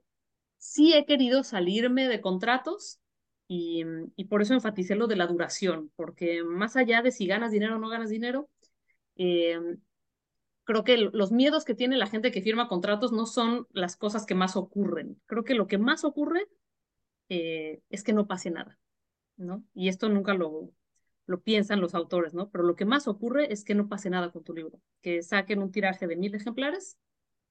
Sí 0.58 0.94
he 0.94 1.06
querido 1.06 1.44
salirme 1.44 2.08
de 2.08 2.22
contratos 2.22 3.00
y, 3.48 3.84
por 4.30 4.42
eso 4.42 4.54
enfaticé 4.54 4.96
lo 4.96 5.08
de 5.08 5.16
la 5.16 5.28
duración, 5.28 5.92
porque 5.96 6.44
más 6.44 6.76
allá 6.76 7.02
de 7.02 7.12
si 7.12 7.28
ganas 7.28 7.52
dinero 7.52 7.76
o 7.76 7.80
no 7.80 7.90
ganas 7.90 8.10
dinero, 8.10 8.50
eh, 9.16 9.60
creo 10.64 10.84
que 10.84 10.98
los 10.98 11.32
miedos 11.32 11.66
que 11.66 11.76
tiene 11.76 11.98
la 11.98 12.08
gente 12.08 12.32
que 12.32 12.42
firma 12.42 12.68
contratos 12.68 13.12
no 13.12 13.26
son 13.26 13.68
las 13.72 13.98
cosas 13.98 14.26
que 14.26 14.36
más 14.36 14.56
ocurren. 14.56 15.22
Creo 15.26 15.44
que 15.44 15.56
lo 15.56 15.68
que 15.68 15.78
más 15.78 16.04
ocurre 16.04 16.48
eh, 17.30 17.82
es 17.90 18.04
que 18.04 18.14
no 18.14 18.28
pase 18.28 18.50
nada, 18.50 18.80
¿no? 19.38 19.64
Y 19.74 19.90
esto 19.90 20.10
nunca 20.10 20.34
lo, 20.34 20.72
lo 21.26 21.42
piensan 21.42 21.82
los 21.82 21.96
autores, 21.96 22.34
¿no? 22.34 22.50
Pero 22.50 22.64
lo 22.64 22.76
que 22.76 22.86
más 22.86 23.08
ocurre 23.08 23.52
es 23.52 23.64
que 23.64 23.76
no 23.76 23.88
pase 23.88 24.10
nada 24.10 24.32
con 24.32 24.44
tu 24.44 24.54
libro, 24.54 24.80
que 25.02 25.22
saquen 25.22 25.62
un 25.62 25.72
tiraje 25.72 26.08
de 26.08 26.16
mil 26.16 26.34
ejemplares 26.34 26.98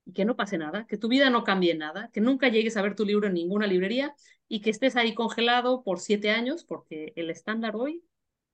y 0.05 0.13
que 0.13 0.25
no 0.25 0.37
pase 0.37 0.59
nada, 0.59 0.87
que 0.87 0.99
tu 0.99 1.09
vida 1.09 1.31
no 1.31 1.45
cambie 1.45 1.75
nada, 1.75 2.11
que 2.13 2.21
nunca 2.21 2.49
llegues 2.49 2.77
a 2.77 2.83
ver 2.83 2.97
tu 2.97 3.05
libro 3.05 3.29
en 3.29 3.35
ninguna 3.35 3.67
librería 3.67 4.15
y 4.49 4.61
que 4.61 4.71
estés 4.71 4.97
ahí 4.97 5.15
congelado 5.15 5.83
por 5.83 6.01
siete 6.01 6.31
años, 6.31 6.65
porque 6.65 7.13
el 7.17 7.31
estándar 7.31 7.77
hoy, 7.77 8.05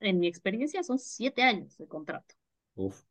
en 0.00 0.20
mi 0.20 0.28
experiencia, 0.28 0.82
son 0.82 0.98
siete 0.98 1.42
años 1.42 1.76
de 1.78 1.86
contrato. 1.86 2.34
Uf. 2.74 3.02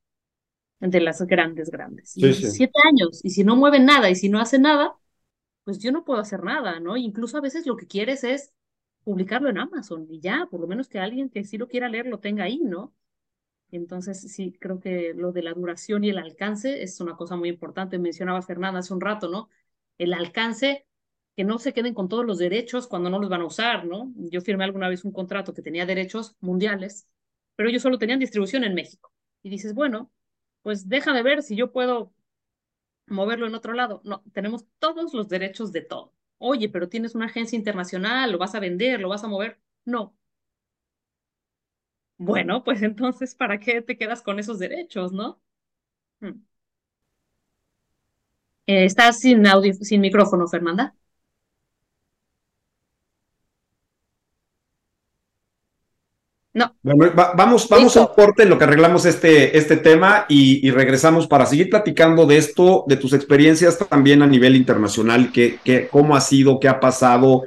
De 0.79 1.01
las 1.01 1.21
grandes, 1.23 1.71
grandes. 1.71 2.11
Siete 2.11 2.79
años. 2.85 3.25
Y 3.25 3.31
si 3.31 3.43
no 3.43 3.55
mueven 3.55 3.85
nada 3.85 4.09
y 4.09 4.15
si 4.15 4.29
no 4.29 4.39
hacen 4.39 4.61
nada, 4.61 4.95
pues 5.63 5.79
yo 5.79 5.91
no 5.91 6.05
puedo 6.05 6.19
hacer 6.19 6.43
nada, 6.43 6.79
¿no? 6.79 6.95
Incluso 6.95 7.37
a 7.37 7.41
veces 7.41 7.65
lo 7.65 7.75
que 7.75 7.87
quieres 7.87 8.23
es 8.23 8.53
publicarlo 9.03 9.49
en 9.49 9.57
Amazon 9.57 10.05
y 10.09 10.19
ya, 10.19 10.47
por 10.51 10.61
lo 10.61 10.67
menos 10.67 10.87
que 10.87 10.99
alguien 10.99 11.29
que 11.29 11.43
sí 11.43 11.57
lo 11.57 11.67
quiera 11.67 11.89
leer 11.89 12.05
lo 12.05 12.19
tenga 12.19 12.43
ahí, 12.43 12.59
¿no? 12.59 12.93
Entonces, 13.71 14.21
sí, 14.33 14.53
creo 14.59 14.79
que 14.79 15.13
lo 15.13 15.31
de 15.31 15.43
la 15.43 15.53
duración 15.53 16.03
y 16.03 16.09
el 16.09 16.17
alcance 16.17 16.83
es 16.83 16.99
una 17.01 17.15
cosa 17.17 17.35
muy 17.35 17.49
importante. 17.49 17.99
Mencionaba 17.99 18.41
Fernanda 18.41 18.79
hace 18.79 18.93
un 18.93 19.01
rato, 19.01 19.29
¿no? 19.29 19.49
El 19.97 20.13
alcance, 20.13 20.87
que 21.35 21.43
no 21.43 21.59
se 21.59 21.73
queden 21.73 21.93
con 21.93 22.09
todos 22.09 22.25
los 22.25 22.37
derechos 22.39 22.87
cuando 22.87 23.09
no 23.09 23.19
los 23.19 23.29
van 23.29 23.41
a 23.41 23.45
usar, 23.45 23.85
¿no? 23.85 24.11
Yo 24.15 24.41
firmé 24.41 24.63
alguna 24.63 24.89
vez 24.89 25.03
un 25.05 25.11
contrato 25.11 25.53
que 25.53 25.61
tenía 25.61 25.85
derechos 25.85 26.35
mundiales, 26.39 27.07
pero 27.55 27.69
ellos 27.69 27.81
solo 27.83 27.97
tenían 27.99 28.19
distribución 28.19 28.63
en 28.63 28.73
México. 28.75 29.11
Y 29.43 29.49
dices, 29.49 29.73
bueno, 29.73 30.11
pues 30.63 30.89
déjame 30.89 31.23
ver 31.23 31.43
si 31.43 31.55
yo 31.55 31.71
puedo 31.71 32.13
moverlo 33.07 33.47
en 33.47 33.55
otro 33.55 33.73
lado. 33.73 34.01
No, 34.03 34.23
tenemos 34.33 34.65
todos 34.79 35.13
los 35.13 35.27
derechos 35.29 35.71
de 35.71 35.81
todo. 35.81 36.13
Oye, 36.37 36.69
pero 36.69 36.89
tienes 36.89 37.15
una 37.15 37.25
agencia 37.25 37.57
internacional, 37.57 38.31
lo 38.31 38.37
vas 38.37 38.55
a 38.55 38.59
vender, 38.59 38.99
lo 38.99 39.09
vas 39.09 39.23
a 39.23 39.27
mover. 39.27 39.59
No, 39.85 40.15
bueno, 42.17 42.63
pues 42.63 42.81
entonces, 42.81 43.35
¿para 43.35 43.59
qué 43.59 43.81
te 43.81 43.97
quedas 43.97 44.21
con 44.21 44.39
esos 44.39 44.59
derechos, 44.59 45.11
no? 45.13 45.39
Hmm. 46.19 46.41
Eh, 48.67 48.85
estás 48.85 49.19
sin 49.19 49.45
audio, 49.47 49.73
sin 49.73 50.01
micrófono, 50.01 50.47
Fernanda. 50.47 50.93
No. 56.53 56.75
vamos, 56.81 57.69
vamos 57.69 57.97
a 57.97 58.01
un 58.01 58.07
corte 58.15 58.41
en 58.41 58.49
lo 58.49 58.57
que 58.57 58.63
arreglamos 58.63 59.05
este, 59.05 59.55
este 59.55 59.77
tema 59.77 60.25
y, 60.27 60.71
regresamos 60.71 61.27
para 61.27 61.45
seguir 61.45 61.69
platicando 61.69 62.25
de 62.25 62.37
esto, 62.37 62.83
de 62.87 62.97
tus 62.97 63.13
experiencias 63.13 63.77
también 63.77 64.23
a 64.23 64.27
nivel 64.27 64.55
internacional, 64.55 65.31
que, 65.31 65.59
que, 65.63 65.87
cómo 65.87 66.15
ha 66.15 66.21
sido, 66.21 66.59
qué 66.59 66.67
ha 66.67 66.79
pasado, 66.79 67.43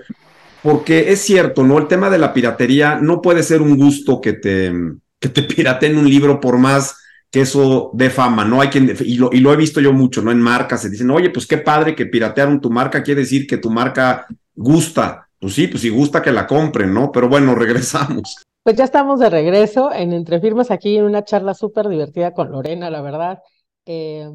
porque 0.62 1.12
es 1.12 1.20
cierto, 1.20 1.64
¿no? 1.64 1.78
El 1.78 1.88
tema 1.88 2.10
de 2.10 2.18
la 2.18 2.32
piratería 2.32 2.96
no 2.96 3.22
puede 3.22 3.42
ser 3.42 3.62
un 3.62 3.76
gusto 3.76 4.20
que 4.20 4.34
te, 4.34 4.72
que 5.18 5.28
te 5.28 5.90
un 5.96 6.08
libro 6.08 6.40
por 6.40 6.58
más 6.58 6.96
que 7.30 7.42
eso 7.42 7.90
dé 7.94 8.10
fama, 8.10 8.44
¿no? 8.44 8.60
Hay 8.60 8.68
quien, 8.68 8.94
y 9.00 9.14
lo, 9.14 9.30
y 9.32 9.38
lo 9.38 9.52
he 9.52 9.56
visto 9.56 9.80
yo 9.80 9.92
mucho, 9.92 10.20
¿no? 10.20 10.32
En 10.32 10.40
marcas 10.40 10.82
se 10.82 10.90
dicen, 10.90 11.10
oye, 11.10 11.30
pues 11.30 11.46
qué 11.46 11.58
padre 11.58 11.94
que 11.94 12.06
piratearon 12.06 12.60
tu 12.60 12.70
marca, 12.70 13.02
quiere 13.02 13.20
decir 13.20 13.46
que 13.46 13.58
tu 13.58 13.70
marca 13.70 14.26
gusta. 14.54 15.28
Pues 15.38 15.54
sí, 15.54 15.68
pues 15.68 15.82
si 15.82 15.90
gusta 15.90 16.20
que 16.20 16.32
la 16.32 16.46
compren, 16.46 16.92
¿no? 16.92 17.12
Pero 17.12 17.28
bueno, 17.28 17.54
regresamos. 17.56 18.42
Pues 18.62 18.76
ya 18.76 18.84
estamos 18.84 19.20
de 19.20 19.30
regreso 19.30 19.92
en 19.92 20.12
Entre 20.12 20.40
Firmas 20.40 20.70
aquí 20.70 20.96
en 20.96 21.04
una 21.04 21.24
charla 21.24 21.54
súper 21.54 21.88
divertida 21.88 22.32
con 22.34 22.50
Lorena, 22.50 22.90
la 22.90 23.00
verdad. 23.00 23.38
Eh, 23.86 24.28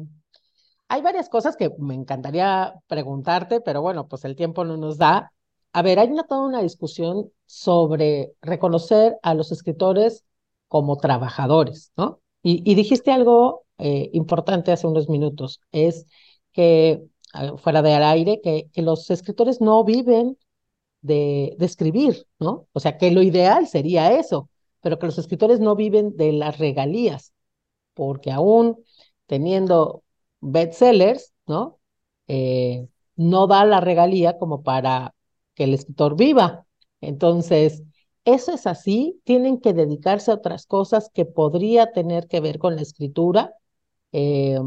hay 0.88 1.02
varias 1.02 1.28
cosas 1.28 1.56
que 1.56 1.70
me 1.78 1.94
encantaría 1.94 2.72
preguntarte, 2.86 3.60
pero 3.60 3.82
bueno, 3.82 4.08
pues 4.08 4.24
el 4.24 4.36
tiempo 4.36 4.64
no 4.64 4.76
nos 4.76 4.98
da. 4.98 5.32
A 5.76 5.82
ver, 5.82 5.98
hay 5.98 6.08
una, 6.08 6.24
toda 6.24 6.46
una 6.46 6.62
discusión 6.62 7.30
sobre 7.44 8.32
reconocer 8.40 9.18
a 9.22 9.34
los 9.34 9.52
escritores 9.52 10.24
como 10.68 10.96
trabajadores, 10.96 11.92
¿no? 11.98 12.22
Y, 12.42 12.74
dijiste 12.74 13.10
algo 13.12 13.66
eh, 13.76 14.08
importante 14.14 14.72
hace 14.72 14.86
unos 14.86 15.10
minutos, 15.10 15.60
es 15.72 16.06
que, 16.52 17.04
fuera 17.58 17.82
del 17.82 18.02
aire, 18.04 18.40
que, 18.42 18.70
los 18.76 19.10
escritores 19.10 19.60
no 19.60 19.84
viven 19.84 20.38
de, 21.02 21.54
de, 21.58 21.66
escribir, 21.66 22.26
¿no? 22.38 22.68
O 22.72 22.80
sea, 22.80 22.96
que 22.98 23.10
lo 23.10 23.22
ideal 23.22 23.68
sería 23.68 24.18
eso, 24.18 24.48
pero 24.80 24.98
que 24.98 25.06
los 25.06 25.18
escritores 25.18 25.60
no 25.60 25.76
viven 25.76 26.16
de 26.16 26.32
las 26.32 26.58
regalías, 26.58 27.34
porque 27.94 28.32
aún 28.32 28.78
teniendo 29.26 30.04
bestsellers, 30.40 31.34
¿no? 31.46 31.80
Eh, 32.28 32.88
no 33.16 33.46
da 33.46 33.64
la 33.66 33.80
regalía 33.80 34.38
como 34.38 34.62
para 34.62 35.15
que 35.56 35.64
el 35.64 35.74
escritor 35.74 36.16
viva. 36.16 36.66
Entonces, 37.02 37.82
eso 38.24 38.54
es 38.54 38.68
así, 38.68 39.20
tienen 39.24 39.60
que 39.60 39.74
dedicarse 39.74 40.30
a 40.30 40.34
otras 40.34 40.66
cosas 40.66 41.10
que 41.14 41.24
podría 41.26 41.92
tener 41.92 42.28
que 42.28 42.40
ver 42.40 42.58
con 42.60 42.76
la 42.76 42.82
escritura. 42.82 43.54
Eh, 44.12 44.58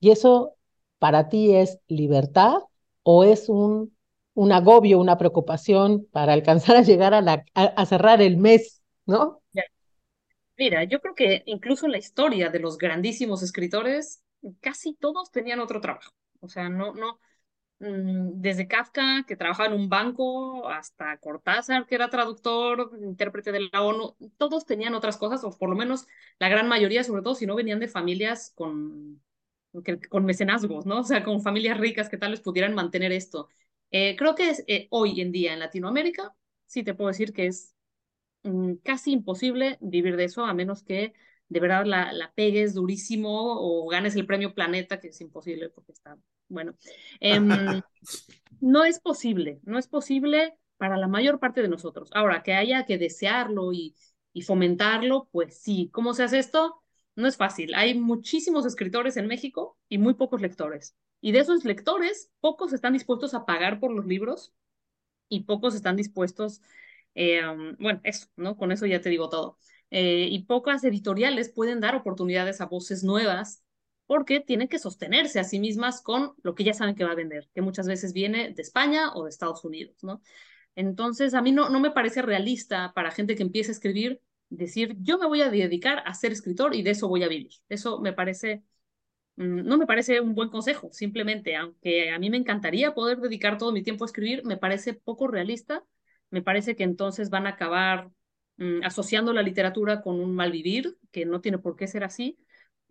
y 0.00 0.10
eso 0.10 0.56
para 1.00 1.28
ti 1.28 1.54
es 1.54 1.80
libertad 1.88 2.58
o 3.02 3.24
es 3.24 3.48
un, 3.48 3.96
un 4.34 4.52
agobio, 4.52 5.00
una 5.00 5.18
preocupación 5.18 6.06
para 6.12 6.32
alcanzar 6.34 6.76
a 6.76 6.82
llegar 6.82 7.14
a, 7.14 7.22
la, 7.22 7.44
a 7.54 7.86
cerrar 7.86 8.22
el 8.22 8.36
mes, 8.36 8.82
¿no? 9.06 9.42
Mira, 10.56 10.84
yo 10.84 11.00
creo 11.00 11.14
que 11.14 11.42
incluso 11.46 11.86
en 11.86 11.92
la 11.92 11.98
historia 11.98 12.48
de 12.48 12.60
los 12.60 12.78
grandísimos 12.78 13.42
escritores, 13.42 14.22
casi 14.60 14.94
todos 14.94 15.30
tenían 15.32 15.60
otro 15.60 15.80
trabajo. 15.80 16.12
O 16.40 16.48
sea, 16.48 16.68
no, 16.68 16.94
no, 16.94 17.18
desde 17.78 18.68
Kafka, 18.68 19.24
que 19.26 19.36
trabajaba 19.36 19.68
en 19.68 19.74
un 19.80 19.88
banco, 19.88 20.68
hasta 20.68 21.18
Cortázar, 21.18 21.86
que 21.86 21.94
era 21.94 22.08
traductor, 22.08 22.90
intérprete 23.02 23.52
de 23.52 23.68
la 23.72 23.82
ONU, 23.82 24.16
todos 24.38 24.64
tenían 24.64 24.94
otras 24.94 25.16
cosas, 25.16 25.44
o 25.44 25.50
por 25.50 25.68
lo 25.68 25.76
menos 25.76 26.06
la 26.38 26.48
gran 26.48 26.68
mayoría, 26.68 27.04
sobre 27.04 27.22
todo 27.22 27.34
si 27.34 27.46
no 27.46 27.56
venían 27.56 27.80
de 27.80 27.88
familias 27.88 28.52
con, 28.54 29.22
con 30.08 30.24
mecenazgos, 30.24 30.86
¿no? 30.86 31.00
O 31.00 31.04
sea, 31.04 31.24
con 31.24 31.42
familias 31.42 31.78
ricas 31.78 32.08
que 32.08 32.16
tal 32.18 32.30
vez 32.32 32.40
pudieran 32.40 32.74
mantener 32.74 33.12
esto. 33.12 33.48
Eh, 33.90 34.16
creo 34.16 34.34
que 34.34 34.52
eh, 34.66 34.88
hoy 34.90 35.20
en 35.20 35.32
día 35.32 35.52
en 35.52 35.60
Latinoamérica, 35.60 36.34
sí 36.66 36.82
te 36.84 36.94
puedo 36.94 37.08
decir 37.08 37.32
que 37.32 37.46
es 37.46 37.74
mm, 38.44 38.74
casi 38.84 39.12
imposible 39.12 39.78
vivir 39.80 40.16
de 40.16 40.24
eso, 40.24 40.44
a 40.44 40.54
menos 40.54 40.82
que 40.82 41.14
de 41.48 41.60
verdad 41.60 41.84
la, 41.86 42.12
la, 42.12 42.32
pegues 42.34 42.74
durísimo 42.74 43.30
o 43.60 43.86
ganes 43.88 44.16
el 44.16 44.26
premio 44.26 44.54
Planeta, 44.54 45.00
que 45.00 45.08
es 45.08 45.20
imposible 45.20 45.68
porque 45.70 45.92
está, 45.92 46.18
bueno, 46.48 46.74
em, 47.20 47.48
no 48.60 48.84
es 48.84 49.00
posible, 49.00 49.60
no 49.64 49.78
es 49.78 49.88
posible 49.88 50.56
para 50.76 50.96
la 50.96 51.08
mayor 51.08 51.38
parte 51.38 51.62
de 51.62 51.68
nosotros. 51.68 52.10
Ahora, 52.12 52.42
que 52.42 52.54
haya 52.54 52.84
que 52.86 52.98
desearlo 52.98 53.72
y, 53.72 53.94
fomentarlo, 54.44 55.28
pues 55.30 55.58
sí. 55.58 55.90
¿Cómo 55.92 56.12
se 56.12 56.24
hace 56.24 56.38
esto? 56.38 56.82
No 57.14 57.28
es 57.28 57.36
fácil. 57.36 57.74
Hay 57.74 57.94
muchísimos 57.98 58.66
escritores 58.66 59.16
en 59.16 59.28
México 59.28 59.78
y 59.88 59.98
muy 59.98 60.14
pocos 60.14 60.40
lectores. 60.40 60.96
Y 61.20 61.32
de 61.32 61.38
esos 61.38 61.64
lectores, 61.64 62.30
pocos 62.40 62.72
están 62.72 62.92
dispuestos 62.92 63.32
a 63.34 63.46
pagar 63.46 63.80
por 63.80 63.92
los 63.92 64.06
libros 64.06 64.52
y 65.28 65.44
pocos 65.44 65.74
están 65.74 65.96
dispuestos, 65.96 66.60
eh, 67.14 67.42
bueno, 67.78 68.00
eso, 68.04 68.26
¿no? 68.36 68.56
Con 68.56 68.72
eso 68.72 68.86
ya 68.86 69.00
te 69.00 69.08
digo 69.08 69.28
todo. 69.28 69.58
Eh, 69.90 70.28
y 70.30 70.44
pocas 70.44 70.84
editoriales 70.84 71.48
pueden 71.48 71.80
dar 71.80 71.94
oportunidades 71.94 72.60
a 72.60 72.66
voces 72.66 73.04
nuevas 73.04 73.63
porque 74.06 74.40
tienen 74.40 74.68
que 74.68 74.78
sostenerse 74.78 75.40
a 75.40 75.44
sí 75.44 75.58
mismas 75.60 76.02
con 76.02 76.34
lo 76.42 76.54
que 76.54 76.64
ya 76.64 76.74
saben 76.74 76.94
que 76.94 77.04
va 77.04 77.12
a 77.12 77.14
vender, 77.14 77.48
que 77.54 77.62
muchas 77.62 77.86
veces 77.86 78.12
viene 78.12 78.52
de 78.52 78.62
España 78.62 79.12
o 79.14 79.24
de 79.24 79.30
Estados 79.30 79.64
Unidos, 79.64 79.96
¿no? 80.02 80.20
Entonces, 80.76 81.34
a 81.34 81.42
mí 81.42 81.52
no, 81.52 81.70
no 81.70 81.80
me 81.80 81.90
parece 81.92 82.22
realista 82.22 82.92
para 82.94 83.10
gente 83.12 83.36
que 83.36 83.42
empieza 83.42 83.70
a 83.70 83.74
escribir 83.74 84.20
decir, 84.50 84.96
yo 85.00 85.18
me 85.18 85.26
voy 85.26 85.42
a 85.42 85.50
dedicar 85.50 86.02
a 86.06 86.14
ser 86.14 86.32
escritor 86.32 86.74
y 86.74 86.82
de 86.82 86.90
eso 86.90 87.08
voy 87.08 87.22
a 87.22 87.28
vivir. 87.28 87.52
Eso 87.68 88.00
me 88.00 88.12
parece, 88.12 88.62
mm, 89.36 89.64
no 89.66 89.78
me 89.78 89.86
parece 89.86 90.20
un 90.20 90.34
buen 90.34 90.50
consejo, 90.50 90.90
simplemente, 90.92 91.56
aunque 91.56 92.10
a 92.10 92.18
mí 92.18 92.30
me 92.30 92.36
encantaría 92.38 92.94
poder 92.94 93.18
dedicar 93.20 93.58
todo 93.58 93.72
mi 93.72 93.82
tiempo 93.82 94.04
a 94.04 94.06
escribir, 94.06 94.44
me 94.44 94.56
parece 94.56 94.94
poco 94.94 95.28
realista, 95.28 95.84
me 96.30 96.42
parece 96.42 96.76
que 96.76 96.84
entonces 96.84 97.30
van 97.30 97.46
a 97.46 97.50
acabar 97.50 98.10
Mm, 98.56 98.84
asociando 98.84 99.32
la 99.32 99.42
literatura 99.42 100.00
con 100.00 100.20
un 100.20 100.34
mal 100.34 100.52
vivir, 100.52 100.96
que 101.10 101.26
no 101.26 101.40
tiene 101.40 101.58
por 101.58 101.76
qué 101.76 101.88
ser 101.88 102.04
así, 102.04 102.38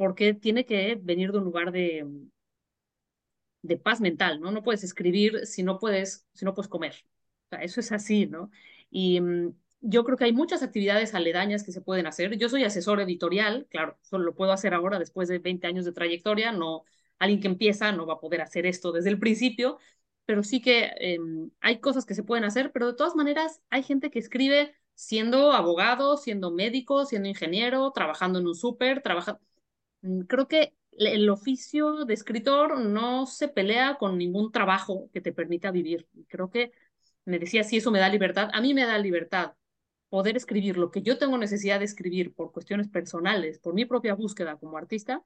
porque 0.03 0.33
tiene 0.33 0.65
que 0.65 0.99
venir 1.01 1.31
de 1.31 1.37
un 1.37 1.45
lugar 1.45 1.71
de, 1.71 2.05
de 3.61 3.77
paz 3.77 4.01
mental, 4.01 4.39
¿no? 4.41 4.51
No 4.51 4.63
puedes 4.63 4.83
escribir 4.83 5.45
si 5.47 5.63
no 5.63 5.79
puedes, 5.79 6.27
si 6.33 6.45
no 6.45 6.53
puedes 6.53 6.69
comer. 6.69 6.93
O 7.47 7.49
sea, 7.55 7.63
eso 7.63 7.79
es 7.79 7.91
así, 7.91 8.25
¿no? 8.25 8.51
Y 8.89 9.21
mm, 9.21 9.53
yo 9.81 10.03
creo 10.03 10.17
que 10.17 10.25
hay 10.25 10.33
muchas 10.33 10.63
actividades 10.63 11.13
aledañas 11.13 11.63
que 11.63 11.71
se 11.71 11.81
pueden 11.81 12.05
hacer. 12.07 12.37
Yo 12.37 12.49
soy 12.49 12.63
asesor 12.63 12.99
editorial, 13.01 13.67
claro, 13.69 13.97
solo 14.01 14.25
lo 14.25 14.35
puedo 14.35 14.51
hacer 14.51 14.73
ahora 14.73 14.99
después 14.99 15.29
de 15.29 15.39
20 15.39 15.67
años 15.67 15.85
de 15.85 15.93
trayectoria, 15.93 16.51
no, 16.51 16.83
alguien 17.19 17.39
que 17.41 17.47
empieza 17.47 17.91
no 17.91 18.05
va 18.05 18.15
a 18.15 18.19
poder 18.19 18.41
hacer 18.41 18.65
esto 18.65 18.91
desde 18.91 19.09
el 19.09 19.19
principio, 19.19 19.77
pero 20.25 20.43
sí 20.43 20.61
que 20.61 20.91
em, 20.97 21.51
hay 21.61 21.79
cosas 21.79 22.05
que 22.05 22.15
se 22.15 22.23
pueden 22.23 22.43
hacer, 22.45 22.71
pero 22.71 22.87
de 22.87 22.93
todas 22.95 23.15
maneras 23.15 23.61
hay 23.69 23.83
gente 23.83 24.09
que 24.11 24.19
escribe 24.19 24.73
siendo 24.95 25.51
abogado, 25.53 26.17
siendo 26.17 26.51
médico, 26.51 27.05
siendo 27.05 27.27
ingeniero, 27.29 27.91
trabajando 27.91 28.39
en 28.39 28.47
un 28.47 28.55
súper, 28.55 29.01
trabaja... 29.01 29.39
Mm, 30.03 30.21
creo 30.23 30.47
que 30.47 30.75
el 30.91 31.29
oficio 31.29 32.05
de 32.05 32.13
escritor 32.13 32.79
no 32.79 33.25
se 33.25 33.47
pelea 33.47 33.97
con 33.97 34.17
ningún 34.17 34.51
trabajo 34.51 35.09
que 35.13 35.21
te 35.21 35.33
permita 35.33 35.71
vivir. 35.71 36.07
Creo 36.27 36.49
que 36.51 36.71
me 37.25 37.39
decía, 37.39 37.63
si 37.63 37.77
eso 37.77 37.91
me 37.91 37.99
da 37.99 38.09
libertad, 38.09 38.49
a 38.53 38.61
mí 38.61 38.73
me 38.75 38.85
da 38.85 38.97
libertad 38.99 39.53
poder 40.09 40.37
escribir 40.37 40.77
lo 40.77 40.91
que 40.91 41.01
yo 41.01 41.17
tengo 41.17 41.37
necesidad 41.37 41.79
de 41.79 41.85
escribir 41.85 42.33
por 42.35 42.51
cuestiones 42.51 42.89
personales, 42.89 43.59
por 43.59 43.73
mi 43.73 43.85
propia 43.85 44.15
búsqueda 44.15 44.57
como 44.57 44.77
artista, 44.77 45.23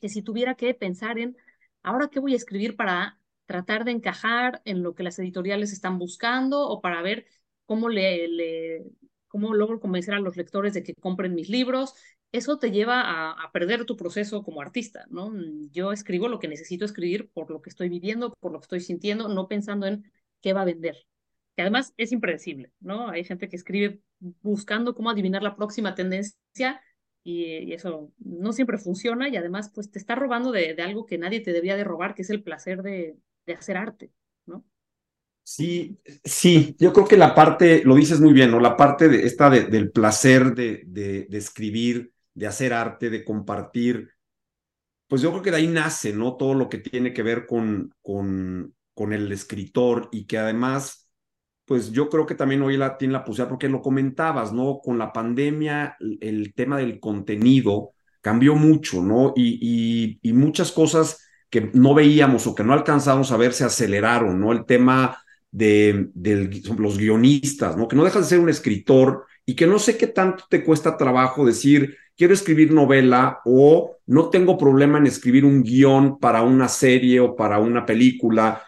que 0.00 0.08
si 0.08 0.22
tuviera 0.22 0.54
que 0.56 0.74
pensar 0.74 1.18
en, 1.18 1.36
ahora 1.82 2.08
qué 2.10 2.20
voy 2.20 2.34
a 2.34 2.36
escribir 2.36 2.76
para 2.76 3.20
tratar 3.46 3.84
de 3.84 3.92
encajar 3.92 4.62
en 4.64 4.82
lo 4.82 4.94
que 4.94 5.02
las 5.04 5.18
editoriales 5.18 5.72
están 5.72 5.98
buscando 5.98 6.68
o 6.68 6.80
para 6.80 7.02
ver 7.02 7.26
cómo, 7.66 7.88
le, 7.88 8.84
cómo 9.28 9.54
logro 9.54 9.80
convencer 9.80 10.14
a 10.14 10.20
los 10.20 10.36
lectores 10.36 10.74
de 10.74 10.82
que 10.82 10.94
compren 10.94 11.34
mis 11.34 11.48
libros. 11.48 11.94
Eso 12.36 12.58
te 12.58 12.70
lleva 12.70 13.30
a, 13.30 13.50
perder 13.52 13.86
tu 13.86 13.96
proceso 13.96 14.42
como 14.42 14.60
artista, 14.60 15.06
¿no? 15.08 15.32
Yo 15.72 15.90
escribo 15.90 16.28
lo 16.28 16.38
que 16.38 16.48
necesito 16.48 16.84
escribir 16.84 17.30
por 17.30 17.50
lo 17.50 17.62
que 17.62 17.70
estoy 17.70 17.88
viviendo, 17.88 18.34
por 18.40 18.52
lo 18.52 18.60
que 18.60 18.64
estoy 18.64 18.80
sintiendo, 18.80 19.28
no 19.28 19.48
pensando 19.48 19.86
en 19.86 20.04
qué 20.42 20.52
va 20.52 20.60
a 20.60 20.66
vender. 20.66 21.06
Que 21.54 21.62
además 21.62 21.94
es 21.96 22.12
impredecible, 22.12 22.72
¿no? 22.78 23.08
Hay 23.08 23.24
gente 23.24 23.48
que 23.48 23.56
escribe 23.56 24.00
buscando 24.42 24.94
cómo 24.94 25.08
adivinar 25.08 25.42
la 25.42 25.56
próxima 25.56 25.94
tendencia 25.94 26.82
y, 27.24 27.72
eso 27.72 28.12
no 28.18 28.52
siempre 28.52 28.76
funciona 28.76 29.30
y 29.30 29.36
además 29.36 29.70
pues 29.74 29.90
te 29.90 29.98
está 29.98 30.14
robando 30.14 30.52
de, 30.52 30.76
algo 30.82 31.06
que 31.06 31.16
nadie 31.16 31.40
te 31.40 31.54
debería 31.54 31.76
de 31.76 31.84
robar, 31.84 32.14
que 32.14 32.20
es 32.20 32.28
el 32.28 32.42
placer 32.42 32.82
de, 32.82 33.16
de 33.46 33.54
hacer 33.54 33.78
arte, 33.78 34.12
¿no? 34.44 34.62
Sí, 35.48 36.00
sí, 36.24 36.74
yo 36.76 36.92
creo 36.92 37.06
que 37.06 37.16
la 37.16 37.32
parte, 37.32 37.82
lo 37.84 37.94
dices 37.94 38.20
muy 38.20 38.32
bien, 38.32 38.50
¿no? 38.50 38.58
La 38.58 38.76
parte 38.76 39.08
de 39.08 39.24
esta 39.24 39.48
de, 39.48 39.66
del 39.66 39.92
placer 39.92 40.56
de, 40.56 40.82
de, 40.88 41.38
escribir, 41.38 42.12
de 42.36 42.46
hacer 42.46 42.72
arte, 42.74 43.10
de 43.10 43.24
compartir, 43.24 44.10
pues 45.08 45.22
yo 45.22 45.30
creo 45.30 45.42
que 45.42 45.50
de 45.50 45.56
ahí 45.56 45.66
nace, 45.66 46.12
¿no? 46.12 46.36
Todo 46.36 46.54
lo 46.54 46.68
que 46.68 46.78
tiene 46.78 47.12
que 47.12 47.22
ver 47.22 47.46
con, 47.46 47.94
con, 48.02 48.74
con 48.94 49.12
el 49.12 49.32
escritor 49.32 50.08
y 50.12 50.26
que 50.26 50.38
además, 50.38 51.08
pues 51.64 51.90
yo 51.92 52.10
creo 52.10 52.26
que 52.26 52.34
también 52.34 52.62
hoy 52.62 52.76
la 52.76 52.98
tiene 52.98 53.12
la 53.12 53.24
posibilidad, 53.24 53.48
porque 53.48 53.68
lo 53.68 53.80
comentabas, 53.80 54.52
¿no? 54.52 54.80
Con 54.82 54.98
la 54.98 55.12
pandemia, 55.12 55.96
el 56.20 56.52
tema 56.54 56.76
del 56.76 57.00
contenido 57.00 57.92
cambió 58.20 58.54
mucho, 58.54 59.02
¿no? 59.02 59.32
Y, 59.34 60.18
y, 60.22 60.32
muchas 60.32 60.72
cosas 60.72 61.24
que 61.48 61.70
no 61.72 61.94
veíamos 61.94 62.46
o 62.46 62.54
que 62.54 62.64
no 62.64 62.74
alcanzamos 62.74 63.32
a 63.32 63.36
ver 63.36 63.54
se 63.54 63.64
aceleraron, 63.64 64.40
¿no? 64.40 64.52
El 64.52 64.66
tema 64.66 65.22
de, 65.50 66.10
de, 66.12 66.62
los 66.76 66.98
guionistas, 66.98 67.76
¿no? 67.76 67.88
Que 67.88 67.96
no 67.96 68.04
dejas 68.04 68.22
de 68.22 68.28
ser 68.28 68.40
un 68.40 68.50
escritor 68.50 69.24
y 69.46 69.54
que 69.54 69.66
no 69.66 69.78
sé 69.78 69.96
qué 69.96 70.08
tanto 70.08 70.44
te 70.50 70.64
cuesta 70.64 70.96
trabajo 70.96 71.46
decir, 71.46 71.96
quiero 72.16 72.34
escribir 72.34 72.72
novela 72.72 73.40
o 73.44 73.96
no 74.06 74.28
tengo 74.28 74.58
problema 74.58 74.98
en 74.98 75.06
escribir 75.06 75.44
un 75.44 75.62
guion 75.62 76.18
para 76.18 76.42
una 76.42 76.68
serie 76.68 77.20
o 77.20 77.36
para 77.36 77.58
una 77.58 77.86
película. 77.86 78.62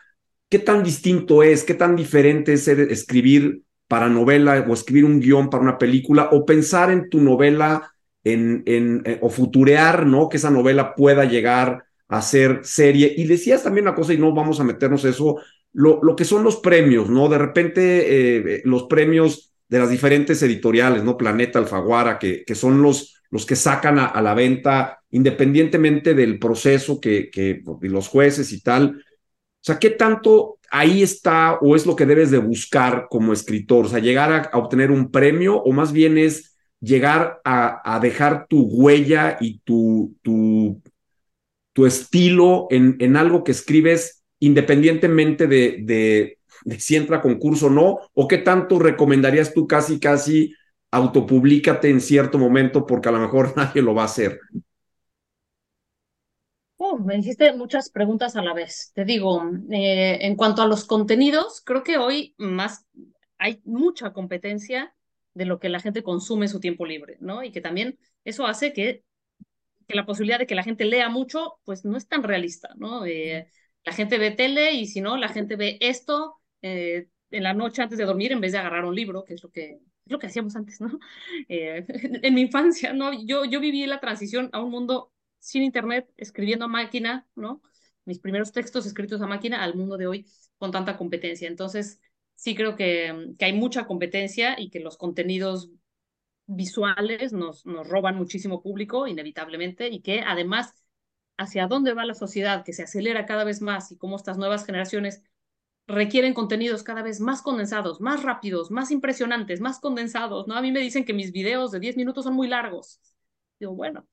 ¿qué 0.49 0.59
tan 0.59 0.83
distinto 0.83 1.43
es, 1.43 1.64
qué 1.64 1.74
tan 1.74 1.97
diferente 1.97 2.55
es 2.55 2.68
escribir 2.68 3.62
para 3.87 4.09
novela 4.09 4.64
o 4.68 4.74
escribir 4.74 5.05
un 5.05 5.20
guion 5.20 5.51
para 5.51 5.62
una 5.62 5.79
película 5.79 6.29
o 6.33 6.45
pensar 6.45 6.91
en 6.91 7.09
tu 7.09 7.20
novela 7.20 7.93
en, 8.24 8.62
en, 8.66 9.03
eh, 9.05 9.18
o 9.22 9.31
futurear, 9.31 10.07
¿no? 10.07 10.29
Que 10.29 10.37
esa 10.37 10.51
novela 10.51 10.95
pueda 10.95 11.24
llegar 11.24 11.85
a 12.09 12.22
ser 12.22 12.61
serie. 12.62 13.14
Y 13.16 13.26
decías 13.26 13.62
también 13.62 13.87
una 13.87 13.95
cosa, 13.95 14.12
y 14.12 14.18
no 14.18 14.35
vamos 14.35 14.61
a 14.61 14.64
meternos 14.64 15.05
eso, 15.05 15.37
lo, 15.72 16.01
lo 16.03 16.16
que 16.16 16.24
son 16.24 16.43
los 16.43 16.57
premios, 16.57 17.09
¿no? 17.09 17.29
De 17.29 17.39
repente 17.39 18.57
eh, 18.57 18.62
los 18.64 18.85
premios 18.85 19.47
de 19.69 19.79
las 19.79 19.91
diferentes 19.91 20.43
editoriales, 20.43 21.05
¿no? 21.05 21.16
Planeta, 21.16 21.59
Alfaguara, 21.59 22.19
que, 22.19 22.45
que 22.45 22.55
son 22.55 22.83
los, 22.83 23.23
los 23.31 23.45
que 23.45 23.57
sacan 23.57 23.99
a, 23.99 24.21
la 24.23 24.35
venta, 24.35 25.01
independientemente 25.11 26.14
del 26.14 26.39
proceso 26.39 27.01
que, 27.01 27.31
que 27.31 27.62
los 27.83 28.09
jueces 28.09 28.53
y 28.53 28.62
tal. 28.62 28.97
O 28.97 29.61
sea, 29.61 29.79
¿qué 29.79 29.91
tanto 29.91 30.59
ahí 30.71 31.03
está 31.03 31.59
o 31.61 31.77
es 31.77 31.85
lo 31.85 31.97
que 31.97 32.07
debes 32.07 32.31
de 32.31 32.39
buscar 32.39 33.07
como 33.11 33.33
escritor? 33.33 33.87
O 33.87 33.89
sea, 33.89 33.99
llegar 33.99 34.51
a, 34.53 34.59
obtener 34.59 34.91
un 34.91 35.11
premio 35.11 35.57
o 35.57 35.73
más 35.73 35.93
bien 35.93 36.16
es 36.16 36.57
llegar 36.81 37.41
a, 37.45 37.97
a 37.97 38.01
dejar 38.01 38.47
tu 38.49 38.62
huella 38.62 39.37
y 39.41 39.59
tu, 39.61 40.16
tu, 40.23 40.81
tu 41.73 41.87
estilo 41.87 42.69
en, 42.71 42.97
en 43.01 43.16
algo 43.16 43.45
que 43.45 43.53
escribes 43.53 44.19
independientemente 44.41 45.47
de, 45.47 45.79
de, 45.83 46.38
de, 46.65 46.81
si 46.81 46.97
entra 46.97 47.19
a 47.19 47.23
concurso 47.23 47.67
o 47.67 47.71
no, 47.71 47.99
o 48.15 48.29
qué 48.29 48.39
tanto 48.39 48.79
recomendarías 48.79 49.53
tú 49.53 49.67
casi, 49.67 50.01
casi 50.01 50.55
autopublicate 50.91 51.91
en 51.91 52.01
cierto 52.01 52.39
momento 52.39 52.87
porque 52.87 53.09
a 53.09 53.13
lo 53.13 53.21
mejor 53.21 53.53
nadie 53.57 53.83
lo 53.83 53.95
va 53.95 54.03
a 54.03 54.07
hacer. 54.07 54.41
Oh, 56.81 56.97
me 56.97 57.19
hiciste 57.19 57.53
muchas 57.55 57.91
preguntas 57.91 58.37
a 58.37 58.43
la 58.43 58.55
vez. 58.55 58.93
Te 58.95 59.05
digo, 59.05 59.43
eh, 59.71 60.19
en 60.23 60.37
cuanto 60.37 60.63
a 60.63 60.67
los 60.67 60.85
contenidos, 60.85 61.61
creo 61.65 61.83
que 61.83 61.99
hoy 61.99 62.35
más 62.39 62.87
hay 63.37 63.61
mucha 63.65 64.13
competencia 64.13 64.95
de 65.35 65.45
lo 65.45 65.59
que 65.59 65.69
la 65.69 65.81
gente 65.81 66.03
consume 66.05 66.47
en 66.47 66.51
su 66.51 66.61
tiempo 66.61 66.87
libre, 66.87 67.17
¿no? 67.21 67.43
Y 67.43 67.51
que 67.51 67.61
también 67.61 67.99
eso 68.25 68.47
hace 68.47 68.73
que, 68.73 69.03
que 69.89 69.97
la 69.97 70.07
posibilidad 70.07 70.39
de 70.39 70.47
que 70.47 70.55
la 70.55 70.63
gente 70.63 70.85
lea 70.85 71.09
mucho, 71.09 71.59
pues 71.65 71.85
no 71.85 71.97
es 71.97 72.07
tan 72.07 72.23
realista, 72.23 72.71
¿no? 72.77 73.05
Eh, 73.07 73.49
la 73.85 73.93
gente 73.93 74.19
ve 74.19 74.31
tele 74.31 74.73
y 74.73 74.87
si 74.87 75.01
no, 75.01 75.17
la 75.17 75.29
gente 75.29 75.57
ve 75.57 75.79
esto 75.81 76.38
eh, 76.63 77.09
en 77.31 77.43
la 77.43 77.55
noche 77.55 77.83
antes 77.83 77.99
de 77.99 78.05
dormir 78.05 78.33
en 78.33 78.41
vez 78.41 78.53
de 78.53 78.59
agarrar 78.59 78.85
un 78.85 78.95
libro, 78.95 79.25
que 79.25 79.35
es 79.35 79.43
lo 79.43 79.51
que, 79.51 79.73
es 79.73 80.13
lo 80.13 80.19
que 80.19 80.27
hacíamos 80.27 80.57
antes, 80.57 80.81
¿no? 80.81 80.99
en 81.49 82.35
mi 82.35 82.43
infancia, 82.43 82.93
¿no? 82.93 83.13
Yo, 83.27 83.45
yo 83.45 83.61
viví 83.61 83.87
la 83.87 84.01
transición 84.01 84.51
a 84.53 84.63
un 84.63 84.71
mundo 84.71 85.13
sin 85.39 85.63
internet, 85.63 86.13
escribiendo 86.17 86.65
a 86.65 86.69
máquina, 86.69 87.27
¿no? 87.35 87.63
Mis 88.05 88.19
primeros 88.19 88.53
textos 88.53 88.87
escritos 88.87 89.21
a 89.21 89.27
máquina 89.27 89.63
al 89.63 89.75
mundo 89.75 89.97
de 89.97 90.07
hoy 90.07 90.27
con 90.57 90.73
tanta 90.73 90.97
competencia. 90.97 91.47
Entonces, 91.49 92.01
sí 92.35 92.55
creo 92.55 92.75
que, 92.77 93.35
que 93.39 93.45
hay 93.45 93.53
mucha 93.53 93.87
competencia 93.87 94.59
y 94.59 94.71
que 94.71 94.81
los 94.81 94.97
contenidos 94.97 95.71
visuales 96.47 97.33
nos, 97.33 97.67
nos 97.67 97.87
roban 97.87 98.17
muchísimo 98.17 98.63
público, 98.63 99.07
inevitablemente, 99.07 99.89
y 99.89 100.01
que 100.01 100.23
además, 100.27 100.75
hacia 101.37 101.67
dónde 101.67 101.93
va 101.93 102.07
la 102.07 102.15
sociedad, 102.15 102.65
que 102.65 102.73
se 102.73 102.83
acelera 102.83 103.27
cada 103.27 103.45
vez 103.45 103.61
más 103.61 103.93
y 103.93 103.99
cómo 103.99 104.17
estas 104.17 104.39
nuevas 104.39 104.65
generaciones 104.65 105.23
requieren 105.89 106.34
contenidos 106.34 106.84
cada 106.84 107.03
vez 107.03 107.20
más 107.20 107.43
condensados, 107.43 108.01
más 108.01 108.22
rápidos, 108.22 108.70
más 108.70 108.91
impresionantes, 108.93 109.61
más 109.61 109.80
condensados, 109.80 110.47
¿no? 110.47 110.55
A 110.57 110.62
mí 110.62 110.72
me 110.72 110.80
dicen 110.80 111.05
que 111.05 111.14
mis 111.14 111.32
videos 111.32 111.72
de 111.72 111.80
10 111.80 111.97
minutos 111.97 112.24
son 112.24 112.34
muy 112.34 112.49
largos. 112.49 113.01
Digo, 113.59 113.74
bueno, 113.74 114.07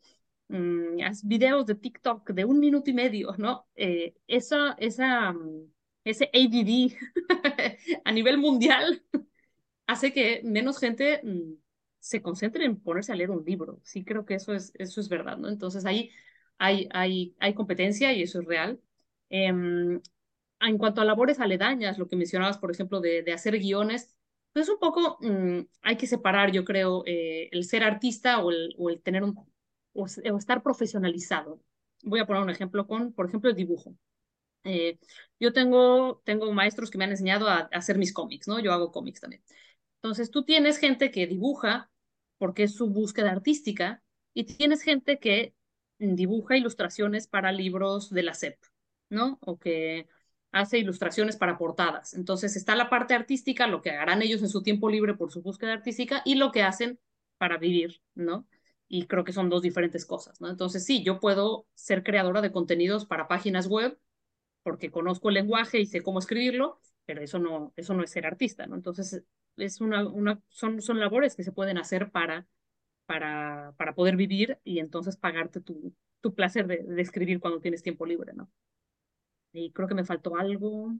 Mm, 0.47 0.97
videos 1.23 1.65
de 1.65 1.75
TikTok 1.75 2.29
de 2.31 2.45
un 2.45 2.59
minuto 2.59 2.89
y 2.89 2.93
medio, 2.93 3.33
¿no? 3.37 3.67
Eh, 3.75 4.15
esa, 4.27 4.73
esa, 4.79 5.33
mm, 5.33 5.71
ese 6.03 6.29
ADD 6.33 6.95
a 8.05 8.11
nivel 8.11 8.37
mundial 8.37 9.03
hace 9.87 10.13
que 10.13 10.41
menos 10.43 10.79
gente 10.79 11.21
mm, 11.23 11.55
se 11.99 12.21
concentre 12.21 12.65
en 12.65 12.79
ponerse 12.81 13.11
a 13.11 13.15
leer 13.15 13.31
un 13.31 13.43
libro. 13.45 13.81
Sí 13.83 14.03
creo 14.05 14.25
que 14.25 14.35
eso 14.35 14.53
es, 14.53 14.71
eso 14.75 15.01
es 15.01 15.09
verdad, 15.09 15.37
¿no? 15.37 15.49
Entonces 15.49 15.85
ahí 15.85 16.11
hay, 16.59 16.87
hay, 16.91 17.35
hay 17.39 17.53
competencia 17.55 18.13
y 18.13 18.21
eso 18.23 18.39
es 18.41 18.45
real. 18.45 18.79
Em, 19.29 20.01
en 20.59 20.77
cuanto 20.77 21.01
a 21.01 21.05
labores 21.05 21.39
aledañas, 21.39 21.97
lo 21.97 22.07
que 22.07 22.15
mencionabas, 22.15 22.57
por 22.57 22.71
ejemplo, 22.71 23.01
de, 23.01 23.31
hacer 23.33 23.57
guiones, 23.59 24.15
pues 24.53 24.69
un 24.69 24.79
poco 24.79 25.19
hay 25.81 25.97
que 25.97 26.07
separar, 26.07 26.51
yo 26.51 26.63
creo, 26.63 27.03
eh, 27.05 27.49
el 27.51 27.65
ser 27.65 27.83
artista 27.83 28.43
o 28.43 28.51
el, 28.51 29.01
tener 29.03 29.23
un, 29.23 29.35
o, 29.93 30.05
estar 30.05 30.63
profesionalizado. 30.63 31.61
Voy 32.03 32.19
a 32.19 32.25
poner 32.25 32.43
un 32.43 32.49
ejemplo 32.49 32.87
con, 32.87 33.13
por 33.13 33.27
ejemplo, 33.27 33.49
el 33.49 33.55
dibujo. 33.55 33.95
Eh, 34.63 34.99
yo 35.39 35.53
tengo, 35.53 36.21
tengo 36.25 36.51
maestros 36.51 36.89
que 36.89 36.97
me 36.97 37.03
han 37.05 37.11
enseñado 37.11 37.47
a, 37.49 37.69
hacer 37.73 37.97
mis 37.97 38.13
cómics, 38.13 38.47
¿no? 38.47 38.59
Yo 38.59 38.73
hago 38.73 38.91
cómics 38.91 39.21
también. 39.21 39.43
Entonces, 39.97 40.31
tú 40.31 40.43
tienes 40.43 40.77
gente 40.77 41.11
que 41.11 41.27
dibuja 41.27 41.89
porque 42.37 42.63
es 42.63 42.75
su 42.75 42.89
búsqueda 42.89 43.31
artística 43.31 44.03
y 44.33 44.45
tienes 44.45 44.81
gente 44.81 45.19
que 45.19 45.55
dibuja 45.99 46.57
ilustraciones 46.57 47.27
para 47.27 47.51
libros 47.51 48.09
de 48.09 48.23
la 48.23 48.33
SEP, 48.33 48.57
¿no? 49.09 49.37
O 49.41 49.57
que 49.57 50.07
hace 50.55 50.79
ilustraciones 50.79 51.37
para 51.37 51.57
portadas. 51.57 52.13
Entonces 52.13 52.55
está 52.55 52.75
la 52.75 52.89
parte 52.89 53.13
artística, 53.13 53.67
lo 53.67 53.81
que 53.81 53.91
harán 53.91 54.21
ellos 54.21 54.41
en 54.41 54.49
su 54.49 54.63
tiempo 54.63 54.89
libre 54.89 55.13
por 55.15 55.31
su 55.31 55.41
búsqueda 55.41 55.73
artística 55.73 56.21
y 56.25 56.35
lo 56.35 56.51
que 56.51 56.63
hacen 56.63 56.99
para 57.37 57.57
vivir, 57.57 58.01
¿no? 58.15 58.47
y 58.87 59.07
creo 59.07 59.23
que 59.23 59.33
son 59.33 59.49
dos 59.49 59.61
diferentes 59.61 60.05
cosas, 60.05 60.39
¿no? 60.41 60.49
Entonces, 60.49 60.85
sí, 60.85 61.03
yo 61.03 61.19
puedo 61.19 61.67
ser 61.73 62.03
creadora 62.03 62.41
de 62.41 62.51
contenidos 62.51 63.05
para 63.05 63.27
páginas 63.27 63.67
web 63.67 63.97
porque 64.63 64.91
conozco 64.91 65.29
el 65.29 65.35
lenguaje 65.35 65.79
y 65.79 65.85
sé 65.85 66.01
cómo 66.03 66.19
escribirlo, 66.19 66.79
pero 67.05 67.21
eso 67.21 67.39
no, 67.39 67.73
eso 67.75 67.93
no 67.93 68.03
es 68.03 68.11
ser 68.11 68.25
artista, 68.25 68.67
¿no? 68.67 68.75
Entonces, 68.75 69.23
es 69.57 69.81
una, 69.81 70.07
una, 70.07 70.41
son, 70.49 70.81
son 70.81 70.99
labores 70.99 71.35
que 71.35 71.43
se 71.43 71.51
pueden 71.51 71.77
hacer 71.77 72.11
para, 72.11 72.47
para, 73.05 73.73
para 73.77 73.95
poder 73.95 74.15
vivir 74.17 74.59
y 74.63 74.79
entonces 74.79 75.17
pagarte 75.17 75.61
tu, 75.61 75.93
tu 76.21 76.33
placer 76.35 76.67
de, 76.67 76.77
de 76.83 77.01
escribir 77.01 77.39
cuando 77.39 77.61
tienes 77.61 77.83
tiempo 77.83 78.05
libre, 78.05 78.33
¿no? 78.33 78.51
Y 79.55 79.71
creo 79.71 79.87
que 79.87 79.95
me 79.95 80.05
faltó 80.05 80.35
algo 80.35 80.93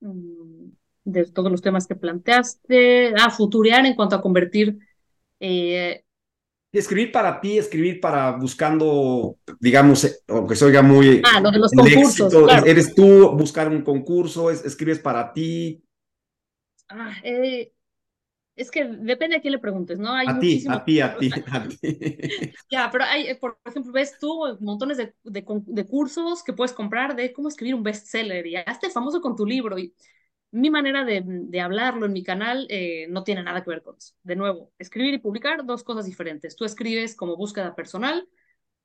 mm, 0.00 0.68
de 1.04 1.24
todos 1.26 1.50
los 1.50 1.60
temas 1.60 1.86
que 1.86 1.96
planteaste. 1.96 3.14
Ah, 3.18 3.30
futurear 3.30 3.84
en 3.84 3.94
cuanto 3.94 4.16
a 4.16 4.22
convertir 4.22 4.78
eh, 5.40 6.04
escribir 6.78 7.12
para 7.12 7.40
ti, 7.40 7.58
escribir 7.58 8.00
para 8.00 8.32
buscando, 8.32 9.38
digamos, 9.60 10.22
aunque 10.28 10.56
se 10.56 10.64
oiga 10.64 10.82
muy... 10.82 11.22
Ah, 11.24 11.40
lo 11.40 11.50
de 11.50 11.58
los 11.58 11.72
concursos. 11.72 12.34
Eres 12.64 12.94
tú, 12.94 13.30
buscar 13.32 13.68
un 13.68 13.82
concurso, 13.82 14.50
escribes 14.50 14.98
para 14.98 15.32
ti. 15.32 15.82
Ah, 16.88 17.14
eh, 17.22 17.72
es 18.56 18.70
que 18.70 18.84
depende 18.84 19.36
a 19.36 19.40
quién 19.40 19.52
le 19.52 19.58
preguntes, 19.58 19.98
¿no? 19.98 20.12
Hay 20.12 20.26
a 20.26 20.38
ti, 20.38 20.64
a 20.68 20.84
ti, 20.84 21.00
a 21.00 21.16
ti, 21.18 21.30
a 21.50 21.68
ti. 21.68 21.78
ya, 22.70 22.88
pero 22.90 23.04
hay, 23.04 23.34
por 23.34 23.58
ejemplo, 23.64 23.92
ves 23.92 24.18
tú 24.18 24.56
montones 24.60 24.96
de, 24.96 25.14
de, 25.24 25.44
de, 25.66 25.86
cursos 25.86 26.42
que 26.42 26.54
puedes 26.54 26.72
comprar 26.72 27.14
de 27.14 27.32
cómo 27.32 27.48
escribir 27.48 27.74
un 27.74 27.82
bestseller 27.82 28.46
y 28.46 28.56
hazte 28.56 28.88
famoso 28.88 29.20
con 29.20 29.36
tu 29.36 29.44
libro. 29.44 29.78
Y 29.78 29.94
mi 30.52 30.70
manera 30.70 31.04
de, 31.04 31.60
hablarlo 31.60 32.06
en 32.06 32.12
mi 32.12 32.22
canal 32.22 32.66
eh, 32.70 33.06
no 33.10 33.24
tiene 33.24 33.42
nada 33.42 33.62
que 33.62 33.70
ver 33.70 33.82
con 33.82 33.96
eso. 33.96 34.14
De 34.22 34.36
nuevo, 34.36 34.72
escribir 34.78 35.14
y 35.14 35.18
publicar, 35.18 35.64
dos 35.66 35.84
cosas 35.84 36.06
diferentes. 36.06 36.56
Tú 36.56 36.64
escribes 36.64 37.14
como 37.14 37.36
búsqueda 37.36 37.74
personal 37.74 38.26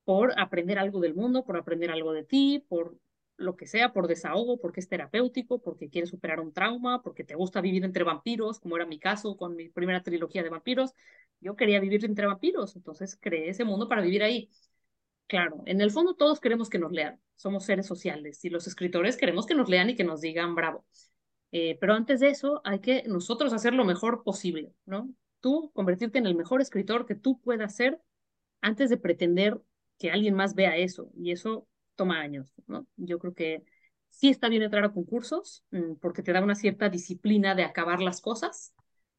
por 0.04 0.38
aprender 0.38 0.80
algo 0.80 1.00
del 1.00 1.16
mundo, 1.16 1.46
por 1.46 1.58
aprender 1.58 1.92
algo 1.92 2.12
de 2.12 2.24
ti, 2.26 2.66
por 2.68 2.98
lo 3.38 3.56
que 3.56 3.68
sea, 3.68 3.94
por 3.94 4.08
desahogo, 4.08 4.60
porque 4.60 4.80
es 4.80 4.88
terapéutico, 4.88 5.60
porque 5.62 5.90
quieres 5.90 6.10
superar 6.10 6.40
un 6.40 6.54
trauma, 6.54 7.02
porque 7.02 7.24
te 7.24 7.36
gusta 7.36 7.62
vivir 7.62 7.84
entre 7.84 8.04
vampiros, 8.04 8.60
como 8.60 8.76
era 8.76 8.86
mi 8.86 9.00
caso 9.00 9.36
con 9.38 9.56
mi 9.56 9.70
primera 9.70 10.04
trilogía 10.04 10.44
de 10.44 10.50
vampiros. 10.50 10.94
Yo 11.40 11.56
quería 11.56 11.80
vivir 11.80 12.06
entre 12.06 12.28
vampiros, 12.28 12.76
entonces 12.76 13.18
creé 13.20 13.50
ese 13.50 13.64
mundo 13.66 13.88
para 13.88 14.02
vivir 14.02 14.24
ahí. 14.24 14.50
Claro, 15.28 15.64
en 15.66 15.82
el 15.82 15.92
fondo 15.92 16.14
todos 16.16 16.40
queremos 16.40 16.70
que 16.70 16.78
nos 16.78 16.92
lean, 16.92 17.20
somos 17.36 17.66
seres 17.66 17.88
sociales 17.88 18.44
y 18.44 18.50
los 18.50 18.68
escritores 18.68 19.18
queremos 19.18 19.46
que 19.46 19.56
nos 19.56 19.70
lean 19.70 19.90
y 19.90 19.96
que 19.96 20.04
nos 20.04 20.22
digan 20.22 20.56
bravo. 20.56 20.86
Eh, 21.52 21.78
pero 21.80 21.94
antes 21.94 22.20
de 22.20 22.30
eso, 22.30 22.62
hay 22.64 22.80
que 22.80 23.04
nosotros 23.08 23.54
hacer 23.54 23.74
lo 23.74 23.86
mejor 23.86 24.24
posible, 24.24 24.74
¿no? 24.86 25.10
Tú 25.40 25.72
convertirte 25.74 26.18
en 26.18 26.28
el 26.28 26.36
mejor 26.36 26.62
escritor 26.62 27.06
que 27.06 27.16
tú 27.16 27.40
puedas 27.42 27.76
ser 27.76 28.02
antes 28.62 28.90
de 28.90 28.98
pretender 28.98 29.60
que 29.98 30.12
alguien 30.12 30.36
más 30.36 30.56
vea 30.56 30.78
eso. 30.78 31.12
Y 31.16 31.32
eso 31.32 31.68
toma 32.02 32.20
años, 32.20 32.54
¿no? 32.68 32.88
Yo 32.98 33.20
creo 33.20 33.34
que 33.34 33.64
sí 34.10 34.30
está 34.30 34.50
bien 34.50 34.64
entrar 34.64 34.84
a 34.84 34.94
concursos 34.94 35.64
mm, 35.72 35.96
porque 36.02 36.24
te 36.24 36.34
da 36.34 36.44
una 36.44 36.56
cierta 36.56 36.90
disciplina 36.90 37.56
de 37.56 37.64
acabar 37.64 38.02
las 38.02 38.22
cosas. 38.22 38.74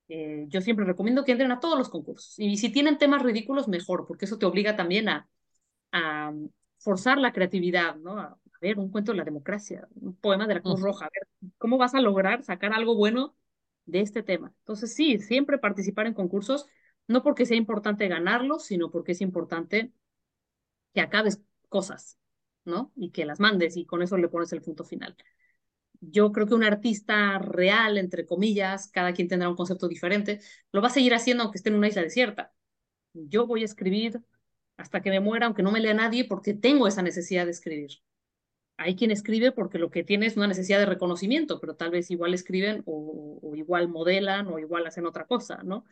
Eh, 0.09 0.47
yo 0.49 0.61
siempre 0.61 0.85
recomiendo 0.85 1.25
que 1.25 1.33
entren 1.33 1.53
a 1.53 1.61
todos 1.61 1.79
los 1.79 1.89
concursos. 1.89 2.39
Y 2.39 2.57
si 2.57 2.71
tienen 2.71 2.99
temas 2.99 3.23
ridículos, 3.23 3.69
mejor, 3.69 4.07
porque 4.07 4.25
eso 4.25 4.39
te 4.39 4.47
obliga 4.47 4.77
también 4.77 5.09
a, 5.09 5.29
a 5.93 6.33
forzar 6.79 7.19
la 7.19 7.33
creatividad, 7.33 7.97
¿no? 7.97 8.41
ver, 8.63 8.79
un 8.79 8.91
cuento 8.91 9.13
de 9.13 9.19
la 9.19 9.25
democracia, 9.25 9.89
un 9.97 10.17
poema 10.17 10.47
de 10.47 10.55
la 10.55 10.63
Cruz 10.63 10.81
Roja, 10.81 11.07
a 11.07 11.11
ver, 11.13 11.29
¿cómo 11.59 11.79
vas 11.79 11.95
a 11.95 12.01
lograr 12.01 12.43
sacar 12.45 12.73
algo 12.73 12.95
bueno 12.97 13.37
de 13.87 14.01
este 14.01 14.23
tema? 14.23 14.53
Entonces, 14.61 14.95
sí, 14.95 15.19
siempre 15.19 15.59
participar 15.59 16.07
en 16.07 16.15
concursos, 16.15 16.67
no 17.09 17.23
porque 17.23 17.45
sea 17.45 17.57
importante 17.57 18.09
ganarlos, 18.09 18.65
sino 18.65 18.91
porque 18.91 19.13
es 19.13 19.21
importante 19.21 19.93
que 20.95 21.01
acabes 21.01 21.43
cosas, 21.69 22.19
¿no? 22.65 22.93
Y 22.97 23.11
que 23.11 23.25
las 23.25 23.41
mandes 23.41 23.77
y 23.77 23.87
con 23.87 24.03
eso 24.03 24.17
le 24.19 24.29
pones 24.29 24.53
el 24.53 24.63
punto 24.63 24.85
final. 24.85 25.17
yo 26.01 26.33
creo 26.33 26.47
que 26.47 26.55
un 26.55 26.65
artista 26.65 27.39
real, 27.39 27.99
entre 27.99 28.27
comillas, 28.27 28.89
cada 28.91 29.13
quien 29.13 29.29
tendrá 29.29 29.49
un 29.49 29.57
concepto 29.57 29.89
diferente, 29.89 30.41
lo 30.73 30.83
va 30.83 30.89
a 30.89 30.91
seguir 30.91 31.15
haciendo 31.15 31.45
aunque 31.45 31.59
esté 31.59 31.71
en 31.71 31.77
una 31.77 31.89
isla 31.89 32.03
desierta. 32.03 32.53
Yo 33.15 33.47
voy 33.47 33.63
a 33.63 33.67
escribir 33.67 34.21
hasta 34.77 35.03
que 35.03 35.11
me 35.11 35.21
muera, 35.21 35.47
aunque 35.47 35.63
no 35.63 35.73
me 35.73 35.81
lea 35.81 35.95
nadie, 35.95 36.27
porque 36.27 36.55
tengo 36.55 36.89
esa 36.89 37.03
necesidad 37.03 37.47
de 37.47 37.53
escribir. 37.53 37.91
Hay 38.77 38.97
quien 38.97 39.11
escribe 39.11 39.53
porque 39.53 39.79
lo 39.79 39.91
que 39.91 40.05
tiene 40.05 40.27
es 40.27 40.37
una 40.37 40.49
necesidad 40.49 40.79
de 40.79 40.87
reconocimiento, 40.87 41.61
pero 41.61 41.77
tal 41.77 41.91
vez 41.91 42.11
igual 42.11 42.35
escriben 42.35 42.83
o, 42.87 43.39
o 43.43 43.55
igual 43.57 43.89
modelan 43.89 44.49
o 44.49 44.59
igual 44.59 44.87
hacen 44.87 45.07
otra 45.07 45.27
cosa, 45.27 45.63
¿no? 45.65 45.85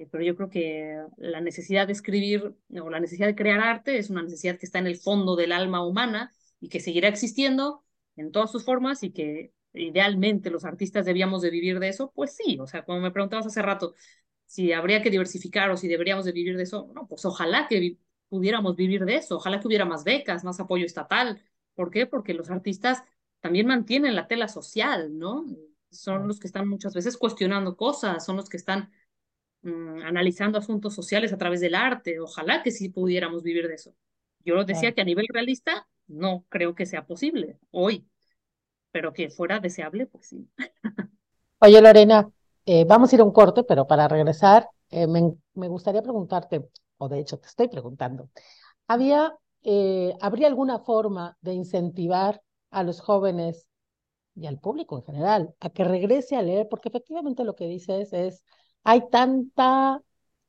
Eh, 0.00 0.08
pero 0.10 0.24
yo 0.24 0.34
creo 0.34 0.48
que 0.48 0.98
la 1.18 1.40
necesidad 1.42 1.86
de 1.86 1.92
escribir 1.92 2.54
o 2.80 2.90
la 2.90 3.00
necesidad 3.00 3.26
de 3.26 3.34
crear 3.34 3.60
arte 3.60 3.98
es 3.98 4.08
una 4.10 4.22
necesidad 4.22 4.58
que 4.58 4.64
está 4.66 4.78
en 4.78 4.86
el 4.86 4.96
fondo 4.96 5.36
del 5.36 5.52
alma 5.52 5.84
humana 5.86 6.32
y 6.58 6.68
que 6.70 6.80
seguirá 6.80 7.08
existiendo 7.08 7.84
en 8.16 8.32
todas 8.32 8.50
sus 8.50 8.64
formas 8.64 9.02
y 9.02 9.12
que 9.12 9.52
idealmente 9.74 10.50
los 10.50 10.64
artistas 10.64 11.04
debíamos 11.04 11.42
de 11.42 11.50
vivir 11.50 11.78
de 11.80 11.88
eso, 11.88 12.12
pues 12.14 12.34
sí, 12.34 12.58
o 12.60 12.66
sea, 12.66 12.84
como 12.84 13.00
me 13.00 13.10
preguntabas 13.10 13.46
hace 13.46 13.62
rato, 13.62 13.94
si 14.46 14.72
habría 14.72 15.02
que 15.02 15.10
diversificar 15.10 15.70
o 15.70 15.76
si 15.76 15.86
deberíamos 15.86 16.24
de 16.24 16.32
vivir 16.32 16.56
de 16.56 16.62
eso, 16.64 16.90
no, 16.94 17.06
pues 17.06 17.24
ojalá 17.26 17.68
que 17.68 17.98
pudiéramos 18.28 18.76
vivir 18.76 19.04
de 19.04 19.16
eso, 19.16 19.36
ojalá 19.36 19.60
que 19.60 19.66
hubiera 19.68 19.84
más 19.84 20.04
becas, 20.04 20.44
más 20.44 20.60
apoyo 20.60 20.86
estatal. 20.86 21.42
¿Por 21.74 21.90
qué? 21.90 22.06
Porque 22.06 22.34
los 22.34 22.50
artistas 22.50 23.02
también 23.40 23.66
mantienen 23.66 24.16
la 24.16 24.26
tela 24.28 24.48
social, 24.48 25.18
¿no? 25.18 25.44
Son 25.90 26.26
los 26.26 26.40
que 26.40 26.46
están 26.46 26.68
muchas 26.68 26.94
veces 26.94 27.16
cuestionando 27.16 27.76
cosas, 27.76 28.24
son 28.24 28.36
los 28.36 28.48
que 28.48 28.56
están 28.56 28.90
mm, 29.62 30.02
analizando 30.02 30.58
asuntos 30.58 30.94
sociales 30.94 31.32
a 31.32 31.38
través 31.38 31.60
del 31.60 31.74
arte. 31.74 32.20
Ojalá 32.20 32.62
que 32.62 32.70
sí 32.70 32.88
pudiéramos 32.88 33.42
vivir 33.42 33.68
de 33.68 33.74
eso. 33.74 33.94
Yo 34.44 34.64
decía 34.64 34.92
que 34.92 35.02
a 35.02 35.04
nivel 35.04 35.26
realista 35.28 35.86
no 36.06 36.44
creo 36.48 36.74
que 36.74 36.86
sea 36.86 37.06
posible 37.06 37.58
hoy, 37.70 38.06
pero 38.90 39.12
que 39.12 39.30
fuera 39.30 39.60
deseable, 39.60 40.06
pues 40.06 40.28
sí. 40.28 40.48
Oye, 41.60 41.80
Lorena, 41.80 42.28
eh, 42.64 42.84
vamos 42.86 43.12
a 43.12 43.16
ir 43.16 43.20
a 43.20 43.24
un 43.24 43.32
corte, 43.32 43.64
pero 43.64 43.86
para 43.86 44.08
regresar, 44.08 44.68
eh, 44.90 45.06
me, 45.06 45.34
me, 45.54 45.68
gustaría 45.68 46.02
preguntarte, 46.02 46.68
o 46.98 47.08
de 47.08 47.20
hecho 47.20 47.38
te 47.38 47.48
estoy 47.48 47.68
preguntando, 47.68 48.30
¿había, 48.86 49.34
eh, 49.62 50.14
¿habría 50.20 50.48
alguna 50.48 50.78
forma 50.78 51.36
de 51.42 51.52
incentivar 51.52 52.42
a 52.70 52.82
los 52.82 53.00
jóvenes 53.00 53.66
y 54.34 54.46
al 54.46 54.58
público 54.58 54.96
en 54.96 55.04
general 55.04 55.54
a 55.60 55.70
que 55.70 55.84
regrese 55.84 56.36
a 56.36 56.42
leer? 56.42 56.68
Porque 56.68 56.88
efectivamente 56.88 57.44
lo 57.44 57.56
que 57.56 57.66
dices 57.66 58.12
es, 58.12 58.44
hay 58.84 59.02
tanta, 59.10 60.02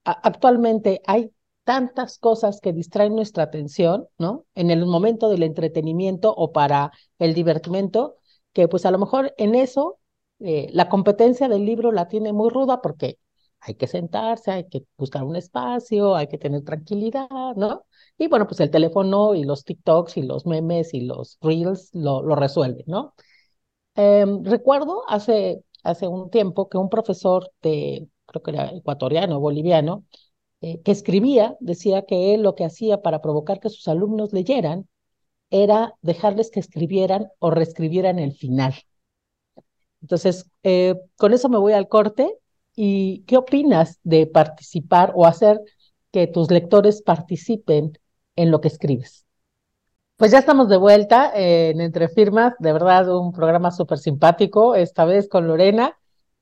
actualmente 0.03 1.01
hay 1.05 1.32
tantas 1.63 2.17
cosas 2.17 2.59
que 2.61 2.73
distraen 2.73 3.15
nuestra 3.15 3.43
atención, 3.43 4.07
¿no? 4.17 4.45
En 4.55 4.71
el 4.71 4.86
momento 4.86 5.29
del 5.29 5.43
entretenimiento 5.43 6.34
o 6.36 6.51
para 6.51 6.91
el 7.19 7.34
divertimento, 7.34 8.17
que 8.53 8.67
pues 8.67 8.86
a 8.86 8.91
lo 8.91 8.99
mejor 8.99 9.34
en 9.38 9.55
eso 9.55 9.99
eh, 10.39 10.69
la 10.73 10.89
competencia 10.89 11.47
del 11.47 11.65
libro 11.65 11.91
la 11.91 12.07
tiene 12.07 12.34
muy 12.34 12.49
ruda 12.49 12.82
porque 12.82 13.19
hay 13.59 13.75
que 13.75 13.88
sentarse, 13.88 14.51
hay 14.51 14.67
que 14.67 14.86
buscar 14.97 15.23
un 15.23 15.36
espacio, 15.36 16.15
hay 16.15 16.27
que 16.27 16.38
tener 16.39 16.63
tranquilidad, 16.63 17.29
¿no? 17.55 17.86
Y 18.17 18.27
bueno, 18.27 18.47
pues 18.47 18.59
el 18.59 18.71
teléfono 18.71 19.36
y 19.36 19.43
los 19.43 19.63
TikToks 19.63 20.17
y 20.17 20.23
los 20.23 20.45
memes 20.47 20.93
y 20.95 21.01
los 21.01 21.38
reels 21.41 21.91
lo, 21.93 22.23
lo 22.23 22.36
resuelven, 22.36 22.86
¿no? 22.88 23.13
Em, 23.95 24.43
recuerdo 24.43 25.03
hace, 25.07 25.63
hace 25.84 26.07
un 26.07 26.29
tiempo 26.29 26.69
que 26.69 26.77
un 26.77 26.89
profesor 26.89 27.51
de, 27.61 28.07
creo 28.32 28.43
que 28.43 28.51
era 28.51 28.71
ecuatoriano, 28.71 29.39
boliviano, 29.39 30.05
eh, 30.61 30.82
que 30.82 30.91
escribía, 30.91 31.57
decía 31.59 32.03
que 32.05 32.34
él 32.34 32.43
lo 32.43 32.55
que 32.55 32.65
hacía 32.65 33.01
para 33.01 33.21
provocar 33.21 33.59
que 33.59 33.69
sus 33.69 33.88
alumnos 33.88 34.34
leyeran 34.34 34.88
era 35.49 35.95
dejarles 36.01 36.49
que 36.51 36.59
escribieran 36.59 37.27
o 37.39 37.51
reescribieran 37.51 38.19
el 38.19 38.34
final. 38.34 38.73
Entonces, 40.01 40.49
eh, 40.63 40.95
con 41.17 41.34
eso 41.34 41.49
me 41.49 41.57
voy 41.57 41.73
al 41.73 41.88
corte. 41.88 42.38
¿Y 42.73 43.23
qué 43.23 43.38
opinas 43.38 43.99
de 44.03 44.27
participar 44.27 45.11
o 45.13 45.25
hacer 45.25 45.59
que 46.11 46.27
tus 46.27 46.49
lectores 46.49 47.01
participen 47.01 47.97
en 48.38 48.49
lo 48.49 48.61
que 48.61 48.69
escribes? 48.69 49.25
Pues 50.15 50.32
ya 50.32 50.39
estamos 50.39 50.69
de 50.69 50.77
vuelta 50.77 51.32
en 51.36 51.82
Entre 51.82 52.07
Firmas, 52.07 52.53
de 52.59 52.71
verdad 52.71 53.13
un 53.13 53.34
programa 53.34 53.71
súper 53.71 53.97
simpático, 53.97 54.75
esta 54.75 55.03
vez 55.03 55.27
con 55.27 55.47
Lorena. 55.47 55.97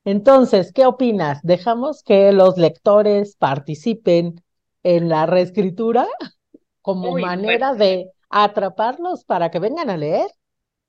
Entonces, 0.05 0.71
¿qué 0.73 0.85
opinas? 0.85 1.39
¿Dejamos 1.43 2.03
que 2.03 2.31
los 2.31 2.57
lectores 2.57 3.35
participen 3.35 4.43
en 4.83 5.09
la 5.09 5.25
reescritura 5.25 6.07
como 6.81 7.17
manera 7.17 7.73
de 7.75 8.11
atraparlos 8.29 9.25
para 9.25 9.51
que 9.51 9.59
vengan 9.59 9.89
a 9.89 9.97
leer? 9.97 10.29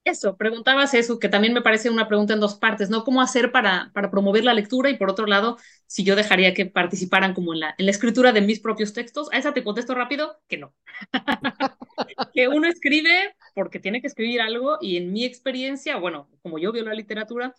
Eso, 0.03 0.37
preguntabas 0.39 0.95
eso, 0.95 1.19
que 1.19 1.29
también 1.29 1.53
me 1.53 1.61
parece 1.61 1.91
una 1.91 2.09
pregunta 2.09 2.33
en 2.33 2.41
dos 2.41 2.55
partes, 2.55 2.89
¿no? 2.89 3.05
¿Cómo 3.05 3.21
hacer 3.21 3.53
para, 3.53 3.91
para 3.93 4.11
promover 4.11 4.45
la 4.45 4.55
lectura? 4.55 4.89
Y 4.89 4.97
por 4.97 5.11
otro 5.11 5.27
lado, 5.27 5.59
si 5.87 6.05
yo 6.05 6.17
dejaría 6.17 6.55
que 6.55 6.65
participaran 6.65 7.35
como 7.35 7.53
en 7.53 7.61
la, 7.61 7.75
en 7.77 7.85
la 7.85 7.91
escritura 7.91 8.33
de 8.33 8.41
mis 8.41 8.61
propios 8.61 8.95
textos. 8.95 9.29
A 9.31 9.37
esa 9.37 9.53
te 9.53 9.63
contesto 9.63 9.95
rápido 9.95 10.41
que 10.49 10.57
no. 10.57 10.75
que 12.33 12.49
uno 12.49 12.67
escribe 12.67 13.35
porque 13.55 13.79
tiene 13.79 14.01
que 14.01 14.07
escribir 14.07 14.41
algo 14.41 14.79
y 14.81 14.97
en 14.97 15.13
mi 15.13 15.25
experiencia, 15.25 15.97
bueno, 15.97 16.29
como 16.43 16.59
yo 16.59 16.73
veo 16.73 16.85
la 16.85 16.95
literatura, 16.95 17.55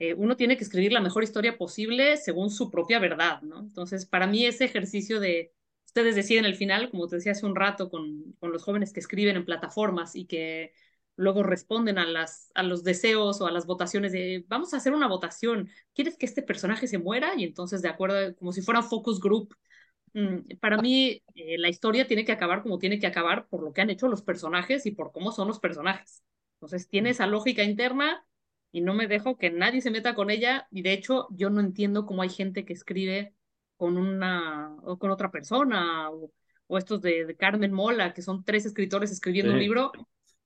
eh, 0.00 0.14
uno 0.14 0.36
tiene 0.36 0.56
que 0.56 0.64
escribir 0.64 0.92
la 0.92 1.00
mejor 1.02 1.22
historia 1.22 1.58
posible 1.58 2.16
según 2.16 2.50
su 2.50 2.70
propia 2.70 2.98
verdad, 2.98 3.42
¿no? 3.42 3.60
Entonces, 3.60 4.06
para 4.06 4.26
mí 4.26 4.46
ese 4.46 4.64
ejercicio 4.64 5.20
de 5.20 5.52
ustedes 5.84 6.16
deciden 6.16 6.46
el 6.46 6.56
final, 6.56 6.90
como 6.90 7.06
te 7.06 7.16
decía 7.16 7.32
hace 7.32 7.46
un 7.46 7.54
rato, 7.54 7.90
con, 7.90 8.32
con 8.40 8.50
los 8.52 8.64
jóvenes 8.64 8.92
que 8.94 9.00
escriben 9.00 9.36
en 9.36 9.44
plataformas 9.44 10.16
y 10.16 10.26
que 10.26 10.72
luego 11.16 11.42
responden 11.42 11.98
a, 11.98 12.06
las, 12.06 12.50
a 12.54 12.62
los 12.62 12.82
deseos 12.82 13.42
o 13.42 13.46
a 13.46 13.50
las 13.52 13.66
votaciones 13.66 14.12
de 14.12 14.44
vamos 14.48 14.72
a 14.72 14.78
hacer 14.78 14.94
una 14.94 15.06
votación, 15.06 15.68
¿quieres 15.94 16.16
que 16.16 16.24
este 16.26 16.42
personaje 16.42 16.86
se 16.88 16.98
muera? 16.98 17.34
Y 17.36 17.44
entonces, 17.44 17.82
de 17.82 17.88
acuerdo, 17.90 18.34
como 18.36 18.52
si 18.52 18.62
fuera 18.62 18.82
focus 18.82 19.20
group. 19.20 19.54
Mm, 20.14 20.56
para 20.60 20.78
mí, 20.78 21.22
eh, 21.34 21.58
la 21.58 21.68
historia 21.68 22.06
tiene 22.06 22.24
que 22.24 22.32
acabar 22.32 22.62
como 22.62 22.78
tiene 22.78 22.98
que 22.98 23.06
acabar 23.06 23.48
por 23.48 23.62
lo 23.62 23.72
que 23.72 23.82
han 23.82 23.90
hecho 23.90 24.08
los 24.08 24.22
personajes 24.22 24.86
y 24.86 24.92
por 24.92 25.12
cómo 25.12 25.32
son 25.32 25.48
los 25.48 25.60
personajes. 25.60 26.24
Entonces, 26.54 26.88
tiene 26.88 27.10
esa 27.10 27.26
lógica 27.26 27.62
interna 27.64 28.24
y 28.72 28.80
no 28.80 28.94
me 28.94 29.06
dejo 29.08 29.36
que 29.36 29.50
nadie 29.50 29.80
se 29.80 29.90
meta 29.90 30.14
con 30.14 30.30
ella. 30.30 30.68
Y 30.70 30.82
de 30.82 30.92
hecho, 30.92 31.28
yo 31.30 31.50
no 31.50 31.60
entiendo 31.60 32.06
cómo 32.06 32.22
hay 32.22 32.30
gente 32.30 32.64
que 32.64 32.72
escribe 32.72 33.34
con 33.76 33.96
una 33.96 34.76
o 34.82 34.98
con 34.98 35.10
otra 35.10 35.30
persona 35.30 36.10
o, 36.10 36.32
o 36.66 36.78
estos 36.78 37.00
de, 37.00 37.24
de, 37.26 37.36
Carmen 37.36 37.72
Mola, 37.72 38.14
que 38.14 38.22
son 38.22 38.44
tres 38.44 38.66
escritores 38.66 39.10
escribiendo 39.10 39.52
sí. 39.52 39.54
un 39.54 39.60
libro 39.60 39.92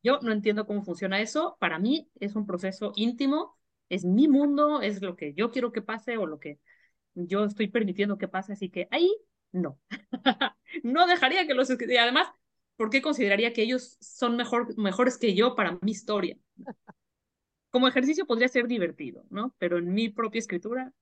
yo 0.05 0.20
no 0.20 0.33
entiendo 0.33 0.66
cómo 0.66 0.85
funciona 0.85 1.20
eso. 1.20 1.57
Para 1.59 1.79
mí 1.79 2.11
es 2.20 2.37
un 2.37 2.47
proceso 2.47 2.93
íntimo, 2.95 3.59
es 3.89 4.05
mi 4.05 4.29
mundo, 4.29 4.83
es 4.83 5.01
lo 5.01 5.16
que 5.16 5.33
yo 5.33 5.51
quiero 5.51 5.72
que 5.72 5.81
pase 5.81 6.18
o 6.18 6.27
lo 6.27 6.39
que 6.39 6.61
yo 7.14 7.45
estoy 7.45 7.68
permitiendo 7.68 8.18
que 8.18 8.29
pase. 8.29 8.53
Así 8.53 8.68
que 8.68 8.87
ahí 8.91 9.11
no. 9.51 9.81
no 10.85 11.07
dejaría 11.07 11.47
que 11.47 11.55
los 11.55 11.70
y 11.70 11.97
además, 11.97 12.29
¿por 12.77 12.91
qué 12.91 13.01
consideraría 13.01 13.55
que 13.55 13.62
ellos 13.62 13.97
son 14.01 14.37
mejor, 14.37 14.77
mejores 14.77 15.16
que 15.16 15.35
yo 15.35 15.55
para 15.55 15.79
mi 15.81 15.93
historia? 15.93 16.37
Como 17.75 17.89
ejercicio 17.89 18.25
podría 18.25 18.47
ser 18.47 18.68
divertido, 18.68 19.25
¿no? 19.31 19.53
Pero 19.59 19.79
en 19.79 19.93
mi 19.93 20.09
propia 20.09 20.39
escritura. 20.39 20.93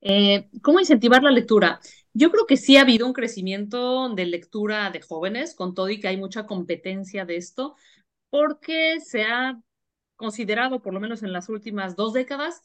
Eh, 0.00 0.50
¿Cómo 0.60 0.80
incentivar 0.80 1.22
la 1.22 1.30
lectura? 1.30 1.78
Yo 2.12 2.32
creo 2.32 2.46
que 2.46 2.56
sí 2.56 2.76
ha 2.76 2.80
habido 2.80 3.06
un 3.06 3.12
crecimiento 3.12 4.12
de 4.12 4.26
lectura 4.26 4.90
de 4.90 5.00
jóvenes, 5.00 5.54
con 5.54 5.72
todo 5.72 5.88
y 5.90 6.00
que 6.00 6.08
hay 6.08 6.16
mucha 6.16 6.46
competencia 6.46 7.24
de 7.24 7.36
esto 7.36 7.76
porque 8.28 8.98
se 8.98 9.22
ha 9.22 9.56
considerado, 10.16 10.82
por 10.82 10.94
lo 10.94 10.98
menos 10.98 11.22
en 11.22 11.32
las 11.32 11.48
últimas 11.48 11.94
dos 11.94 12.12
décadas, 12.12 12.64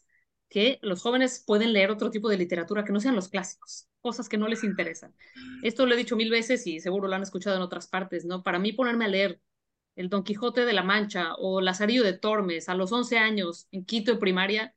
que 0.50 0.80
los 0.82 1.04
jóvenes 1.04 1.44
pueden 1.46 1.72
leer 1.72 1.92
otro 1.92 2.10
tipo 2.10 2.30
de 2.30 2.38
literatura 2.38 2.84
que 2.84 2.94
no 2.94 3.00
sean 3.00 3.16
los 3.16 3.30
clásicos, 3.30 3.88
cosas 4.02 4.28
que 4.28 4.40
no 4.40 4.48
les 4.48 4.64
interesan. 4.64 5.14
Esto 5.62 5.86
lo 5.86 5.94
he 5.94 5.98
dicho 5.98 6.16
mil 6.16 6.32
veces 6.32 6.66
y 6.66 6.80
seguro 6.80 7.08
lo 7.08 7.14
han 7.14 7.22
escuchado 7.22 7.58
en 7.58 7.62
otras 7.62 7.86
partes, 7.86 8.26
¿no? 8.26 8.42
Para 8.42 8.58
mí 8.58 8.74
ponerme 8.74 9.06
a 9.06 9.10
leer 9.10 9.40
el 10.00 10.08
Don 10.08 10.24
Quijote 10.24 10.64
de 10.64 10.72
la 10.72 10.82
Mancha 10.82 11.36
o 11.36 11.60
Lazarillo 11.60 12.04
de 12.04 12.14
Tormes 12.14 12.70
a 12.70 12.74
los 12.74 12.90
11 12.94 13.18
años 13.18 13.68
en 13.72 13.84
quinto 13.84 14.14
de 14.14 14.18
primaria 14.18 14.74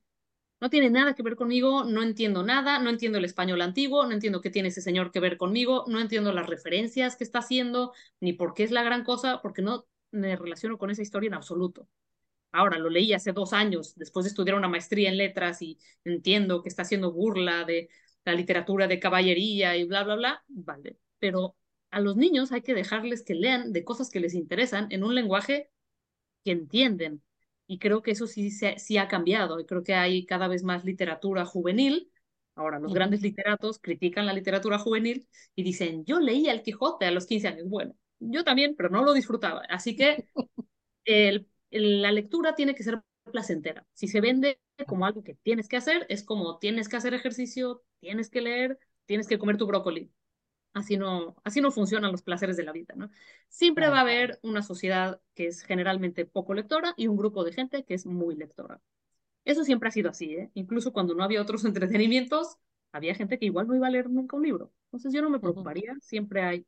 no 0.60 0.68
tiene 0.68 0.90
nada 0.90 1.14
que 1.14 1.22
ver 1.22 1.36
conmigo, 1.36 1.84
no 1.84 2.02
entiendo 2.02 2.42
nada, 2.42 2.80
no 2.80 2.90
entiendo 2.90 3.18
el 3.18 3.24
español 3.24 3.62
antiguo, 3.62 4.04
no 4.04 4.12
entiendo 4.12 4.40
qué 4.40 4.50
tiene 4.50 4.70
ese 4.70 4.80
señor 4.80 5.12
que 5.12 5.20
ver 5.20 5.36
conmigo, 5.36 5.84
no 5.86 6.00
entiendo 6.00 6.32
las 6.32 6.48
referencias 6.48 7.14
que 7.14 7.22
está 7.22 7.38
haciendo, 7.38 7.92
ni 8.20 8.32
por 8.32 8.52
qué 8.52 8.64
es 8.64 8.72
la 8.72 8.82
gran 8.82 9.04
cosa, 9.04 9.40
porque 9.42 9.62
no 9.62 9.86
me 10.10 10.34
relaciono 10.34 10.76
con 10.76 10.90
esa 10.90 11.02
historia 11.02 11.28
en 11.28 11.34
absoluto. 11.34 11.88
Ahora, 12.50 12.78
lo 12.78 12.90
leí 12.90 13.12
hace 13.12 13.32
dos 13.32 13.52
años, 13.52 13.94
después 13.96 14.24
de 14.24 14.30
estudiar 14.30 14.56
una 14.56 14.68
maestría 14.68 15.08
en 15.08 15.18
letras 15.18 15.62
y 15.62 15.78
entiendo 16.04 16.62
que 16.62 16.68
está 16.68 16.82
haciendo 16.82 17.12
burla 17.12 17.64
de 17.64 17.88
la 18.24 18.34
literatura 18.34 18.88
de 18.88 19.00
caballería 19.00 19.76
y 19.76 19.84
bla, 19.84 20.02
bla, 20.04 20.16
bla, 20.16 20.44
vale. 20.48 20.98
Pero 21.18 21.56
a 21.92 22.00
los 22.00 22.16
niños 22.16 22.52
hay 22.52 22.62
que 22.62 22.74
dejarles 22.74 23.22
que 23.24 23.34
lean 23.36 23.72
de 23.72 23.84
cosas 23.84 24.10
que 24.10 24.20
les 24.20 24.34
interesan 24.34 24.88
en 24.92 25.04
un 25.04 25.14
lenguaje 25.14 25.70
que 26.44 26.52
entienden. 26.52 27.22
Y 27.66 27.78
creo 27.78 28.02
que 28.02 28.10
eso 28.12 28.26
sí, 28.26 28.50
sí 28.50 28.98
ha 28.98 29.08
cambiado. 29.08 29.60
Y 29.60 29.66
creo 29.66 29.82
que 29.82 29.94
hay 29.94 30.26
cada 30.26 30.48
vez 30.48 30.62
más 30.64 30.84
literatura 30.84 31.44
juvenil. 31.44 32.10
Ahora, 32.54 32.78
los 32.78 32.92
grandes 32.92 33.22
literatos 33.22 33.78
critican 33.78 34.26
la 34.26 34.32
literatura 34.34 34.78
juvenil 34.78 35.28
y 35.54 35.62
dicen, 35.62 36.04
yo 36.04 36.20
leí 36.20 36.48
El 36.48 36.62
Quijote 36.62 37.06
a 37.06 37.10
los 37.10 37.26
15 37.26 37.48
años. 37.48 37.68
Bueno, 37.68 37.94
yo 38.20 38.44
también, 38.44 38.74
pero 38.76 38.90
no 38.90 39.04
lo 39.04 39.14
disfrutaba. 39.14 39.62
Así 39.70 39.96
que 39.96 40.26
el, 41.04 41.48
el, 41.70 42.02
la 42.02 42.12
lectura 42.12 42.54
tiene 42.54 42.74
que 42.74 42.82
ser 42.84 43.02
placentera. 43.30 43.86
Si 43.94 44.08
se 44.08 44.20
vende 44.20 44.60
como 44.86 45.06
algo 45.06 45.22
que 45.22 45.34
tienes 45.36 45.68
que 45.68 45.76
hacer, 45.76 46.06
es 46.08 46.24
como 46.24 46.58
tienes 46.58 46.88
que 46.88 46.96
hacer 46.96 47.14
ejercicio, 47.14 47.82
tienes 48.00 48.30
que 48.30 48.40
leer, 48.42 48.78
tienes 49.06 49.28
que 49.28 49.38
comer 49.38 49.56
tu 49.56 49.66
brócoli. 49.66 50.12
Así 50.74 50.96
no, 50.96 51.36
así 51.44 51.60
no 51.60 51.70
funcionan 51.70 52.12
los 52.12 52.22
placeres 52.22 52.56
de 52.56 52.64
la 52.64 52.72
vida, 52.72 52.94
¿no? 52.96 53.10
Siempre 53.48 53.88
va 53.88 53.98
a 53.98 54.00
haber 54.02 54.38
una 54.42 54.62
sociedad 54.62 55.20
que 55.34 55.46
es 55.48 55.62
generalmente 55.64 56.24
poco 56.24 56.54
lectora 56.54 56.94
y 56.96 57.08
un 57.08 57.16
grupo 57.18 57.44
de 57.44 57.52
gente 57.52 57.84
que 57.84 57.94
es 57.94 58.06
muy 58.06 58.36
lectora. 58.36 58.80
Eso 59.44 59.64
siempre 59.64 59.88
ha 59.88 59.92
sido 59.92 60.10
así, 60.10 60.34
¿eh? 60.36 60.50
Incluso 60.54 60.92
cuando 60.92 61.14
no 61.14 61.24
había 61.24 61.42
otros 61.42 61.64
entretenimientos, 61.66 62.58
había 62.92 63.14
gente 63.14 63.38
que 63.38 63.46
igual 63.46 63.68
no 63.68 63.76
iba 63.76 63.86
a 63.88 63.90
leer 63.90 64.10
nunca 64.10 64.36
un 64.36 64.44
libro. 64.44 64.72
Entonces 64.86 65.12
yo 65.12 65.22
no 65.22 65.30
me 65.30 65.40
preocuparía, 65.40 65.96
siempre 66.00 66.42
hay 66.42 66.66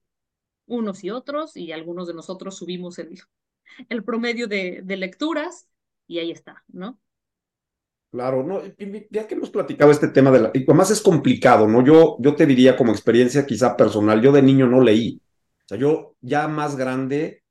unos 0.67 1.05
y 1.05 1.11
otros 1.11 1.57
y 1.57 1.73
algunos 1.73 2.09
de 2.09 2.15
nosotros 2.15 2.57
subimos 2.59 2.99
el, 2.99 3.21
el 3.89 4.05
promedio 4.05 4.49
de, 4.49 4.83
de 4.85 4.97
lecturas 4.97 5.69
y 6.07 6.19
ahí 6.21 6.31
está, 6.31 6.65
¿no? 6.69 7.01
Claro, 8.15 8.63
ya 9.11 9.27
que 9.27 9.35
hemos 9.35 9.51
platicado 9.51 9.91
este 9.91 10.07
tema 10.07 10.31
de 10.31 10.39
la, 10.39 10.51
y 10.55 10.63
además 10.63 10.89
es 10.93 11.01
complicado, 11.01 11.67
¿no? 11.67 11.85
Yo, 11.85 12.17
yo 12.21 12.37
te 12.37 12.47
diría 12.47 12.77
como 12.77 12.93
experiencia 12.93 13.45
quizá 13.45 13.77
personal, 13.77 14.23
yo 14.23 14.31
de 14.31 14.41
niño 14.41 14.69
no 14.69 14.81
leí. 14.81 15.21
O 15.65 15.69
sea, 15.69 15.79
yo 15.79 16.15
ya 16.21 16.47
más 16.47 16.77
grande 16.77 17.43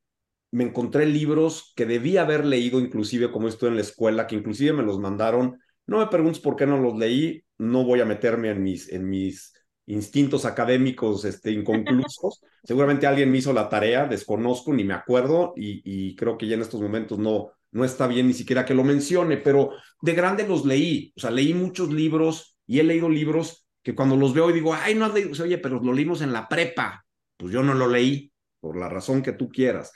me 0.51 0.63
encontré 0.63 1.05
libros 1.05 1.73
que 1.75 1.85
debía 1.85 2.21
haber 2.21 2.45
leído 2.45 2.79
inclusive 2.79 3.29
como 3.29 3.49
estoy 3.49 3.71
en 3.71 3.75
la 3.75 3.81
escuela, 3.81 4.25
que 4.25 4.37
inclusive 4.37 4.71
me 4.71 4.83
los 4.83 4.99
mandaron. 4.99 5.59
No 5.85 5.97
me 5.97 6.07
preguntes 6.07 6.41
por 6.41 6.55
qué 6.55 6.65
no 6.65 6.77
los 6.77 6.97
leí, 6.97 7.43
no 7.57 7.83
voy 7.83 7.99
a 7.99 8.05
meterme 8.05 8.49
en 8.49 8.63
mis, 8.63 8.89
en 8.89 9.09
mis 9.09 9.53
instintos 9.87 10.45
académicos 10.45 11.25
este, 11.25 11.51
inconclusos. 11.51 12.41
Seguramente 12.63 13.05
alguien 13.05 13.29
me 13.29 13.39
hizo 13.39 13.51
la 13.51 13.67
tarea, 13.67 14.07
desconozco, 14.07 14.71
ni 14.71 14.85
me 14.85 14.93
acuerdo, 14.93 15.51
y, 15.57 15.81
y 15.83 16.15
creo 16.15 16.37
que 16.37 16.47
ya 16.47 16.55
en 16.55 16.61
estos 16.61 16.79
momentos 16.79 17.19
no, 17.19 17.51
no 17.73 17.83
está 17.83 18.07
bien 18.07 18.27
ni 18.27 18.33
siquiera 18.33 18.65
que 18.65 18.73
lo 18.73 18.83
mencione, 18.83 19.37
pero 19.37 19.71
de 20.01 20.13
grande 20.13 20.47
los 20.47 20.65
leí, 20.65 21.11
o 21.15 21.19
sea, 21.19 21.31
leí 21.31 21.53
muchos 21.53 21.91
libros 21.91 22.57
y 22.65 22.79
he 22.79 22.83
leído 22.83 23.09
libros 23.09 23.67
que 23.81 23.95
cuando 23.95 24.15
los 24.15 24.33
veo 24.33 24.49
y 24.49 24.53
digo, 24.53 24.73
ay, 24.73 24.95
no 24.95 25.05
has 25.05 25.13
leído, 25.13 25.43
oye, 25.43 25.57
pero 25.57 25.81
lo 25.81 25.91
leímos 25.91 26.21
en 26.21 26.31
la 26.31 26.47
prepa, 26.47 27.05
pues 27.35 27.51
yo 27.51 27.61
no 27.63 27.73
lo 27.73 27.87
leí, 27.87 28.31
por 28.59 28.77
la 28.77 28.87
razón 28.87 29.21
que 29.21 29.33
tú 29.33 29.49
quieras. 29.49 29.91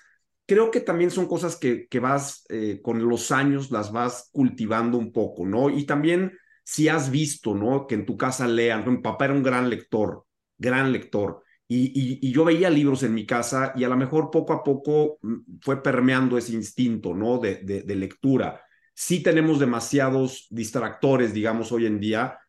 Creo 0.45 0.71
que 0.71 0.81
también 0.81 1.11
son 1.11 1.27
cosas 1.27 1.55
que, 1.55 1.87
que 1.87 1.99
vas 1.99 2.45
eh, 2.49 2.81
con 2.81 3.07
los 3.07 3.31
años, 3.31 3.71
las 3.71 3.91
vas 3.91 4.29
cultivando 4.31 4.97
un 4.97 5.13
poco, 5.13 5.45
¿no? 5.45 5.69
Y 5.69 5.85
también 5.85 6.37
si 6.63 6.89
has 6.89 7.11
visto, 7.11 7.55
¿no? 7.55 7.87
Que 7.87 7.95
en 7.95 8.05
tu 8.05 8.17
casa 8.17 8.47
lean, 8.47 8.89
mi 8.89 8.97
papá 8.97 9.25
era 9.25 9.33
un 9.33 9.43
gran 9.43 9.69
lector, 9.69 10.25
gran 10.57 10.91
lector, 10.91 11.43
y, 11.67 12.31
yo 12.31 12.45
veía 12.45 12.69
libros 12.69 13.03
en 13.03 13.13
mi 13.13 13.25
casa 13.25 13.73
y 13.75 13.83
a 13.83 13.89
lo 13.89 13.97
mejor 13.97 14.31
poco 14.31 14.53
a 14.53 14.63
poco 14.63 15.19
mm, 15.21 15.59
fue 15.61 15.83
permeando 15.83 16.37
ese 16.37 16.53
instinto, 16.53 17.13
¿no? 17.13 17.39
De, 17.39 17.57
de, 17.57 17.95
lectura. 17.95 18.61
Sí 18.93 19.21
tenemos 19.21 19.59
demasiados 19.59 20.47
distractores, 20.49 21.33
digamos, 21.33 21.71
hoy 21.71 21.85
en 21.85 21.99
día, 21.99 22.39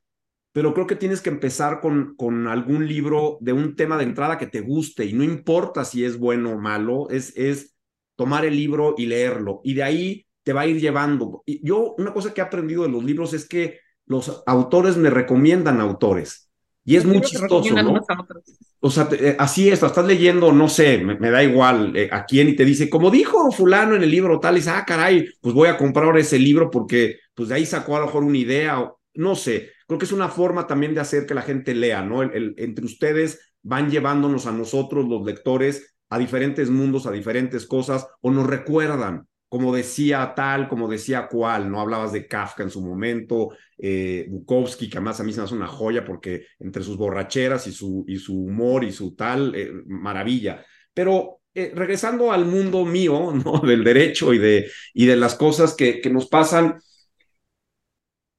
pero 0.52 0.72
creo 0.72 0.86
que 0.86 0.96
tienes 0.96 1.20
que 1.20 1.30
empezar 1.30 1.80
con, 1.80 2.14
con 2.16 2.46
algún 2.46 2.86
libro 2.86 3.38
de 3.40 3.52
un 3.52 3.76
tema 3.76 3.96
de 3.98 4.04
entrada 4.04 4.38
que 4.38 4.46
te 4.46 4.60
guste 4.60 5.04
y 5.04 5.12
no 5.12 5.24
importa 5.24 5.84
si 5.84 6.04
es 6.04 6.18
bueno 6.18 6.52
o 6.52 6.58
malo, 6.58 7.10
es, 7.10 7.36
es 7.36 7.76
tomar 8.16 8.44
el 8.44 8.56
libro 8.56 8.94
y 8.96 9.06
leerlo 9.06 9.60
y 9.64 9.74
de 9.74 9.82
ahí 9.82 10.26
te 10.42 10.52
va 10.52 10.62
a 10.62 10.66
ir 10.66 10.80
llevando. 10.80 11.42
yo 11.44 11.94
una 11.98 12.12
cosa 12.14 12.32
que 12.32 12.40
he 12.40 12.44
aprendido 12.44 12.84
de 12.84 12.88
los 12.88 13.04
libros 13.04 13.34
es 13.34 13.46
que 13.46 13.80
los 14.06 14.42
autores 14.46 14.96
me 14.96 15.10
recomiendan 15.10 15.80
autores. 15.80 16.50
Y 16.84 16.96
es 16.96 17.04
muy 17.04 17.20
chistoso, 17.20 17.82
¿no? 17.82 18.00
O 18.80 18.90
sea, 18.90 19.08
eh, 19.12 19.34
así 19.38 19.68
es, 19.68 19.82
estás 19.82 20.06
leyendo, 20.06 20.52
no 20.52 20.68
sé, 20.68 20.98
me, 20.98 21.30
da 21.30 21.42
igual 21.42 21.96
eh, 21.96 22.08
a 22.12 22.24
quién 22.24 22.48
y 22.48 22.54
te 22.54 22.64
dice, 22.64 22.88
como 22.88 23.10
dijo 23.10 23.50
fulano 23.50 23.96
en 23.96 24.04
el 24.04 24.10
libro 24.10 24.38
tal, 24.38 24.54
y 24.54 24.58
dice, 24.58 24.70
ah, 24.70 24.84
caray, 24.86 25.28
pues 25.40 25.52
voy 25.52 25.68
a 25.68 25.76
comprar 25.76 26.16
ese 26.16 26.38
libro 26.38 26.70
porque 26.70 27.18
pues 27.34 27.48
de 27.48 27.56
ahí 27.56 27.66
sacó 27.66 27.96
a 27.96 28.00
lo 28.00 28.06
mejor 28.06 28.22
una 28.22 28.38
idea, 28.38 28.80
o, 28.80 29.00
no 29.14 29.34
sé, 29.34 29.70
creo 29.86 29.98
que 29.98 30.04
es 30.04 30.12
una 30.12 30.28
forma 30.28 30.66
también 30.66 30.94
de 30.94 31.00
hacer 31.00 31.26
que 31.26 31.34
la 31.34 31.42
gente 31.42 31.74
lea, 31.74 32.02
¿no? 32.02 32.22
el, 32.22 32.54
entre 32.56 32.84
ustedes 32.84 33.40
van 33.62 33.90
llevándonos 33.90 34.46
a 34.46 34.52
nosotros, 34.52 35.08
los 35.08 35.24
lectores, 35.24 35.96
a 36.10 36.18
diferentes 36.18 36.70
mundos, 36.70 37.06
a 37.06 37.10
diferentes 37.10 37.66
cosas, 37.66 38.06
o 38.20 38.30
nos 38.30 38.46
recuerdan 38.46 39.26
como 39.48 39.74
decía 39.74 40.32
tal, 40.36 40.68
como 40.68 40.88
decía 40.88 41.28
cual, 41.28 41.70
¿no? 41.70 41.80
Hablabas 41.80 42.12
de 42.12 42.26
Kafka 42.26 42.62
en 42.62 42.70
su 42.70 42.82
momento, 42.82 43.50
eh, 43.78 44.26
Bukowski, 44.28 44.90
que 44.90 44.98
además 44.98 45.20
a 45.20 45.24
mí 45.24 45.32
se 45.32 45.40
me 45.40 45.44
hace 45.44 45.54
una 45.54 45.66
joya 45.66 46.04
porque 46.04 46.46
entre 46.58 46.82
sus 46.82 46.96
borracheras 46.96 47.66
y 47.66 47.72
su, 47.72 48.04
y 48.06 48.16
su 48.18 48.36
humor 48.44 48.84
y 48.84 48.92
su 48.92 49.14
tal, 49.14 49.54
eh, 49.54 49.70
maravilla. 49.86 50.64
Pero 50.92 51.40
eh, 51.54 51.72
regresando 51.74 52.30
al 52.32 52.44
mundo 52.44 52.84
mío, 52.84 53.32
¿no? 53.44 53.60
Del 53.60 53.84
derecho 53.84 54.34
y 54.34 54.38
de, 54.38 54.70
y 54.94 55.06
de 55.06 55.16
las 55.16 55.34
cosas 55.34 55.74
que, 55.74 56.00
que 56.00 56.10
nos 56.10 56.28
pasan, 56.28 56.78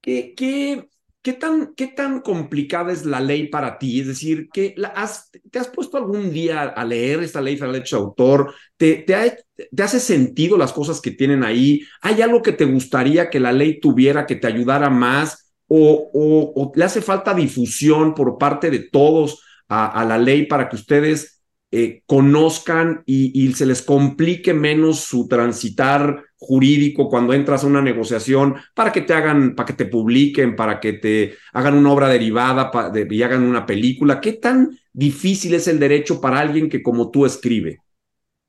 ¿qué, 0.02 0.34
qué, 0.36 0.90
¿Qué 1.30 1.36
tan, 1.36 1.76
¿Qué 1.76 1.86
tan 1.86 2.22
complicada 2.22 2.92
es 2.92 3.06
la 3.06 3.20
ley 3.20 3.50
para 3.50 3.78
ti? 3.78 4.00
Es 4.00 4.08
decir, 4.08 4.50
¿qué, 4.52 4.74
la 4.78 4.88
has, 4.88 5.30
¿te 5.52 5.60
has 5.60 5.68
puesto 5.68 5.96
algún 5.96 6.34
día 6.34 6.64
a 6.64 6.84
leer 6.84 7.22
esta 7.22 7.40
ley 7.40 7.54
federal 7.54 7.74
de 7.74 7.78
derecho 7.78 7.98
de 7.98 8.02
autor? 8.02 8.56
¿Te, 8.78 8.96
te, 8.96 9.46
¿Te 9.72 9.84
hace 9.84 10.00
sentido 10.00 10.58
las 10.58 10.74
cosas 10.74 11.00
que 11.00 11.12
tienen 11.12 11.44
ahí? 11.44 11.84
¿Hay 12.02 12.24
algo 12.24 12.42
que 12.42 12.54
te 12.54 12.66
gustaría 12.66 13.30
que 13.30 13.40
la 13.40 13.52
ley 13.52 13.80
tuviera 13.80 14.26
que 14.26 14.38
te 14.38 14.48
ayudara 14.48 14.90
más? 14.90 15.54
¿O, 15.68 16.10
o, 16.12 16.72
le 16.74 16.84
hace 16.84 17.00
falta 17.00 17.36
difusión 17.36 18.16
por 18.16 18.40
parte 18.40 18.72
de 18.72 18.80
todos 18.80 19.44
a, 19.68 20.04
la 20.06 20.18
ley 20.18 20.48
para 20.48 20.68
que 20.68 20.78
ustedes 20.78 21.44
eh, 21.70 22.02
conozcan 22.08 23.04
y, 23.06 23.54
se 23.54 23.68
les 23.68 23.84
complique 23.84 24.56
menos 24.56 25.02
su 25.02 25.28
transitar 25.28 26.26
jurídico 26.40 27.10
cuando 27.10 27.34
entras 27.34 27.64
a 27.64 27.68
una 27.68 27.82
negociación 27.82 28.56
para 28.74 28.92
que 28.92 29.02
te 29.02 29.14
hagan, 29.14 29.56
para 29.56 29.68
que 29.68 29.74
te 29.74 29.86
publiquen, 29.86 30.56
para 30.56 30.80
que 30.80 30.94
te 30.94 31.36
hagan 31.54 31.76
una 31.76 31.92
obra 31.92 32.08
derivada 32.08 32.72
y 33.10 33.22
hagan 33.22 33.44
una 33.44 33.66
película. 33.66 34.22
¿Qué 34.22 34.34
tan 34.34 34.80
difícil 34.94 35.54
es 35.54 35.68
el 35.68 35.80
derecho 35.80 36.22
para 36.22 36.40
alguien 36.40 36.70
que 36.70 36.82
como 36.82 37.12
tú 37.12 37.26
escribe? 37.26 37.80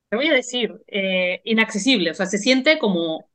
Te 0.09 0.17
voy 0.17 0.29
a 0.29 0.35
decir, 0.35 0.73
eh, 0.87 1.41
inaccesible, 1.45 2.13
o 2.13 2.15
sea, 2.15 2.27
se 2.27 2.39
siente 2.39 2.79
como, 2.79 3.29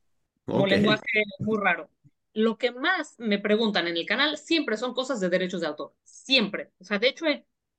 un 0.46 0.68
lenguaje 0.68 1.02
muy 1.38 1.58
raro. 1.58 1.90
Lo 2.32 2.56
que 2.56 2.70
más 2.70 3.14
me 3.18 3.38
preguntan 3.38 3.88
en 3.88 3.96
el 3.96 4.06
canal 4.06 4.36
siempre 4.36 4.76
son 4.76 4.94
cosas 4.94 5.20
de 5.20 5.28
derechos 5.28 5.60
de 5.60 5.66
autor, 5.66 5.94
siempre. 6.04 6.70
O 6.78 6.84
sea, 6.84 6.98
de 6.98 7.08
hecho 7.08 7.26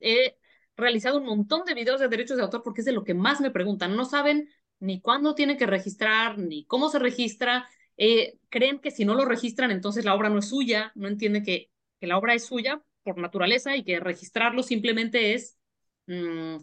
he 0.00 0.36
realizado 0.76 1.18
un 1.18 1.26
montón 1.26 1.64
de 1.64 1.74
videos 1.74 2.00
de 2.00 2.08
derechos 2.08 2.36
de 2.36 2.44
autor 2.44 2.62
porque 2.62 2.80
es 2.82 2.84
de 2.84 2.92
lo 2.92 3.04
que 3.04 3.14
más 3.14 3.40
me 3.40 3.50
preguntan. 3.50 3.96
No 3.96 4.04
saben 4.04 4.48
ni 4.80 5.00
cuándo 5.00 5.34
tiene 5.34 5.56
que 5.56 5.66
registrar, 5.66 6.38
ni 6.38 6.64
cómo 6.66 6.88
se 6.88 6.98
registra. 6.98 7.68
Eh, 7.96 8.38
creen 8.48 8.78
que 8.80 8.90
si 8.90 9.04
no 9.04 9.14
lo 9.14 9.24
registran, 9.24 9.70
entonces 9.70 10.04
la 10.04 10.14
obra 10.14 10.28
no 10.30 10.38
es 10.38 10.48
suya, 10.48 10.92
no 10.94 11.08
entienden 11.08 11.44
que, 11.44 11.70
que 12.00 12.06
la 12.06 12.18
obra 12.18 12.34
es 12.34 12.46
suya 12.46 12.82
por 13.02 13.18
naturaleza 13.18 13.76
y 13.76 13.84
que 13.84 14.00
registrarlo 14.00 14.62
simplemente 14.62 15.34
es 15.34 15.58
mm, 16.06 16.58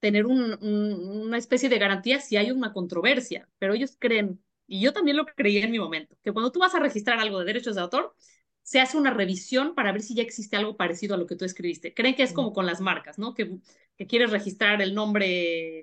tener 0.00 0.26
un, 0.26 0.58
una 0.62 1.38
especie 1.38 1.68
de 1.68 1.78
garantía 1.78 2.20
si 2.20 2.36
hay 2.36 2.50
una 2.50 2.72
controversia. 2.72 3.48
Pero 3.58 3.74
ellos 3.74 3.96
creen, 3.98 4.42
y 4.66 4.80
yo 4.80 4.92
también 4.92 5.16
lo 5.16 5.26
creí 5.26 5.58
en 5.58 5.70
mi 5.70 5.78
momento, 5.78 6.16
que 6.22 6.32
cuando 6.32 6.52
tú 6.52 6.60
vas 6.60 6.74
a 6.74 6.80
registrar 6.80 7.18
algo 7.18 7.38
de 7.40 7.46
derechos 7.46 7.74
de 7.76 7.82
autor, 7.82 8.14
se 8.62 8.80
hace 8.80 8.96
una 8.96 9.10
revisión 9.12 9.74
para 9.74 9.92
ver 9.92 10.02
si 10.02 10.14
ya 10.14 10.22
existe 10.22 10.56
algo 10.56 10.76
parecido 10.76 11.14
a 11.14 11.18
lo 11.18 11.26
que 11.26 11.36
tú 11.36 11.44
escribiste. 11.44 11.94
Creen 11.94 12.14
que 12.14 12.22
es 12.22 12.32
como 12.32 12.52
con 12.52 12.66
las 12.66 12.80
marcas, 12.80 13.18
¿no? 13.18 13.34
Que, 13.34 13.58
que 13.96 14.06
quieres 14.06 14.30
registrar 14.30 14.80
el 14.82 14.94
nombre 14.94 15.82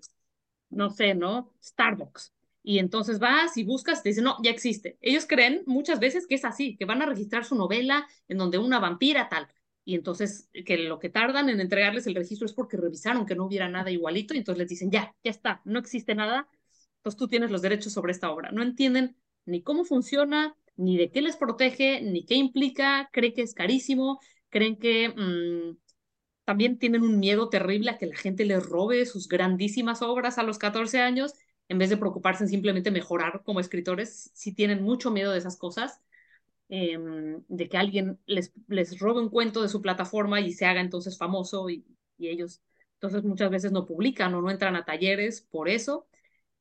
no 0.72 0.89
sé, 0.89 1.13
¿no? 1.15 1.51
Starbucks. 1.63 2.34
Y 2.63 2.80
entonces 2.80 3.19
vas 3.19 3.57
y 3.57 3.63
buscas 3.63 3.99
y 3.99 4.03
te 4.03 4.09
dicen, 4.09 4.26
no, 4.26 4.38
ya 4.43 4.51
existe. 4.51 4.97
Ellos 5.01 5.26
creen 5.28 5.63
muchas 5.65 5.99
veces 5.99 6.28
que 6.28 6.36
es 6.36 6.45
así, 6.45 6.76
que 6.78 6.86
van 6.86 7.01
a 7.01 7.05
registrar 7.07 7.43
su 7.45 7.55
novela 7.55 8.07
en 8.28 8.38
donde 8.38 8.57
una 8.59 8.80
vampira 8.80 9.30
tal. 9.30 9.47
Y 9.84 9.95
entonces 9.95 10.49
que 10.65 10.78
lo 10.78 10.99
que 10.99 11.09
tardan 11.09 11.49
en 11.49 11.59
entregarles 11.59 12.05
el 12.05 12.15
registro 12.15 12.45
es 12.45 12.53
porque 12.53 12.78
revisaron 12.78 13.26
que 13.26 13.36
no 13.36 13.45
hubiera 13.45 13.67
nada 13.67 13.89
igualito 13.89 14.34
y 14.34 14.38
entonces 14.38 14.59
les 14.59 14.69
dicen, 14.69 14.91
ya, 14.91 15.15
ya 15.24 15.32
está, 15.32 15.61
no 15.65 15.80
existe 15.80 16.13
nada, 16.13 16.47
entonces 16.97 17.17
tú 17.17 17.28
tienes 17.28 17.49
los 17.49 17.63
derechos 17.63 17.93
sobre 17.93 18.11
esta 18.11 18.32
obra. 18.32 18.51
No 18.51 18.61
entienden 18.61 19.15
ni 19.45 19.63
cómo 19.63 19.84
funciona, 19.86 20.55
ni 20.76 20.97
de 20.97 21.11
qué 21.11 21.22
les 21.22 21.36
protege, 21.36 22.01
ni 22.01 22.26
qué 22.26 22.36
implica, 22.36 23.09
creen 23.11 23.34
que 23.34 23.41
es 23.41 23.55
carísimo, 23.55 24.19
creen 24.49 24.78
que 24.78 25.09
mm, 25.09 25.78
también 26.51 26.77
tienen 26.77 27.03
un 27.03 27.17
miedo 27.17 27.47
terrible 27.47 27.91
a 27.91 27.97
que 27.97 28.07
la 28.07 28.15
gente 28.17 28.43
les 28.43 28.61
robe 28.61 29.05
sus 29.05 29.29
grandísimas 29.29 30.01
obras 30.01 30.37
a 30.37 30.43
los 30.43 30.57
14 30.57 30.99
años, 30.99 31.33
en 31.69 31.77
vez 31.77 31.89
de 31.89 31.95
preocuparse 31.95 32.43
en 32.43 32.49
simplemente 32.49 32.91
mejorar 32.91 33.41
como 33.45 33.61
escritores, 33.61 34.31
si 34.33 34.53
tienen 34.53 34.83
mucho 34.83 35.11
miedo 35.11 35.31
de 35.31 35.37
esas 35.37 35.55
cosas, 35.55 36.01
em, 36.67 37.41
de 37.47 37.69
que 37.69 37.77
alguien 37.77 38.19
les, 38.25 38.51
les 38.67 38.99
robe 38.99 39.21
un 39.21 39.29
cuento 39.29 39.61
de 39.61 39.69
su 39.69 39.81
plataforma 39.81 40.41
y 40.41 40.51
se 40.51 40.65
haga 40.65 40.81
entonces 40.81 41.17
famoso 41.17 41.69
y, 41.69 41.85
ellos 42.19 42.61
entonces 42.95 43.23
muchas 43.23 43.49
veces 43.49 43.71
no 43.71 43.85
publican 43.85 44.33
o 44.35 44.41
no 44.41 44.51
entran 44.51 44.75
a 44.75 44.83
talleres 44.83 45.41
por 45.41 45.69
eso. 45.69 46.05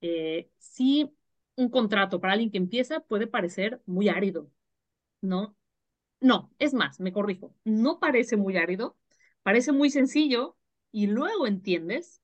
Eh, 0.00 0.50
sí, 0.58 1.12
un 1.56 1.68
contrato 1.68 2.20
para 2.20 2.34
alguien 2.34 2.52
que 2.52 2.58
empieza 2.58 3.00
puede 3.00 3.26
parecer 3.26 3.82
muy 3.86 4.08
árido, 4.08 4.52
¿no? 5.20 5.56
No, 6.20 6.52
es 6.60 6.74
más, 6.74 7.00
me 7.00 7.12
corrijo, 7.12 7.56
no 7.64 7.98
parece 8.00 8.36
muy 8.36 8.56
árido, 8.58 8.96
Parece 9.42 9.72
muy 9.72 9.90
sencillo 9.90 10.56
y 10.92 11.06
luego 11.06 11.46
entiendes 11.46 12.20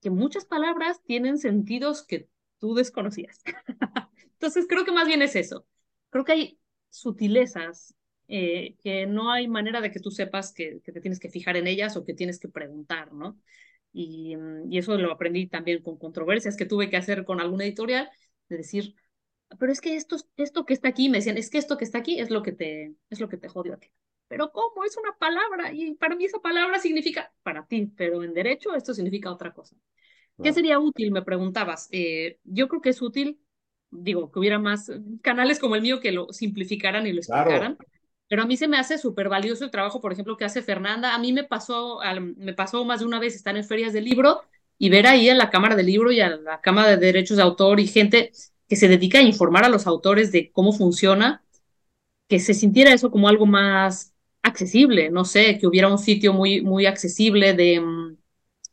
que 0.00 0.10
muchas 0.10 0.44
palabras 0.44 1.02
tienen 1.02 1.38
sentidos 1.38 2.04
que 2.06 2.28
tú 2.58 2.74
desconocías. 2.74 3.42
Entonces 4.32 4.66
creo 4.68 4.84
que 4.84 4.92
más 4.92 5.06
bien 5.06 5.22
es 5.22 5.36
eso. 5.36 5.66
creo 6.10 6.24
que 6.24 6.32
hay 6.32 6.60
sutilezas 6.90 7.94
eh, 8.28 8.76
que 8.82 9.06
no 9.06 9.30
hay 9.30 9.48
manera 9.48 9.80
de 9.80 9.90
que 9.90 10.00
tú 10.00 10.10
sepas 10.10 10.52
que, 10.52 10.80
te 10.84 11.00
tienes 11.00 11.20
que 11.20 11.30
fijar 11.30 11.56
en 11.56 11.66
ellas 11.66 11.96
o 11.96 12.04
que 12.04 12.14
tienes 12.14 12.38
que 12.38 12.48
preguntar, 12.48 13.12
¿no? 13.12 13.40
Y, 13.92 14.36
mm, 14.36 14.72
y, 14.72 14.78
eso 14.78 14.96
lo 14.98 15.12
aprendí 15.12 15.46
también 15.46 15.82
con 15.82 15.98
controversias 15.98 16.56
que 16.56 16.66
tuve 16.66 16.90
que 16.90 16.96
hacer 16.96 17.24
con 17.24 17.40
alguna 17.40 17.64
editorial, 17.64 18.10
de 18.48 18.56
decir, 18.58 18.94
pero 19.58 19.72
es 19.72 19.80
que 19.80 19.96
esto, 19.96 20.16
esto 20.36 20.66
que 20.66 20.74
está 20.74 20.88
aquí, 20.88 21.08
me 21.08 21.18
decían, 21.18 21.36
es 21.38 21.50
que 21.50 21.58
esto 21.58 21.76
que 21.78 21.84
está 21.84 21.98
aquí 21.98 22.18
es 22.20 22.30
lo 22.30 22.42
que 22.42 22.52
te, 22.52 22.94
es 23.10 23.20
lo 23.20 23.28
que 23.28 23.36
te 23.36 23.48
jodió 23.48 23.74
a 23.74 23.78
ti. 23.78 23.88
Pero 24.28 24.50
¿cómo? 24.50 24.84
Es 24.84 24.96
una 24.96 25.16
palabra 25.16 25.72
y 25.72 25.94
para 25.94 26.16
mí 26.16 26.24
esa 26.24 26.40
palabra 26.40 26.78
significa 26.78 27.32
para 27.42 27.66
ti, 27.66 27.92
pero 27.96 28.24
en 28.24 28.34
derecho 28.34 28.74
esto 28.74 28.92
significa 28.92 29.30
otra 29.30 29.52
cosa. 29.52 29.76
¿Qué 30.42 30.52
sería 30.52 30.78
útil? 30.78 31.12
Me 31.12 31.22
preguntabas. 31.22 31.88
Eh, 31.92 32.38
yo 32.44 32.68
creo 32.68 32.82
que 32.82 32.90
es 32.90 33.00
útil, 33.00 33.40
digo, 33.90 34.30
que 34.30 34.38
hubiera 34.38 34.58
más 34.58 34.90
canales 35.22 35.58
como 35.58 35.76
el 35.76 35.82
mío 35.82 36.00
que 36.00 36.12
lo 36.12 36.32
simplificaran 36.32 37.06
y 37.06 37.12
lo 37.12 37.18
explicaran. 37.18 37.78
Pero 38.28 38.42
a 38.42 38.46
mí 38.46 38.56
se 38.56 38.68
me 38.68 38.76
hace 38.76 38.98
súper 38.98 39.28
valioso 39.28 39.64
el 39.64 39.70
trabajo, 39.70 40.00
por 40.00 40.12
ejemplo, 40.12 40.36
que 40.36 40.44
hace 40.44 40.60
Fernanda. 40.60 41.14
A 41.14 41.18
mí 41.18 41.32
me 41.32 41.44
pasó, 41.44 42.00
me 42.36 42.52
pasó 42.52 42.84
más 42.84 43.00
de 43.00 43.06
una 43.06 43.20
vez 43.20 43.36
estar 43.36 43.56
en 43.56 43.64
ferias 43.64 43.92
de 43.92 44.00
libro 44.00 44.42
y 44.78 44.90
ver 44.90 45.06
ahí 45.06 45.28
en 45.28 45.38
la 45.38 45.50
Cámara 45.50 45.76
del 45.76 45.86
Libro 45.86 46.10
y 46.12 46.20
a 46.20 46.36
la 46.36 46.60
Cámara 46.60 46.90
de 46.90 46.96
Derechos 46.96 47.36
de 47.36 47.44
Autor 47.44 47.80
y 47.80 47.86
gente 47.86 48.32
que 48.68 48.76
se 48.76 48.88
dedica 48.88 49.18
a 49.18 49.22
informar 49.22 49.64
a 49.64 49.68
los 49.68 49.86
autores 49.86 50.32
de 50.32 50.50
cómo 50.50 50.72
funciona, 50.72 51.44
que 52.28 52.40
se 52.40 52.52
sintiera 52.52 52.92
eso 52.92 53.10
como 53.10 53.28
algo 53.28 53.46
más 53.46 54.15
accesible, 54.46 55.10
no 55.10 55.24
sé, 55.24 55.58
que 55.58 55.66
hubiera 55.66 55.88
un 55.88 55.98
sitio 55.98 56.32
muy, 56.32 56.62
muy 56.62 56.86
accesible 56.86 57.54
de 57.54 57.80
um, 57.80 58.16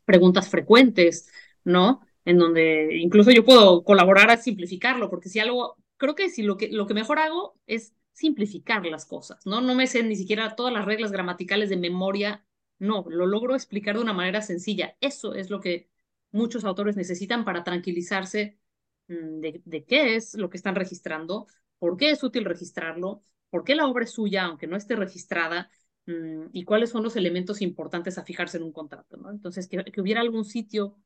preguntas 0.05 0.49
frecuentes, 0.49 1.29
¿no? 1.63 2.01
En 2.25 2.37
donde 2.37 2.97
incluso 2.97 3.31
yo 3.31 3.43
puedo 3.45 3.83
colaborar 3.83 4.29
a 4.31 4.37
simplificarlo, 4.37 5.09
porque 5.09 5.29
si 5.29 5.39
algo, 5.39 5.77
creo 5.97 6.15
que 6.15 6.29
si 6.29 6.43
lo 6.43 6.57
que, 6.57 6.69
lo 6.69 6.87
que 6.87 6.93
mejor 6.93 7.19
hago 7.19 7.59
es 7.67 7.95
simplificar 8.13 8.85
las 8.85 9.05
cosas, 9.05 9.45
¿no? 9.45 9.61
No 9.61 9.75
me 9.75 9.87
sé 9.87 10.03
ni 10.03 10.15
siquiera 10.15 10.55
todas 10.55 10.73
las 10.73 10.85
reglas 10.85 11.11
gramaticales 11.11 11.69
de 11.69 11.77
memoria, 11.77 12.45
no, 12.79 13.05
lo 13.09 13.25
logro 13.25 13.55
explicar 13.55 13.95
de 13.95 14.01
una 14.03 14.13
manera 14.13 14.41
sencilla. 14.41 14.97
Eso 15.01 15.33
es 15.33 15.49
lo 15.49 15.61
que 15.61 15.89
muchos 16.31 16.65
autores 16.65 16.95
necesitan 16.95 17.45
para 17.45 17.63
tranquilizarse 17.63 18.59
mm, 19.07 19.39
de, 19.41 19.61
de 19.65 19.85
qué 19.85 20.15
es 20.15 20.35
lo 20.35 20.49
que 20.49 20.57
están 20.57 20.75
registrando, 20.75 21.47
por 21.79 21.97
qué 21.97 22.11
es 22.11 22.23
útil 22.23 22.45
registrarlo, 22.45 23.23
por 23.53 23.63
qué 23.63 23.75
la 23.75 23.85
obra 23.85 24.03
es 24.03 24.11
suya, 24.13 24.45
aunque 24.45 24.65
no 24.65 24.75
esté 24.75 24.95
registrada, 24.95 25.69
mm, 26.07 26.45
y 26.53 26.63
cuáles 26.63 26.89
son 26.89 27.03
los 27.03 27.15
elementos 27.15 27.61
importantes 27.61 28.17
a 28.17 28.23
fijarse 28.23 28.57
en 28.57 28.63
un 28.63 28.71
contrato, 28.73 29.15
¿no? 29.17 29.29
Entonces, 29.29 29.67
que, 29.67 29.83
que, 29.83 30.01
hubiera 30.01 30.21
algún 30.21 30.43
sitio 30.43 30.97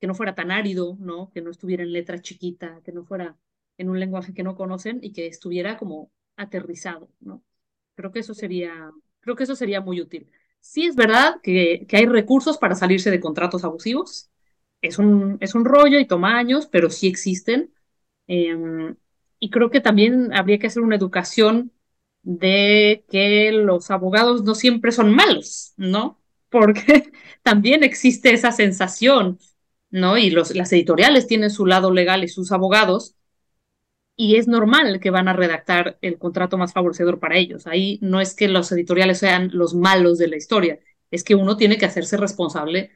que 0.00 0.06
no 0.06 0.14
fuera 0.14 0.36
tan 0.36 0.52
árido, 0.52 0.96
¿no? 1.00 1.28
Que 1.32 1.40
no 1.42 1.50
estuviera 1.50 1.82
en 1.82 1.92
letra 1.92 2.22
chiquita, 2.22 2.80
que 2.84 2.92
no 2.92 3.04
fuera 3.04 3.36
en 3.78 3.90
un 3.90 3.98
lenguaje 3.98 4.32
que 4.32 4.44
no 4.44 4.54
conocen 4.54 5.00
y 5.02 5.12
que 5.12 5.26
estuviera 5.26 5.76
como 5.76 6.12
aterrizado, 6.36 7.10
¿no? 7.18 7.42
Creo 7.96 8.12
que 8.12 8.20
eso 8.20 8.32
sería, 8.32 8.92
creo 9.18 9.34
que 9.34 9.42
eso 9.42 9.56
sería 9.56 9.80
muy 9.80 10.00
útil. 10.00 10.30
Sí 10.60 10.86
es 10.86 10.94
verdad 10.94 11.40
que, 11.42 11.84
que 11.88 11.96
hay 11.96 12.06
recursos 12.06 12.58
para 12.58 12.76
salirse 12.76 13.10
de 13.10 13.18
contratos 13.20 13.64
abusivos. 13.64 14.30
Es 14.82 14.98
un, 15.00 15.38
es 15.40 15.56
un 15.56 15.64
rollo 15.64 15.98
y 15.98 16.06
toma 16.06 16.38
años, 16.38 16.68
pero 16.68 16.90
sí 16.90 17.08
existen. 17.08 17.74
Eh, 18.28 18.94
y 19.40 19.50
creo 19.50 19.70
que 19.70 19.80
también 19.80 20.32
habría 20.32 20.58
que 20.60 20.68
hacer 20.68 20.82
una 20.84 20.96
educación 20.96 21.72
de 22.28 23.06
que 23.08 23.52
los 23.52 23.90
abogados 23.90 24.44
no 24.44 24.54
siempre 24.54 24.92
son 24.92 25.14
malos, 25.14 25.72
¿no? 25.78 26.20
Porque 26.50 27.10
también 27.42 27.82
existe 27.84 28.34
esa 28.34 28.52
sensación, 28.52 29.38
¿no? 29.90 30.18
Y 30.18 30.28
los, 30.30 30.54
las 30.54 30.70
editoriales 30.74 31.26
tienen 31.26 31.48
su 31.50 31.64
lado 31.64 31.90
legal 31.90 32.22
y 32.24 32.28
sus 32.28 32.52
abogados, 32.52 33.16
y 34.14 34.36
es 34.36 34.46
normal 34.46 35.00
que 35.00 35.10
van 35.10 35.28
a 35.28 35.32
redactar 35.32 35.98
el 36.02 36.18
contrato 36.18 36.58
más 36.58 36.74
favorecedor 36.74 37.18
para 37.18 37.38
ellos. 37.38 37.66
Ahí 37.66 37.98
no 38.02 38.20
es 38.20 38.34
que 38.34 38.48
los 38.48 38.70
editoriales 38.72 39.18
sean 39.20 39.50
los 39.54 39.74
malos 39.74 40.18
de 40.18 40.28
la 40.28 40.36
historia, 40.36 40.80
es 41.10 41.24
que 41.24 41.34
uno 41.34 41.56
tiene 41.56 41.78
que 41.78 41.86
hacerse 41.86 42.18
responsable 42.18 42.90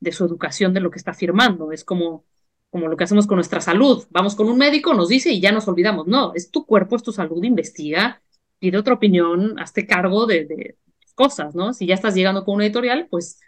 de 0.00 0.12
su 0.12 0.24
educación, 0.24 0.72
de 0.72 0.80
lo 0.80 0.90
que 0.90 0.98
está 0.98 1.12
firmando. 1.12 1.72
Es 1.72 1.84
como, 1.84 2.24
como 2.70 2.88
lo 2.88 2.96
que 2.96 3.04
hacemos 3.04 3.26
con 3.26 3.36
nuestra 3.36 3.60
salud. 3.60 4.06
Vamos 4.10 4.34
con 4.34 4.48
un 4.48 4.56
médico, 4.56 4.94
nos 4.94 5.08
dice 5.08 5.30
y 5.30 5.40
ya 5.40 5.52
nos 5.52 5.68
olvidamos. 5.68 6.06
No, 6.06 6.32
es 6.34 6.50
tu 6.50 6.64
cuerpo, 6.64 6.96
es 6.96 7.02
tu 7.02 7.12
salud, 7.12 7.44
investiga, 7.44 8.22
pide 8.58 8.78
otra 8.78 8.94
opinión, 8.94 9.58
hazte 9.58 9.86
cargo 9.86 10.26
de, 10.26 10.46
de 10.46 10.78
cosas, 11.14 11.54
¿no? 11.54 11.72
Si 11.74 11.86
ya 11.86 11.94
estás 11.94 12.14
llegando 12.14 12.44
con 12.44 12.56
una 12.56 12.64
editorial, 12.66 13.08
pues 13.10 13.40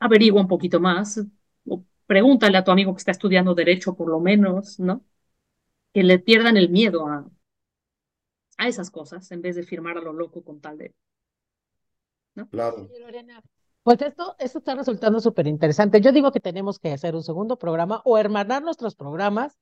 averigua 0.00 0.40
un 0.42 0.48
poquito 0.48 0.80
más, 0.80 1.20
o 1.66 1.84
pregúntale 2.06 2.58
a 2.58 2.64
tu 2.64 2.70
amigo 2.70 2.94
que 2.94 2.98
está 2.98 3.10
estudiando 3.12 3.54
derecho 3.54 3.94
por 3.96 4.08
lo 4.08 4.20
menos, 4.20 4.78
¿no? 4.80 5.04
que 5.94 6.02
le 6.02 6.18
pierdan 6.18 6.56
el 6.56 6.70
miedo 6.70 7.06
a, 7.08 7.24
a 8.58 8.68
esas 8.68 8.90
cosas 8.90 9.30
en 9.30 9.42
vez 9.42 9.54
de 9.56 9.62
firmar 9.62 9.96
a 9.96 10.00
lo 10.00 10.12
loco 10.12 10.42
con 10.42 10.60
tal 10.60 10.76
de... 10.76 10.92
¿no? 12.34 12.48
Claro. 12.48 12.88
Pues 13.84 14.00
esto, 14.02 14.34
esto 14.38 14.58
está 14.58 14.74
resultando 14.74 15.20
súper 15.20 15.46
interesante. 15.46 16.00
Yo 16.00 16.10
digo 16.10 16.32
que 16.32 16.40
tenemos 16.40 16.78
que 16.78 16.92
hacer 16.92 17.14
un 17.14 17.22
segundo 17.22 17.58
programa 17.58 18.00
o 18.04 18.18
hermanar 18.18 18.62
nuestros 18.62 18.96
programas 18.96 19.58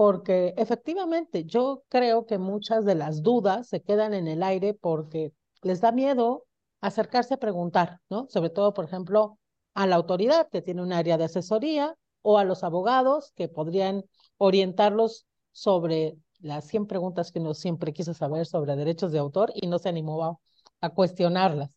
porque 0.00 0.54
efectivamente 0.56 1.44
yo 1.44 1.82
creo 1.90 2.24
que 2.24 2.38
muchas 2.38 2.86
de 2.86 2.94
las 2.94 3.22
dudas 3.22 3.68
se 3.68 3.82
quedan 3.82 4.14
en 4.14 4.28
el 4.28 4.42
aire 4.42 4.72
porque 4.72 5.34
les 5.60 5.82
da 5.82 5.92
miedo 5.92 6.46
acercarse 6.80 7.34
a 7.34 7.36
preguntar, 7.36 8.00
¿no? 8.08 8.26
Sobre 8.30 8.48
todo, 8.48 8.72
por 8.72 8.86
ejemplo, 8.86 9.38
a 9.74 9.86
la 9.86 9.96
autoridad 9.96 10.48
que 10.48 10.62
tiene 10.62 10.80
un 10.80 10.94
área 10.94 11.18
de 11.18 11.24
asesoría 11.24 11.94
o 12.22 12.38
a 12.38 12.44
los 12.44 12.64
abogados 12.64 13.32
que 13.36 13.48
podrían 13.48 14.02
orientarlos 14.38 15.26
sobre 15.52 16.16
las 16.38 16.66
100 16.66 16.86
preguntas 16.86 17.30
que 17.30 17.40
uno 17.40 17.52
siempre 17.52 17.92
quiso 17.92 18.14
saber 18.14 18.46
sobre 18.46 18.76
derechos 18.76 19.12
de 19.12 19.18
autor 19.18 19.52
y 19.54 19.66
no 19.66 19.78
se 19.78 19.90
animó 19.90 20.40
a, 20.80 20.88
cuestionarlas. 20.94 21.68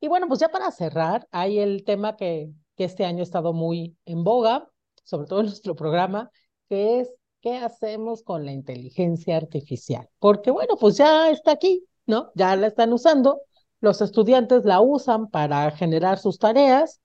Y 0.00 0.08
bueno, 0.08 0.26
pues 0.26 0.40
ya 0.40 0.48
para 0.48 0.70
cerrar, 0.70 1.28
hay 1.32 1.58
el 1.58 1.84
tema 1.84 2.16
que, 2.16 2.50
que 2.76 2.84
este 2.84 3.04
año 3.04 3.20
ha 3.20 3.24
estado 3.24 3.52
muy 3.52 3.94
en 4.06 4.24
boga, 4.24 4.70
sobre 5.04 5.26
todo 5.26 5.40
en 5.40 5.46
nuestro 5.46 5.76
programa, 5.76 6.30
que 6.70 7.00
es 7.00 7.12
qué 7.48 7.56
hacemos 7.56 8.22
con 8.22 8.44
la 8.44 8.52
inteligencia 8.52 9.36
artificial. 9.36 10.08
Porque 10.18 10.50
bueno, 10.50 10.76
pues 10.76 10.96
ya 10.96 11.30
está 11.30 11.52
aquí, 11.52 11.84
¿no? 12.06 12.30
Ya 12.34 12.54
la 12.56 12.66
están 12.66 12.92
usando, 12.92 13.40
los 13.80 14.02
estudiantes 14.02 14.64
la 14.64 14.80
usan 14.80 15.28
para 15.30 15.70
generar 15.70 16.18
sus 16.18 16.38
tareas 16.38 17.00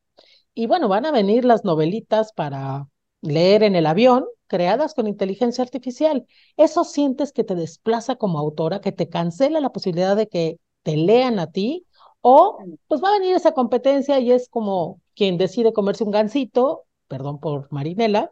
y 0.54 0.68
bueno, 0.68 0.90
van 0.90 1.06
a 1.06 1.12
venir 1.12 1.46
las 1.46 1.64
novelitas 1.64 2.34
para 2.34 2.88
leer 3.22 3.64
en 3.64 3.76
el 3.76 3.86
avión, 3.86 4.26
creadas 4.48 4.94
con 4.94 5.08
inteligencia 5.08 5.64
artificial. 5.64 6.28
Eso 6.58 6.84
sientes 6.84 7.32
que 7.32 7.46
te 7.46 7.56
desplaza 7.56 8.18
como 8.18 8.38
autora, 8.38 8.82
que 8.82 8.92
te 8.92 9.08
cancela 9.08 9.62
la 9.62 9.72
posibilidad 9.72 10.16
de 10.16 10.28
que 10.28 10.60
te 10.84 10.98
lean 10.98 11.40
a 11.40 11.52
ti, 11.52 11.86
o 12.20 12.58
pues 12.88 13.02
va 13.02 13.10
a 13.10 13.20
venir 13.20 13.36
esa 13.36 13.54
competencia 13.54 14.20
y 14.20 14.32
es 14.32 14.50
como 14.50 15.00
quien 15.16 15.38
decide 15.38 15.72
comerse 15.72 16.04
un 16.04 16.12
gansito, 16.12 16.84
perdón 17.08 17.40
por 17.40 17.72
Marinela, 17.72 18.32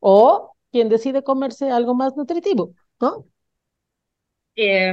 o 0.00 0.53
quien 0.74 0.88
decide 0.88 1.22
comerse 1.22 1.70
algo 1.70 1.94
más 1.94 2.16
nutritivo, 2.16 2.74
¿no? 3.00 3.28
Eh, 4.56 4.92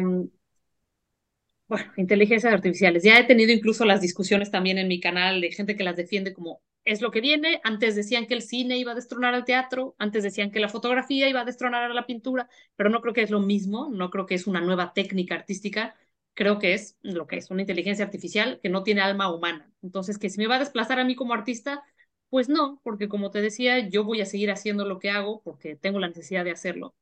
bueno, 1.68 1.92
inteligencias 1.98 2.54
artificiales. 2.54 3.04
Ya 3.04 3.18
he 3.18 3.24
tenido 3.24 3.52
incluso 3.52 3.84
las 3.86 4.02
discusiones 4.02 4.52
también 4.52 4.78
en 4.78 4.88
mi 4.88 5.00
canal 5.00 5.42
de 5.42 5.52
gente 5.52 5.76
que 5.76 5.84
las 5.84 5.96
defiende 5.96 6.34
como 6.34 6.62
es 6.86 7.02
lo 7.02 7.10
que 7.10 7.22
viene. 7.22 7.62
Antes 7.64 7.96
decían 7.96 8.28
que 8.28 8.36
el 8.36 8.44
cine 8.44 8.78
iba 8.78 8.92
a 8.92 8.96
destronar 8.96 9.34
al 9.34 9.46
teatro, 9.46 9.96
antes 9.98 10.22
decían 10.24 10.52
que 10.52 10.60
la 10.60 10.70
fotografía 10.70 11.30
iba 11.30 11.42
a 11.42 11.46
destronar 11.46 11.90
a 11.90 11.94
la 11.94 12.06
pintura, 12.06 12.48
pero 12.76 12.90
no 12.92 13.02
creo 13.02 13.14
que 13.16 13.24
es 13.24 13.32
lo 13.32 13.40
mismo, 13.40 13.90
no 13.92 14.12
creo 14.12 14.26
que 14.28 14.36
es 14.36 14.46
una 14.48 14.62
nueva 14.62 14.94
técnica 14.94 15.34
artística, 15.36 15.96
creo 16.36 16.60
que 16.60 16.74
es 16.74 16.98
lo 17.02 17.26
que 17.26 17.38
es 17.38 17.50
una 17.50 17.62
inteligencia 17.62 18.06
artificial 18.06 18.60
que 18.62 18.70
no 18.70 18.84
tiene 18.84 19.02
alma 19.02 19.34
humana. 19.34 19.72
Entonces, 19.82 20.18
que 20.20 20.30
si 20.30 20.38
me 20.40 20.48
va 20.48 20.58
a 20.58 20.60
desplazar 20.60 21.00
a 21.00 21.06
mí 21.06 21.16
como 21.16 21.34
artista, 21.34 21.84
pues 22.32 22.50
no, 22.50 22.82
porque 22.84 23.10
como 23.10 23.32
te 23.32 23.42
decía, 23.42 23.90
yo 23.90 24.06
voy 24.06 24.22
a 24.22 24.26
seguir 24.26 24.52
haciendo 24.52 24.86
lo 24.86 25.00
que 25.00 25.12
hago 25.12 25.44
porque 25.44 25.76
tengo 25.76 26.00
la 26.00 26.08
necesidad 26.10 26.46
de 26.46 26.52
hacerlo. 26.52 26.96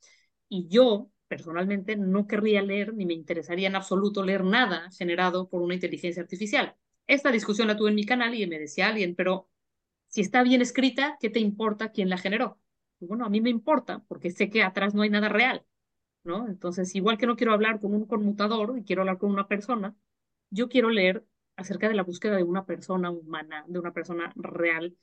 Y 0.50 0.68
yo, 0.70 1.12
personalmente, 1.28 1.96
no 1.98 2.28
querría 2.28 2.64
leer 2.64 2.94
ni 2.96 3.06
me 3.06 3.14
interesaría 3.14 3.68
en 3.70 3.76
absoluto 3.78 4.24
leer 4.26 4.44
nada 4.44 4.90
generado 4.98 5.50
por 5.50 5.62
una 5.62 5.76
inteligencia 5.76 6.24
artificial. 6.24 6.76
Esta 7.08 7.32
discusión 7.32 7.68
la 7.68 7.78
tuve 7.78 7.90
en 7.92 7.96
mi 7.96 8.06
canal 8.06 8.36
y 8.36 8.48
me 8.48 8.60
decía 8.60 8.90
alguien, 8.90 9.16
pero 9.16 9.50
si 10.08 10.22
está 10.22 10.44
bien 10.44 10.62
escrita, 10.62 11.18
¿qué 11.22 11.30
te 11.30 11.40
importa 11.40 11.92
quién 11.92 12.10
la 12.10 12.18
generó? 12.18 12.60
Y 13.00 13.06
bueno, 13.06 13.26
a 13.26 13.30
mí 13.30 13.42
me 13.42 13.50
importa 13.52 14.04
porque 14.08 14.32
sé 14.32 14.50
que 14.50 14.64
atrás 14.64 14.96
no 14.96 15.04
hay 15.04 15.10
nada 15.12 15.30
real, 15.30 15.66
¿no? 16.24 16.48
Entonces, 16.48 16.96
igual 16.96 17.18
que 17.18 17.28
no 17.28 17.36
quiero 17.36 17.54
hablar 17.54 17.80
con 17.80 17.94
un 17.94 18.06
conmutador 18.06 18.78
y 18.78 18.84
quiero 18.84 19.04
hablar 19.04 19.18
con 19.20 19.32
una 19.32 19.48
persona, 19.48 19.96
yo 20.50 20.70
quiero 20.70 20.90
leer 20.90 21.26
acerca 21.56 21.90
de 21.90 21.96
la 21.96 22.04
búsqueda 22.04 22.38
de 22.38 22.44
una 22.44 22.66
persona 22.66 23.12
humana, 23.12 23.66
de 23.68 23.80
una 23.80 23.94
persona 23.94 24.32
real 24.36 24.96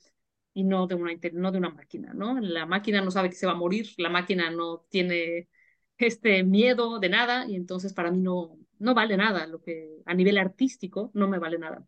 y 0.57 0.63
no 0.63 0.87
de 0.87 0.95
una, 0.95 1.11
no 1.33 1.51
de 1.51 1.59
una 1.59 1.69
máquina, 1.69 2.15
¿no? 2.15 2.39
La 2.39 2.65
máquina 2.65 2.99
no 2.99 3.11
sabe 3.11 3.29
que 3.29 3.35
se 3.35 3.45
va 3.45 3.51
a 3.51 3.55
morir, 3.55 3.89
la 3.97 4.09
máquina 4.09 4.49
no 4.49 4.79
tiene 4.89 5.49
este 5.99 6.43
miedo 6.43 6.97
de 6.97 7.09
nada 7.09 7.45
y 7.47 7.55
entonces 7.55 7.93
para 7.93 8.09
mí 8.09 8.21
no, 8.21 8.57
no 8.79 8.95
vale 8.95 9.17
nada, 9.17 9.45
lo 9.45 9.61
que 9.61 10.01
a 10.07 10.15
nivel 10.15 10.39
artístico 10.39 11.11
no 11.13 11.27
me 11.27 11.37
vale 11.37 11.59
nada. 11.59 11.85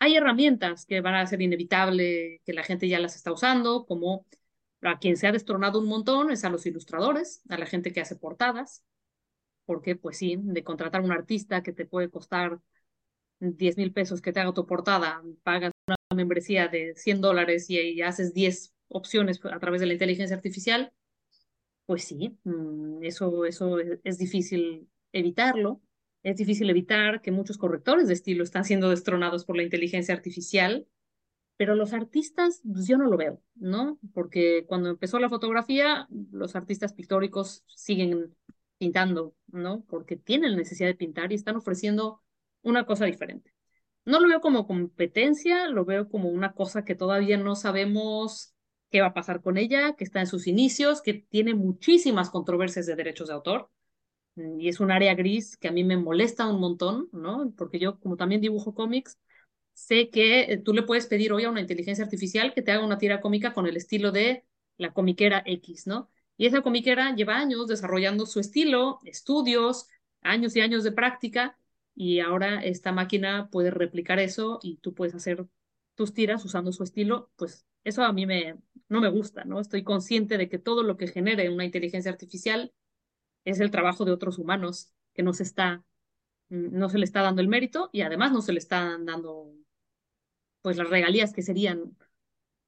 Hay 0.00 0.16
herramientas 0.16 0.86
que 0.86 1.00
van 1.00 1.14
a 1.14 1.26
ser 1.26 1.40
inevitable 1.40 2.40
que 2.44 2.52
la 2.52 2.64
gente 2.64 2.88
ya 2.88 2.98
las 2.98 3.14
está 3.14 3.30
usando, 3.30 3.86
como 3.86 4.26
a 4.82 4.98
quien 4.98 5.16
se 5.16 5.28
ha 5.28 5.32
destronado 5.32 5.78
un 5.78 5.86
montón 5.86 6.32
es 6.32 6.44
a 6.44 6.50
los 6.50 6.66
ilustradores, 6.66 7.42
a 7.48 7.58
la 7.58 7.66
gente 7.66 7.92
que 7.92 8.00
hace 8.00 8.16
portadas, 8.16 8.84
porque 9.66 9.94
pues 9.94 10.18
sí, 10.18 10.36
de 10.36 10.64
contratar 10.64 11.02
a 11.02 11.04
un 11.04 11.12
artista 11.12 11.62
que 11.62 11.72
te 11.72 11.86
puede 11.86 12.10
costar 12.10 12.58
10 13.38 13.76
mil 13.76 13.92
pesos 13.92 14.20
que 14.20 14.32
te 14.32 14.40
haga 14.40 14.52
tu 14.52 14.66
portada, 14.66 15.22
pagas 15.44 15.72
membresía 16.14 16.68
de 16.68 16.94
100 16.96 17.20
dólares 17.20 17.70
y, 17.70 18.02
haces 18.02 18.34
10 18.34 18.74
opciones 18.88 19.40
a 19.44 19.58
través 19.60 19.80
de 19.80 19.86
la 19.86 19.92
inteligencia 19.92 20.36
artificial, 20.36 20.92
pues 21.86 22.04
sí, 22.04 22.36
mm, 22.44 23.02
eso, 23.02 23.44
eso 23.44 23.78
es, 23.78 24.18
difícil 24.18 24.88
evitarlo. 25.12 25.80
Es 26.22 26.36
difícil 26.36 26.68
evitar 26.70 27.22
que 27.22 27.32
muchos 27.32 27.58
correctores 27.58 28.06
de 28.08 28.14
estilo 28.14 28.44
están 28.44 28.64
siendo 28.64 28.90
destronados 28.90 29.44
por 29.44 29.56
la 29.56 29.62
inteligencia 29.62 30.14
artificial, 30.14 30.86
pero 31.56 31.74
los 31.74 31.92
artistas, 31.92 32.62
pues 32.70 32.86
yo 32.86 32.98
no 32.98 33.06
lo 33.08 33.16
veo, 33.16 33.42
¿no? 33.54 33.98
Porque 34.14 34.64
cuando 34.66 34.90
empezó 34.90 35.18
la 35.18 35.28
fotografía, 35.28 36.08
los 36.32 36.56
artistas 36.56 36.92
pictóricos 36.94 37.64
siguen 37.66 38.34
pintando, 38.78 39.34
¿no? 39.48 39.84
Porque 39.88 40.16
tienen 40.16 40.56
necesidad 40.56 40.88
de 40.88 40.94
pintar 40.94 41.32
y 41.32 41.36
están 41.36 41.56
ofreciendo 41.56 42.22
una 42.62 42.86
cosa 42.86 43.06
diferente. 43.06 43.52
No 44.04 44.20
lo 44.20 44.28
veo 44.28 44.40
como 44.40 44.66
competencia, 44.66 45.68
lo 45.68 45.84
veo 45.84 46.08
como 46.08 46.28
una 46.30 46.52
cosa 46.52 46.84
que 46.84 46.94
todavía 46.94 47.36
no 47.36 47.54
sabemos 47.54 48.54
qué 48.90 49.00
va 49.00 49.08
a 49.08 49.14
pasar 49.14 49.42
con 49.42 49.56
ella, 49.56 49.94
que 49.94 50.04
está 50.04 50.20
en 50.20 50.26
sus 50.26 50.46
inicios, 50.46 51.02
que 51.02 51.14
tiene 51.14 51.54
muchísimas 51.54 52.30
controversias 52.30 52.86
de 52.86 52.96
derechos 52.96 53.28
de 53.28 53.34
autor. 53.34 53.70
Y 54.36 54.68
es 54.68 54.80
un 54.80 54.90
área 54.90 55.14
gris 55.14 55.56
que 55.56 55.68
a 55.68 55.72
mí 55.72 55.84
me 55.84 55.96
molesta 55.96 56.46
un 56.46 56.60
montón, 56.60 57.08
¿no? 57.12 57.52
Porque 57.56 57.78
yo, 57.78 57.98
como 58.00 58.16
también 58.16 58.40
dibujo 58.40 58.74
cómics, 58.74 59.18
sé 59.74 60.10
que 60.10 60.42
eh, 60.42 60.58
tú 60.58 60.72
le 60.72 60.82
puedes 60.82 61.06
pedir 61.06 61.32
hoy 61.32 61.44
a 61.44 61.50
una 61.50 61.60
inteligencia 61.60 62.04
artificial 62.04 62.54
que 62.54 62.62
te 62.62 62.72
haga 62.72 62.84
una 62.84 62.98
tira 62.98 63.20
cómica 63.20 63.52
con 63.52 63.66
el 63.66 63.76
estilo 63.76 64.12
de 64.12 64.44
la 64.78 64.92
comiquera 64.92 65.42
X, 65.46 65.86
¿no? 65.86 66.10
Y 66.36 66.46
esa 66.46 66.62
comiquera 66.62 67.14
lleva 67.14 67.36
años 67.36 67.66
desarrollando 67.68 68.24
su 68.26 68.40
estilo, 68.40 68.98
estudios, 69.04 69.88
años 70.22 70.56
y 70.56 70.60
años 70.62 70.84
de 70.84 70.92
práctica, 70.92 71.58
y 71.94 72.20
ahora 72.20 72.62
esta 72.62 72.92
máquina 72.92 73.48
puede 73.50 73.70
replicar 73.70 74.18
eso 74.18 74.58
y 74.62 74.76
tú 74.78 74.94
puedes 74.94 75.14
hacer 75.14 75.46
tus 75.94 76.14
tiras 76.14 76.44
usando 76.44 76.72
su 76.72 76.82
estilo, 76.82 77.30
pues 77.36 77.66
eso 77.84 78.04
a 78.04 78.12
mí 78.12 78.26
me, 78.26 78.58
no 78.88 79.00
me 79.00 79.08
gusta, 79.08 79.44
¿no? 79.44 79.60
Estoy 79.60 79.84
consciente 79.84 80.38
de 80.38 80.48
que 80.48 80.58
todo 80.58 80.82
lo 80.82 80.96
que 80.96 81.08
genere 81.08 81.50
una 81.50 81.64
inteligencia 81.64 82.10
artificial 82.10 82.72
es 83.44 83.60
el 83.60 83.70
trabajo 83.70 84.04
de 84.04 84.12
otros 84.12 84.38
humanos 84.38 84.92
que 85.14 85.22
no 85.22 85.32
se 85.32 85.42
está, 85.42 85.84
mm, 86.48 86.78
no 86.78 86.88
se 86.88 86.98
le 86.98 87.04
está 87.04 87.22
dando 87.22 87.42
el 87.42 87.48
mérito 87.48 87.90
y 87.92 88.02
además 88.02 88.32
no 88.32 88.42
se 88.42 88.52
le 88.52 88.58
están 88.58 89.06
dando 89.06 89.52
pues 90.62 90.76
las 90.76 90.90
regalías 90.90 91.32
que 91.32 91.42
serían 91.42 91.96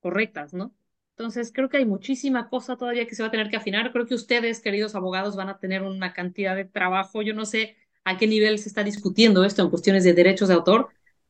correctas, 0.01 0.55
¿no? 0.55 0.75
Entonces, 1.17 1.53
creo 1.53 1.69
que 1.69 1.77
hay 1.77 1.85
muchísima 1.85 2.49
cosa 2.49 2.77
todavía 2.77 3.07
que 3.07 3.15
se 3.15 3.23
va 3.23 3.29
a 3.29 3.31
tener 3.31 3.51
que 3.51 3.57
afinar. 3.57 3.93
Creo 3.93 4.07
que 4.07 4.15
ustedes, 4.15 4.61
queridos 4.61 4.95
abogados, 4.95 5.37
van 5.37 5.51
a 5.51 5.59
tener 5.59 5.83
una 5.83 6.15
cantidad 6.15 6.57
de 6.57 6.65
trabajo. 6.65 7.23
Yo 7.23 7.35
no 7.35 7.45
sé 7.45 7.77
a 8.05 8.19
qué 8.19 8.27
nivel 8.27 8.59
se 8.59 8.69
está 8.69 8.85
discutiendo 8.85 9.45
esto 9.45 9.63
en 9.63 9.71
cuestiones 9.71 10.05
de 10.05 10.15
derechos 10.15 10.49
de 10.49 10.55
autor, 10.55 10.89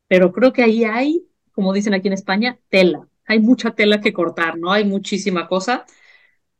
pero 0.09 0.33
creo 0.33 0.53
que 0.53 0.63
ahí 0.63 0.85
hay, 0.85 1.27
como 1.53 1.73
dicen 1.73 1.95
aquí 1.95 2.09
en 2.09 2.15
España, 2.15 2.59
tela. 2.69 3.07
Hay 3.27 3.41
mucha 3.41 3.73
tela 3.73 4.01
que 4.01 4.13
cortar, 4.13 4.59
¿no? 4.59 4.73
Hay 4.73 4.85
muchísima 4.85 5.49
cosa. 5.49 5.85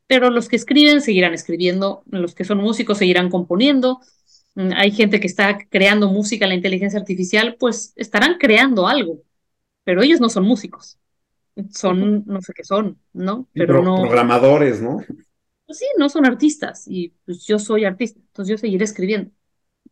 Pero 0.07 0.29
los 0.29 0.47
que 0.47 0.55
escriben 0.55 1.01
seguirán 1.01 1.33
escribiendo, 1.33 2.03
los 2.07 2.35
que 2.35 2.43
son 2.45 2.59
músicos 2.59 2.97
seguirán 2.97 3.29
componiendo. 3.29 3.99
Mm, 4.55 4.71
hay 4.75 4.91
gente 4.91 5.19
que 5.19 5.27
está 5.27 5.57
creando 5.69 6.09
música, 6.09 6.47
la 6.47 6.55
inteligencia 6.55 6.99
artificial, 6.99 7.57
pues 7.59 7.93
estarán 7.95 8.37
creando 8.37 8.87
algo, 8.87 9.21
pero 9.83 10.03
ellos 10.03 10.21
no 10.21 10.29
son 10.29 10.45
músicos 10.45 10.99
son, 11.71 12.23
no 12.25 12.41
sé 12.41 12.53
qué 12.53 12.63
son, 12.63 12.99
¿no? 13.13 13.47
Pero 13.53 13.83
no. 13.83 14.01
Programadores, 14.01 14.81
¿no? 14.81 15.03
Pues 15.65 15.79
sí, 15.79 15.85
no 15.97 16.09
son 16.09 16.25
artistas 16.25 16.85
y 16.87 17.13
pues 17.25 17.45
yo 17.45 17.59
soy 17.59 17.85
artista, 17.85 18.19
entonces 18.19 18.51
yo 18.51 18.57
seguiré 18.57 18.83
escribiendo. 18.83 19.31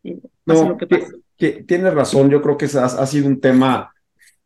Eh, 0.02 0.18
no, 0.46 0.68
lo 0.70 0.76
que 0.76 0.86
Que, 1.36 1.62
tienes 1.64 1.94
razón, 1.94 2.30
yo 2.30 2.40
creo 2.42 2.56
que 2.56 2.66
ha, 2.76 2.84
ha 2.84 3.06
sido 3.06 3.26
un 3.26 3.40
tema 3.40 3.92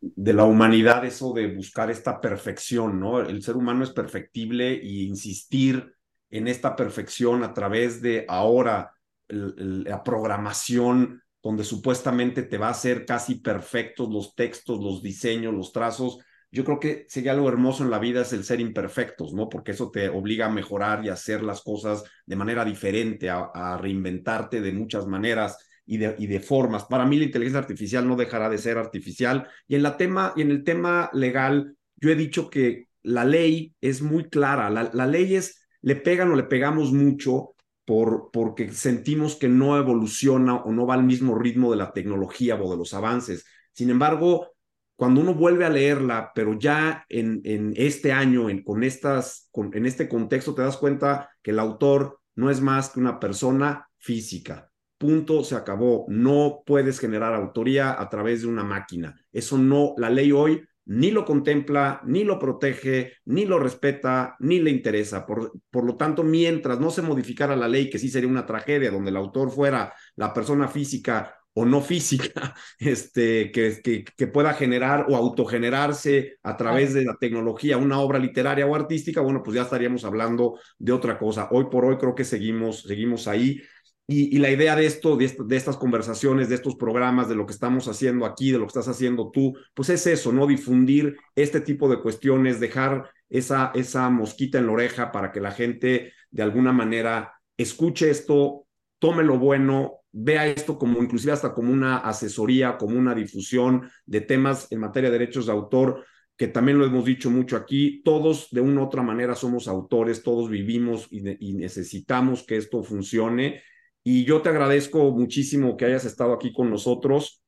de 0.00 0.32
la 0.32 0.44
humanidad 0.44 1.04
eso 1.04 1.32
de 1.32 1.54
buscar 1.54 1.90
esta 1.90 2.20
perfección, 2.20 3.00
¿no? 3.00 3.20
El 3.20 3.42
ser 3.42 3.56
humano 3.56 3.84
es 3.84 3.90
perfectible 3.90 4.78
y 4.82 5.06
insistir 5.06 5.94
en 6.30 6.48
esta 6.48 6.76
perfección 6.76 7.42
a 7.44 7.54
través 7.54 8.02
de 8.02 8.24
ahora 8.28 8.92
la 9.28 10.04
programación 10.04 11.22
donde 11.42 11.64
supuestamente 11.64 12.42
te 12.42 12.58
va 12.58 12.68
a 12.68 12.72
hacer 12.72 13.06
casi 13.06 13.36
perfectos 13.36 14.08
los 14.10 14.34
textos, 14.34 14.82
los 14.82 15.02
diseños, 15.02 15.54
los 15.54 15.72
trazos, 15.72 16.18
yo 16.56 16.64
creo 16.64 16.80
que 16.80 17.04
sería 17.06 17.32
algo 17.32 17.50
hermoso 17.50 17.84
en 17.84 17.90
la 17.90 17.98
vida 17.98 18.22
es 18.22 18.32
el 18.32 18.42
ser 18.42 18.60
imperfectos, 18.60 19.34
¿no? 19.34 19.46
Porque 19.46 19.72
eso 19.72 19.90
te 19.90 20.08
obliga 20.08 20.46
a 20.46 20.50
mejorar 20.50 21.04
y 21.04 21.10
a 21.10 21.12
hacer 21.12 21.42
las 21.42 21.60
cosas 21.60 22.02
de 22.24 22.34
manera 22.34 22.64
diferente, 22.64 23.28
a, 23.28 23.76
reinventarte 23.78 24.62
de 24.62 24.72
muchas 24.72 25.06
maneras 25.06 25.58
y 25.84 25.98
de, 25.98 26.14
y 26.18 26.26
de, 26.26 26.40
formas. 26.40 26.84
Para 26.84 27.04
mí 27.04 27.18
la 27.18 27.24
inteligencia 27.24 27.58
artificial 27.58 28.08
no 28.08 28.16
dejará 28.16 28.48
de 28.48 28.56
ser 28.56 28.78
artificial. 28.78 29.46
Y 29.68 29.74
en, 29.74 29.82
la 29.82 29.98
tema, 29.98 30.32
y 30.34 30.40
en 30.40 30.50
el 30.50 30.64
tema 30.64 31.10
legal, 31.12 31.76
yo 31.96 32.08
he 32.08 32.16
dicho 32.16 32.48
que 32.48 32.86
la 33.02 33.26
ley 33.26 33.74
es 33.82 34.00
muy 34.00 34.30
clara. 34.30 34.70
La, 34.70 34.90
la 34.94 35.06
ley 35.06 35.34
es, 35.34 35.68
le 35.82 35.96
pegan 35.96 36.30
o 36.32 36.36
le 36.36 36.44
pegamos 36.44 36.90
mucho 36.90 37.54
por, 37.84 38.30
porque 38.32 38.72
sentimos 38.72 39.36
que 39.36 39.48
no 39.50 39.76
evoluciona 39.76 40.56
o 40.56 40.72
no 40.72 40.86
va 40.86 40.94
al 40.94 41.04
mismo 41.04 41.34
ritmo 41.34 41.70
de 41.70 41.76
la 41.76 41.92
tecnología 41.92 42.54
o 42.54 42.70
de 42.70 42.78
los 42.78 42.94
avances. 42.94 43.44
Sin 43.74 43.90
embargo, 43.90 44.55
cuando 44.96 45.20
uno 45.20 45.34
vuelve 45.34 45.66
a 45.66 45.70
leerla, 45.70 46.32
pero 46.34 46.58
ya 46.58 47.04
en, 47.08 47.72
este 47.76 48.12
año, 48.12 48.48
en, 48.48 48.62
con 48.62 48.82
estas, 48.82 49.50
en 49.54 49.86
este 49.86 50.08
contexto, 50.08 50.54
te 50.54 50.62
das 50.62 50.78
cuenta 50.78 51.30
que 51.42 51.50
el 51.50 51.58
autor 51.58 52.20
no 52.34 52.50
es 52.50 52.60
más 52.62 52.90
que 52.90 53.00
una 53.00 53.20
persona 53.20 53.88
física. 53.98 54.70
Punto, 54.98 55.44
se 55.44 55.54
acabó. 55.54 56.06
No 56.08 56.62
puedes 56.64 56.98
generar 56.98 57.34
autoría 57.34 58.00
a 58.00 58.08
través 58.08 58.40
de 58.40 58.48
una 58.48 58.64
máquina. 58.64 59.14
Eso 59.30 59.58
no, 59.58 59.94
la 59.98 60.08
ley 60.08 60.32
hoy 60.32 60.62
ni 60.86 61.10
lo 61.10 61.24
contempla, 61.24 62.00
ni 62.06 62.22
lo 62.24 62.38
protege, 62.38 63.14
ni 63.26 63.44
lo 63.44 63.58
respeta, 63.58 64.36
ni 64.38 64.60
le 64.60 64.70
interesa. 64.70 65.26
Por, 65.26 65.52
por, 65.68 65.84
lo 65.84 65.96
tanto, 65.96 66.22
mientras 66.22 66.80
no 66.80 66.90
se 66.90 67.02
modificara 67.02 67.56
la 67.56 67.68
ley, 67.68 67.90
que 67.90 67.98
sí 67.98 68.08
sería 68.08 68.30
una 68.30 68.46
tragedia, 68.46 68.90
donde 68.90 69.10
el 69.10 69.16
autor 69.16 69.50
fuera 69.50 69.92
la 70.14 70.32
persona 70.32 70.68
física 70.68 71.36
o 71.58 71.64
no 71.64 71.80
física, 71.80 72.54
este, 72.78 73.50
que, 73.50 73.80
que, 73.82 74.04
que, 74.04 74.26
pueda 74.26 74.52
generar 74.52 75.06
o 75.08 75.16
autogenerarse 75.16 76.36
a 76.42 76.54
través 76.54 76.92
de 76.92 77.04
la 77.04 77.16
tecnología 77.18 77.78
una 77.78 77.98
obra 77.98 78.18
literaria 78.18 78.66
o 78.66 78.74
artística, 78.74 79.22
bueno, 79.22 79.42
pues 79.42 79.56
ya 79.56 79.62
estaríamos 79.62 80.04
hablando 80.04 80.58
de 80.78 80.92
otra 80.92 81.18
cosa. 81.18 81.48
Hoy 81.50 81.66
por 81.70 81.86
hoy 81.86 81.96
creo 81.96 82.14
que 82.14 82.24
seguimos, 82.24 82.82
seguimos 82.82 83.26
ahí. 83.26 83.62
Y, 84.06 84.36
y 84.36 84.38
la 84.38 84.50
idea 84.50 84.76
de 84.76 84.84
esto, 84.84 85.16
de, 85.16 85.34
de, 85.46 85.56
estas 85.56 85.78
conversaciones, 85.78 86.50
de 86.50 86.56
estos 86.56 86.76
programas, 86.76 87.26
de 87.26 87.34
lo 87.34 87.46
que 87.46 87.54
estamos 87.54 87.88
haciendo 87.88 88.26
aquí, 88.26 88.52
de 88.52 88.58
lo 88.58 88.64
que 88.66 88.78
estás 88.78 88.88
haciendo 88.88 89.30
tú, 89.30 89.54
pues 89.72 89.88
es 89.88 90.06
eso, 90.06 90.32
¿no? 90.32 90.46
Difundir 90.46 91.16
este 91.34 91.62
tipo 91.62 91.88
de 91.88 92.00
cuestiones, 92.00 92.60
dejar 92.60 93.10
esa, 93.30 93.72
esa 93.74 94.10
mosquita 94.10 94.58
en 94.58 94.66
la 94.66 94.72
oreja 94.72 95.10
para 95.10 95.32
que 95.32 95.40
la 95.40 95.52
gente 95.52 96.12
de 96.30 96.42
alguna 96.42 96.72
manera 96.72 97.32
escuche 97.56 98.10
esto, 98.10 98.66
tome 98.98 99.24
lo 99.24 99.38
bueno, 99.38 100.00
vea 100.18 100.46
esto 100.46 100.78
como 100.78 101.02
inclusive 101.02 101.32
hasta 101.32 101.52
como 101.52 101.70
una 101.70 101.98
asesoría, 101.98 102.78
como 102.78 102.98
una 102.98 103.14
difusión 103.14 103.90
de 104.06 104.22
temas 104.22 104.66
en 104.70 104.80
materia 104.80 105.10
de 105.10 105.18
derechos 105.18 105.46
de 105.46 105.52
autor, 105.52 106.04
que 106.36 106.48
también 106.48 106.78
lo 106.78 106.86
hemos 106.86 107.04
dicho 107.04 107.30
mucho 107.30 107.56
aquí, 107.56 108.00
todos 108.02 108.48
de 108.50 108.62
una 108.62 108.80
u 108.80 108.84
otra 108.84 109.02
manera 109.02 109.34
somos 109.34 109.68
autores, 109.68 110.22
todos 110.22 110.48
vivimos 110.48 111.06
y, 111.10 111.50
y 111.50 111.54
necesitamos 111.54 112.44
que 112.44 112.56
esto 112.56 112.82
funcione. 112.82 113.62
Y 114.02 114.24
yo 114.24 114.40
te 114.40 114.48
agradezco 114.48 115.10
muchísimo 115.10 115.76
que 115.76 115.84
hayas 115.84 116.06
estado 116.06 116.32
aquí 116.32 116.52
con 116.52 116.70
nosotros. 116.70 117.42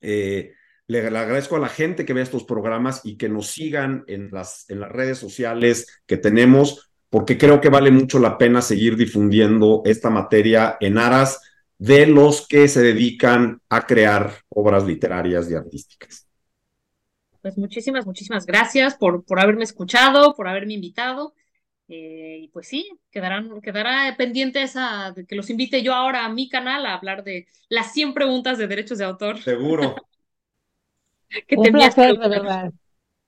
Eh, 0.00 0.52
le, 0.88 1.06
agradezco 1.06 1.56
a 1.56 1.60
la 1.60 1.68
gente 1.68 2.04
que 2.04 2.14
ve 2.14 2.22
estos 2.22 2.44
programas 2.44 3.02
y 3.04 3.16
que 3.16 3.28
nos 3.28 3.46
sigan 3.48 4.02
en 4.08 4.28
las, 4.32 4.68
en 4.68 4.80
las 4.80 4.90
redes 4.90 5.18
sociales 5.18 6.02
que 6.06 6.16
tenemos, 6.16 6.90
porque 7.10 7.38
creo 7.38 7.60
que 7.60 7.68
vale 7.68 7.92
mucho 7.92 8.18
la 8.18 8.38
pena 8.38 8.60
seguir 8.60 8.96
difundiendo 8.96 9.82
esta 9.84 10.10
materia 10.10 10.76
en 10.80 10.98
aras 10.98 11.40
de 11.82 12.06
los 12.06 12.46
que 12.46 12.68
se 12.68 12.80
dedican 12.80 13.60
a 13.68 13.84
crear 13.84 14.34
obras 14.50 14.84
literarias 14.84 15.50
y 15.50 15.54
artísticas. 15.56 16.28
Pues 17.40 17.58
muchísimas, 17.58 18.06
muchísimas 18.06 18.46
gracias 18.46 18.94
por, 18.94 19.24
por 19.24 19.40
haberme 19.40 19.64
escuchado, 19.64 20.36
por 20.36 20.46
haberme 20.46 20.74
invitado. 20.74 21.34
Eh, 21.88 22.38
y 22.42 22.48
pues 22.48 22.68
sí, 22.68 22.88
quedarán, 23.10 23.60
quedará 23.60 24.14
pendiente 24.16 24.62
esa, 24.62 25.10
de 25.10 25.26
que 25.26 25.34
los 25.34 25.50
invite 25.50 25.82
yo 25.82 25.92
ahora 25.92 26.24
a 26.24 26.28
mi 26.28 26.48
canal 26.48 26.86
a 26.86 26.94
hablar 26.94 27.24
de 27.24 27.48
las 27.68 27.92
100 27.92 28.14
preguntas 28.14 28.58
de 28.58 28.68
derechos 28.68 28.98
de 28.98 29.04
autor. 29.04 29.42
Seguro. 29.42 29.96
Un 31.56 31.72
placer, 31.72 32.16
de 32.16 32.28
verdad. 32.28 32.72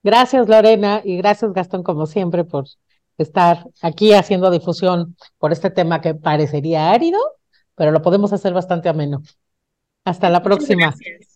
Gracias, 0.05 0.49
Lorena, 0.49 1.03
y 1.05 1.17
gracias, 1.17 1.53
Gastón, 1.53 1.83
como 1.83 2.07
siempre, 2.07 2.45
por 2.45 2.67
estar 3.19 3.67
aquí 3.83 4.13
haciendo 4.13 4.49
difusión 4.53 5.17
por 5.39 5.51
este 5.51 5.71
tema 5.71 6.01
que 6.01 6.15
parecería 6.15 6.93
árido, 6.93 7.19
pero 7.75 7.91
lo 7.91 8.03
podemos 8.03 8.33
hacer 8.33 8.53
bastante 8.53 8.89
ameno. 8.89 9.23
Hasta 10.05 10.31
la 10.31 10.43
próxima. 10.43 10.87
Gracias. 10.87 11.34